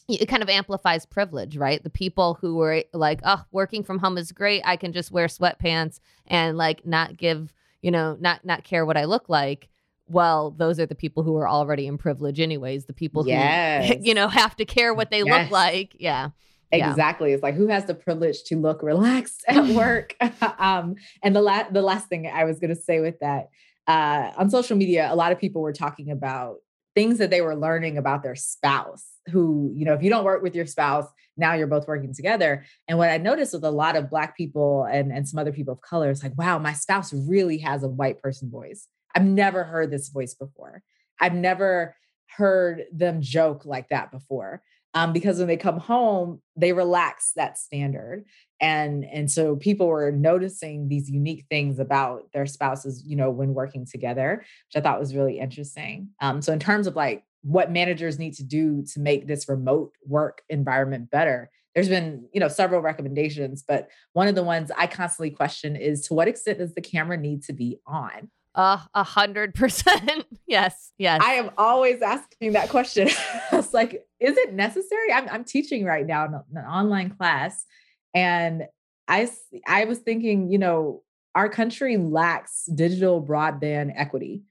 it 0.08 0.26
kind 0.26 0.42
of 0.42 0.48
amplifies 0.48 1.04
privilege, 1.04 1.58
right? 1.58 1.82
The 1.82 1.90
people 1.90 2.38
who 2.40 2.56
were 2.56 2.82
like, 2.94 3.20
oh, 3.24 3.44
working 3.52 3.84
from 3.84 3.98
home 3.98 4.16
is 4.16 4.32
great. 4.32 4.62
I 4.64 4.76
can 4.76 4.94
just 4.94 5.12
wear 5.12 5.26
sweatpants 5.26 6.00
and 6.26 6.56
like 6.56 6.86
not 6.86 7.18
give, 7.18 7.52
you 7.82 7.90
know, 7.90 8.16
not 8.18 8.42
not 8.42 8.64
care 8.64 8.86
what 8.86 8.96
I 8.96 9.04
look 9.04 9.28
like 9.28 9.68
well, 10.08 10.50
those 10.50 10.80
are 10.80 10.86
the 10.86 10.94
people 10.94 11.22
who 11.22 11.36
are 11.36 11.48
already 11.48 11.86
in 11.86 11.98
privilege, 11.98 12.40
anyways. 12.40 12.86
The 12.86 12.92
people 12.92 13.24
yes. 13.26 13.88
who, 13.88 13.96
you 14.00 14.14
know, 14.14 14.28
have 14.28 14.56
to 14.56 14.64
care 14.64 14.94
what 14.94 15.10
they 15.10 15.22
yes. 15.22 15.44
look 15.44 15.50
like. 15.50 15.96
Yeah. 15.98 16.30
Exactly. 16.70 17.30
Yeah. 17.30 17.34
It's 17.34 17.42
like 17.42 17.54
who 17.54 17.68
has 17.68 17.86
the 17.86 17.94
privilege 17.94 18.42
to 18.44 18.56
look 18.56 18.82
relaxed 18.82 19.44
at 19.48 19.66
work? 19.74 20.14
um, 20.58 20.96
and 21.22 21.34
the 21.34 21.40
last 21.40 21.72
the 21.72 21.82
last 21.82 22.08
thing 22.08 22.26
I 22.26 22.44
was 22.44 22.58
going 22.58 22.74
to 22.74 22.80
say 22.80 23.00
with 23.00 23.18
that, 23.20 23.48
uh, 23.86 24.32
on 24.36 24.50
social 24.50 24.76
media, 24.76 25.08
a 25.10 25.16
lot 25.16 25.32
of 25.32 25.38
people 25.38 25.62
were 25.62 25.72
talking 25.72 26.10
about 26.10 26.56
things 26.94 27.18
that 27.18 27.30
they 27.30 27.40
were 27.40 27.56
learning 27.56 27.96
about 27.96 28.22
their 28.22 28.36
spouse. 28.36 29.06
Who, 29.30 29.72
you 29.74 29.84
know, 29.84 29.92
if 29.92 30.02
you 30.02 30.10
don't 30.10 30.24
work 30.24 30.42
with 30.42 30.54
your 30.54 30.66
spouse, 30.66 31.06
now 31.36 31.54
you're 31.54 31.66
both 31.66 31.86
working 31.86 32.14
together. 32.14 32.64
And 32.88 32.98
what 32.98 33.10
I 33.10 33.18
noticed 33.18 33.52
with 33.52 33.64
a 33.64 33.70
lot 33.70 33.94
of 33.94 34.10
Black 34.10 34.36
people 34.36 34.84
and, 34.90 35.12
and 35.12 35.28
some 35.28 35.38
other 35.38 35.52
people 35.52 35.74
of 35.74 35.80
color 35.82 36.10
is 36.10 36.22
like, 36.22 36.36
wow, 36.36 36.58
my 36.58 36.72
spouse 36.72 37.12
really 37.12 37.58
has 37.58 37.82
a 37.82 37.88
white 37.88 38.22
person 38.22 38.50
voice. 38.50 38.88
I've 39.14 39.24
never 39.24 39.64
heard 39.64 39.90
this 39.90 40.08
voice 40.08 40.34
before. 40.34 40.82
I've 41.20 41.34
never 41.34 41.96
heard 42.36 42.84
them 42.92 43.20
joke 43.20 43.64
like 43.64 43.88
that 43.88 44.10
before. 44.10 44.62
Um, 44.94 45.12
because 45.12 45.38
when 45.38 45.48
they 45.48 45.56
come 45.56 45.78
home, 45.78 46.40
they 46.56 46.72
relax 46.72 47.32
that 47.36 47.58
standard. 47.58 48.24
And, 48.60 49.04
and 49.04 49.30
so 49.30 49.56
people 49.56 49.86
were 49.86 50.10
noticing 50.10 50.88
these 50.88 51.10
unique 51.10 51.44
things 51.50 51.78
about 51.78 52.32
their 52.32 52.46
spouses, 52.46 53.04
you 53.06 53.14
know, 53.14 53.30
when 53.30 53.54
working 53.54 53.86
together, 53.86 54.38
which 54.38 54.80
I 54.80 54.80
thought 54.80 54.98
was 54.98 55.14
really 55.14 55.38
interesting. 55.38 56.08
Um, 56.20 56.40
so 56.40 56.52
in 56.52 56.58
terms 56.58 56.86
of 56.86 56.96
like 56.96 57.22
what 57.42 57.70
managers 57.70 58.18
need 58.18 58.34
to 58.34 58.44
do 58.44 58.82
to 58.94 59.00
make 59.00 59.26
this 59.26 59.48
remote 59.48 59.92
work 60.06 60.42
environment 60.48 61.10
better, 61.10 61.50
there's 61.74 61.88
been 61.88 62.26
you 62.32 62.40
know 62.40 62.48
several 62.48 62.80
recommendations 62.80 63.62
but 63.62 63.88
one 64.12 64.26
of 64.26 64.34
the 64.34 64.42
ones 64.42 64.72
i 64.76 64.84
constantly 64.84 65.30
question 65.30 65.76
is 65.76 66.00
to 66.00 66.14
what 66.14 66.26
extent 66.26 66.58
does 66.58 66.74
the 66.74 66.80
camera 66.80 67.16
need 67.16 67.40
to 67.40 67.52
be 67.52 67.78
on 67.86 68.28
a 68.54 69.04
hundred 69.04 69.54
percent. 69.54 70.26
Yes. 70.46 70.92
Yes. 70.96 71.20
I 71.22 71.34
am 71.34 71.50
always 71.58 72.00
asking 72.00 72.54
that 72.54 72.70
question. 72.70 73.10
it's 73.52 73.74
like, 73.74 74.06
is 74.18 74.38
it 74.38 74.54
necessary? 74.54 75.12
I'm, 75.12 75.28
I'm 75.28 75.44
teaching 75.44 75.84
right 75.84 76.06
now 76.06 76.24
in 76.24 76.32
an 76.32 76.64
online 76.64 77.10
class. 77.10 77.66
And 78.14 78.62
I, 79.08 79.28
I 79.66 79.84
was 79.84 79.98
thinking, 79.98 80.50
you 80.50 80.56
know, 80.56 81.02
our 81.34 81.50
country 81.50 81.98
lacks 81.98 82.64
digital 82.74 83.22
broadband 83.22 83.92
equity. 83.94 84.44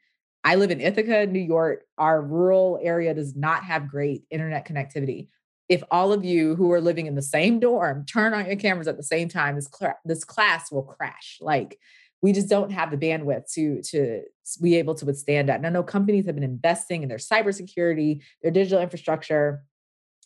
I 0.44 0.54
live 0.54 0.70
in 0.70 0.82
Ithaca, 0.82 1.26
New 1.26 1.40
York. 1.40 1.82
Our 1.98 2.22
rural 2.22 2.80
area 2.84 3.16
does 3.16 3.36
not 3.36 3.64
have 3.64 3.90
great 3.90 4.22
internet 4.30 4.68
connectivity. 4.68 5.30
If 5.68 5.84
all 5.90 6.14
of 6.14 6.24
you 6.24 6.56
who 6.56 6.72
are 6.72 6.80
living 6.80 7.08
in 7.08 7.16
the 7.16 7.24
same 7.24 7.60
dorm 7.60 8.06
turn 8.06 8.36
on 8.36 8.46
your 8.46 8.56
cameras 8.56 8.88
at 8.88 8.98
the 8.98 9.04
same 9.04 9.30
time, 9.30 9.56
this, 9.56 9.68
cl- 9.68 9.98
this 10.06 10.24
class 10.24 10.72
will 10.72 10.84
crash. 10.84 11.40
Like, 11.42 11.80
we 12.22 12.34
just 12.34 12.50
don't 12.50 12.72
have 12.72 12.92
the 12.92 12.98
bandwidth 12.98 13.52
to 13.54 13.82
to 13.84 14.24
be 14.62 14.76
able 14.76 14.96
to 14.96 15.06
withstand 15.06 15.50
that. 15.50 15.58
And 15.58 15.68
I 15.68 15.70
know 15.70 15.84
companies 15.84 16.26
have 16.26 16.36
been 16.36 16.44
investing 16.44 17.04
in 17.04 17.10
their 17.10 17.18
cybersecurity, 17.18 18.22
their 18.42 18.52
digital 18.52 18.82
infrastructure, 18.82 19.64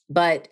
but 0.10 0.48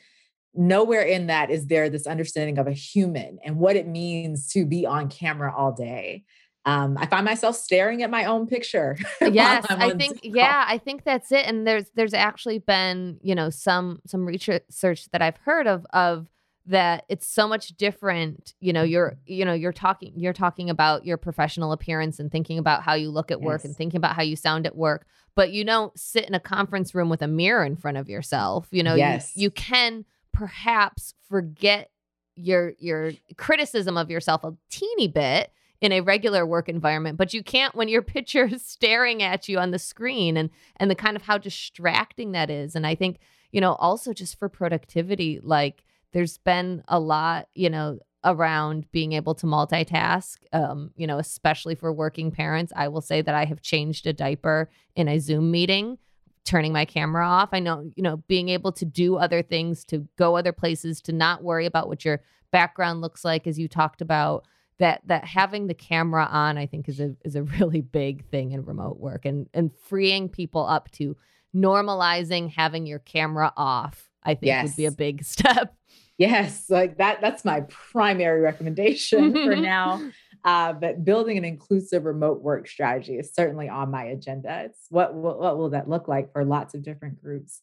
nowhere 0.53 1.01
in 1.01 1.27
that 1.27 1.49
is 1.49 1.67
there 1.67 1.89
this 1.89 2.07
understanding 2.07 2.57
of 2.57 2.67
a 2.67 2.71
human 2.71 3.39
and 3.43 3.57
what 3.57 3.75
it 3.75 3.87
means 3.87 4.47
to 4.49 4.65
be 4.65 4.85
on 4.85 5.07
camera 5.09 5.53
all 5.55 5.71
day. 5.71 6.23
Um, 6.65 6.97
I 6.99 7.05
find 7.05 7.23
myself 7.23 7.55
staring 7.55 8.03
at 8.03 8.09
my 8.09 8.25
own 8.25 8.45
picture. 8.45 8.97
yes, 9.21 9.65
I 9.69 9.91
think 9.91 10.19
yeah, 10.23 10.65
I 10.67 10.77
think 10.77 11.03
that's 11.03 11.31
it. 11.31 11.45
And 11.45 11.65
there's 11.65 11.85
there's 11.95 12.13
actually 12.13 12.59
been 12.59 13.17
you 13.21 13.33
know 13.33 13.49
some 13.49 14.01
some 14.05 14.25
research 14.25 15.09
that 15.11 15.21
I've 15.21 15.37
heard 15.37 15.67
of 15.67 15.85
of 15.93 16.27
that 16.65 17.05
it's 17.09 17.27
so 17.27 17.47
much 17.47 17.69
different 17.77 18.53
you 18.59 18.71
know 18.71 18.83
you're 18.83 19.17
you 19.25 19.43
know 19.45 19.53
you're 19.53 19.73
talking 19.73 20.13
you're 20.15 20.33
talking 20.33 20.69
about 20.69 21.05
your 21.05 21.17
professional 21.17 21.71
appearance 21.71 22.19
and 22.19 22.31
thinking 22.31 22.57
about 22.57 22.83
how 22.83 22.93
you 22.93 23.09
look 23.09 23.31
at 23.31 23.41
work 23.41 23.61
yes. 23.61 23.65
and 23.65 23.75
thinking 23.75 23.97
about 23.97 24.15
how 24.15 24.21
you 24.21 24.35
sound 24.35 24.65
at 24.65 24.75
work 24.75 25.07
but 25.35 25.51
you 25.51 25.63
don't 25.63 25.97
sit 25.97 26.25
in 26.25 26.33
a 26.33 26.39
conference 26.39 26.93
room 26.93 27.09
with 27.09 27.21
a 27.21 27.27
mirror 27.27 27.63
in 27.63 27.75
front 27.75 27.97
of 27.97 28.09
yourself 28.09 28.67
you 28.71 28.83
know 28.83 28.95
yes. 28.95 29.31
you, 29.35 29.43
you 29.43 29.51
can 29.51 30.05
perhaps 30.31 31.13
forget 31.27 31.91
your 32.35 32.73
your 32.77 33.11
criticism 33.37 33.97
of 33.97 34.09
yourself 34.09 34.43
a 34.43 34.53
teeny 34.69 35.07
bit 35.07 35.51
in 35.81 35.91
a 35.91 36.01
regular 36.01 36.45
work 36.45 36.69
environment 36.69 37.17
but 37.17 37.33
you 37.33 37.43
can't 37.43 37.75
when 37.75 37.87
your 37.87 38.01
picture 38.15 38.45
is 38.45 38.63
staring 38.63 39.23
at 39.23 39.49
you 39.49 39.57
on 39.57 39.71
the 39.71 39.79
screen 39.79 40.37
and 40.37 40.49
and 40.77 40.91
the 40.91 40.95
kind 40.95 41.15
of 41.15 41.23
how 41.23 41.37
distracting 41.37 42.31
that 42.33 42.49
is 42.49 42.75
and 42.75 42.85
i 42.85 42.93
think 42.93 43.17
you 43.51 43.59
know 43.59 43.73
also 43.75 44.13
just 44.13 44.37
for 44.37 44.49
productivity 44.49 45.39
like 45.41 45.83
there's 46.11 46.37
been 46.37 46.83
a 46.87 46.99
lot, 46.99 47.47
you 47.53 47.69
know, 47.69 47.99
around 48.23 48.91
being 48.91 49.13
able 49.13 49.33
to 49.33 49.45
multitask, 49.45 50.37
um, 50.51 50.91
you 50.95 51.07
know, 51.07 51.19
especially 51.19 51.75
for 51.75 51.93
working 51.93 52.31
parents. 52.31 52.73
I 52.75 52.87
will 52.89 53.01
say 53.01 53.21
that 53.21 53.35
I 53.35 53.45
have 53.45 53.61
changed 53.61 54.07
a 54.07 54.13
diaper 54.13 54.69
in 54.95 55.07
a 55.07 55.19
Zoom 55.19 55.51
meeting, 55.51 55.97
turning 56.45 56.73
my 56.73 56.85
camera 56.85 57.25
off. 57.25 57.49
I 57.53 57.59
know, 57.59 57.89
you 57.95 58.03
know, 58.03 58.17
being 58.27 58.49
able 58.49 58.71
to 58.73 58.85
do 58.85 59.15
other 59.15 59.41
things, 59.41 59.85
to 59.85 60.07
go 60.17 60.35
other 60.35 60.51
places, 60.51 61.01
to 61.03 61.13
not 61.13 61.43
worry 61.43 61.65
about 61.65 61.87
what 61.87 62.03
your 62.03 62.21
background 62.51 63.01
looks 63.01 63.23
like, 63.23 63.47
as 63.47 63.57
you 63.57 63.67
talked 63.67 64.01
about. 64.01 64.45
That 64.79 65.01
that 65.07 65.25
having 65.25 65.67
the 65.67 65.73
camera 65.73 66.25
on, 66.31 66.57
I 66.57 66.65
think, 66.65 66.87
is 66.87 66.99
a 67.01 67.15
is 67.25 67.35
a 67.35 67.43
really 67.59 67.81
big 67.81 68.25
thing 68.29 68.51
in 68.51 68.65
remote 68.65 68.97
work, 68.97 69.25
and 69.25 69.47
and 69.53 69.71
freeing 69.87 70.29
people 70.29 70.65
up 70.65 70.89
to 70.91 71.15
normalizing 71.55 72.51
having 72.51 72.85
your 72.85 72.99
camera 72.99 73.53
off. 73.57 74.08
I 74.23 74.35
think 74.35 74.47
yes. 74.47 74.67
would 74.67 74.75
be 74.75 74.85
a 74.85 74.91
big 74.91 75.23
step. 75.23 75.75
Yes, 76.17 76.69
like 76.69 76.97
that. 76.97 77.21
That's 77.21 77.45
my 77.45 77.61
primary 77.69 78.41
recommendation 78.41 79.31
for 79.31 79.55
now. 79.55 80.01
Uh, 80.43 80.73
but 80.73 81.03
building 81.03 81.37
an 81.37 81.45
inclusive 81.45 82.05
remote 82.05 82.41
work 82.41 82.67
strategy 82.67 83.17
is 83.17 83.33
certainly 83.33 83.69
on 83.69 83.91
my 83.91 84.03
agenda. 84.03 84.63
It's 84.65 84.85
what, 84.89 85.13
what, 85.13 85.39
what 85.39 85.57
will 85.57 85.69
that 85.71 85.89
look 85.89 86.07
like 86.07 86.31
for 86.31 86.45
lots 86.45 86.73
of 86.73 86.83
different 86.83 87.21
groups. 87.21 87.61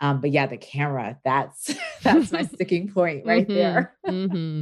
Um, 0.00 0.20
but 0.20 0.30
yeah, 0.30 0.46
the 0.46 0.56
camera, 0.56 1.18
that's 1.24 1.74
that's 2.02 2.32
my 2.32 2.42
sticking 2.42 2.92
point 2.92 3.24
right 3.26 3.46
mm-hmm, 3.46 3.54
there. 3.54 3.96
mm-hmm. 4.06 4.60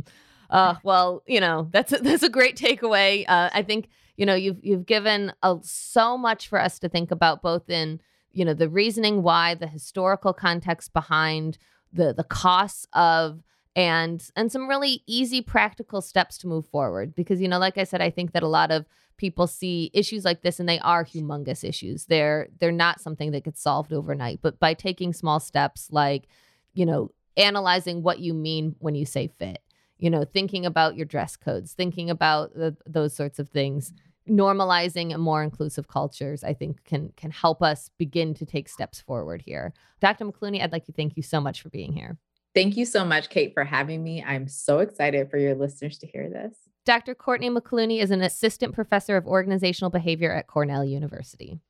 uh, 0.51 0.75
well, 0.83 1.23
you 1.27 1.41
know, 1.41 1.69
that's 1.73 1.93
a, 1.93 1.99
that's 1.99 2.23
a 2.23 2.29
great 2.29 2.57
takeaway. 2.57 3.25
Uh, 3.27 3.51
I 3.53 3.63
think, 3.63 3.89
you 4.17 4.27
know, 4.27 4.35
you've 4.35 4.59
you've 4.63 4.87
given 4.87 5.33
a, 5.43 5.57
so 5.63 6.17
much 6.17 6.49
for 6.49 6.61
us 6.61 6.79
to 6.81 6.89
think 6.89 7.11
about 7.11 7.43
both 7.43 7.69
in, 7.69 8.01
you 8.35 8.45
know, 8.45 8.55
the 8.55 8.69
reasoning 8.69 9.23
why, 9.23 9.55
the 9.55 9.67
historical 9.67 10.33
context 10.33 10.93
behind 10.93 11.59
the 11.93 12.13
the 12.13 12.25
costs 12.25 12.87
of 12.93 13.43
and 13.77 14.31
and 14.37 14.51
some 14.51 14.69
really 14.69 15.03
easy 15.07 15.41
practical 15.41 16.01
steps 16.01 16.37
to 16.39 16.49
move 16.49 16.67
forward. 16.67 17.15
Because 17.15 17.41
you 17.41 17.49
know 17.49 17.59
like 17.59 17.79
i 17.79 17.85
said 17.85 18.03
i 18.03 18.11
think 18.11 18.33
that 18.33 18.43
a 18.43 18.49
lot 18.49 18.71
of 18.71 18.85
people 19.17 19.47
see 19.47 19.91
issues 19.95 20.25
like 20.25 20.43
this 20.43 20.59
and 20.59 20.69
they 20.69 20.81
are 20.81 21.05
humongous 21.05 21.63
issues. 21.63 22.07
They're 22.07 22.49
they're 22.59 22.73
not 22.73 23.01
something 23.01 23.31
that 23.31 23.45
gets 23.45 23.63
solved 23.63 23.93
overnight. 23.93 24.41
But 24.43 24.59
by 24.59 24.75
taking 24.75 25.13
small 25.13 25.41
steps 25.41 25.89
like 25.91 26.27
you 26.73 26.85
know 26.85 27.13
analyzing 27.37 28.03
what 28.03 28.19
you 28.19 28.35
mean 28.35 28.77
when 28.79 28.95
you 28.95 29.05
say 29.05 29.27
fit 29.27 29.61
you 29.99 30.11
know 30.11 30.25
thinking 30.25 30.67
about 30.67 30.97
your 30.97 31.07
dress 31.07 31.37
codes 31.37 31.73
thinking 31.73 32.11
about 32.11 32.55
the, 32.55 32.77
those 32.87 33.15
sorts 33.15 33.39
of 33.39 33.49
things 33.49 33.93
normalizing 34.29 35.17
more 35.19 35.43
inclusive 35.43 35.89
cultures 35.89 36.43
i 36.43 36.55
think 36.55 36.83
can 36.85 37.11
can 37.17 37.31
help 37.31 37.63
us 37.63 37.91
begin 37.99 38.33
to 38.35 38.47
take 38.47 38.69
steps 38.69 39.01
forward 39.01 39.43
here. 39.45 39.73
Dr. 40.01 40.25
McCluney 40.25 40.63
i'd 40.63 40.73
like 40.73 40.87
to 40.87 40.93
thank 40.93 41.17
you 41.17 41.23
so 41.23 41.41
much 41.41 41.61
for 41.63 41.69
being 41.71 41.93
here. 41.93 42.19
Thank 42.55 42.77
you 42.77 42.85
so 42.85 43.05
much 43.05 43.31
kate 43.31 43.53
for 43.53 43.65
having 43.65 44.03
me. 44.03 44.23
I'm 44.23 44.49
so 44.49 44.79
excited 44.79 45.31
for 45.31 45.39
your 45.39 45.55
listeners 45.55 45.99
to 45.99 46.07
hear 46.07 46.31
this. 46.31 46.57
Dr 46.87 47.15
courtney 47.15 47.51
McCluney 47.51 48.01
is 48.01 48.11
an 48.11 48.23
assistant 48.23 48.75
professor 48.75 49.17
of 49.17 49.27
organizational 49.27 49.91
behavior 49.91 50.33
at 50.33 50.47
cornell 50.47 50.85
university 50.85 51.61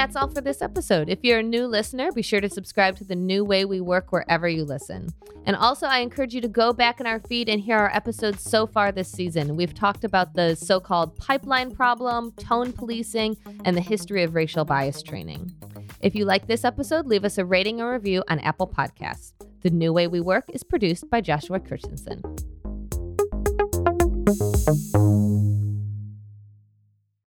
that's 0.00 0.16
all 0.16 0.28
for 0.28 0.40
this 0.40 0.62
episode. 0.62 1.10
If 1.10 1.18
you're 1.22 1.40
a 1.40 1.42
new 1.42 1.66
listener, 1.66 2.10
be 2.10 2.22
sure 2.22 2.40
to 2.40 2.48
subscribe 2.48 2.96
to 2.96 3.04
the 3.04 3.14
new 3.14 3.44
way 3.44 3.66
we 3.66 3.82
work 3.82 4.12
wherever 4.12 4.48
you 4.48 4.64
listen. 4.64 5.10
And 5.44 5.54
also, 5.54 5.86
I 5.86 5.98
encourage 5.98 6.32
you 6.32 6.40
to 6.40 6.48
go 6.48 6.72
back 6.72 7.00
in 7.00 7.06
our 7.06 7.20
feed 7.20 7.50
and 7.50 7.60
hear 7.60 7.76
our 7.76 7.94
episodes 7.94 8.42
so 8.42 8.66
far 8.66 8.92
this 8.92 9.12
season. 9.12 9.56
We've 9.56 9.74
talked 9.74 10.04
about 10.04 10.32
the 10.32 10.54
so 10.54 10.80
called 10.80 11.16
pipeline 11.16 11.70
problem, 11.70 12.32
tone 12.32 12.72
policing, 12.72 13.36
and 13.66 13.76
the 13.76 13.82
history 13.82 14.22
of 14.22 14.34
racial 14.34 14.64
bias 14.64 15.02
training. 15.02 15.52
If 16.00 16.14
you 16.14 16.24
like 16.24 16.46
this 16.46 16.64
episode, 16.64 17.04
leave 17.04 17.26
us 17.26 17.36
a 17.36 17.44
rating 17.44 17.82
or 17.82 17.92
review 17.92 18.24
on 18.26 18.38
Apple 18.38 18.68
Podcasts. 18.68 19.34
The 19.60 19.68
New 19.68 19.92
Way 19.92 20.06
We 20.06 20.22
Work 20.22 20.46
is 20.48 20.62
produced 20.62 21.10
by 21.10 21.20
Joshua 21.20 21.60
Christensen. 21.60 22.22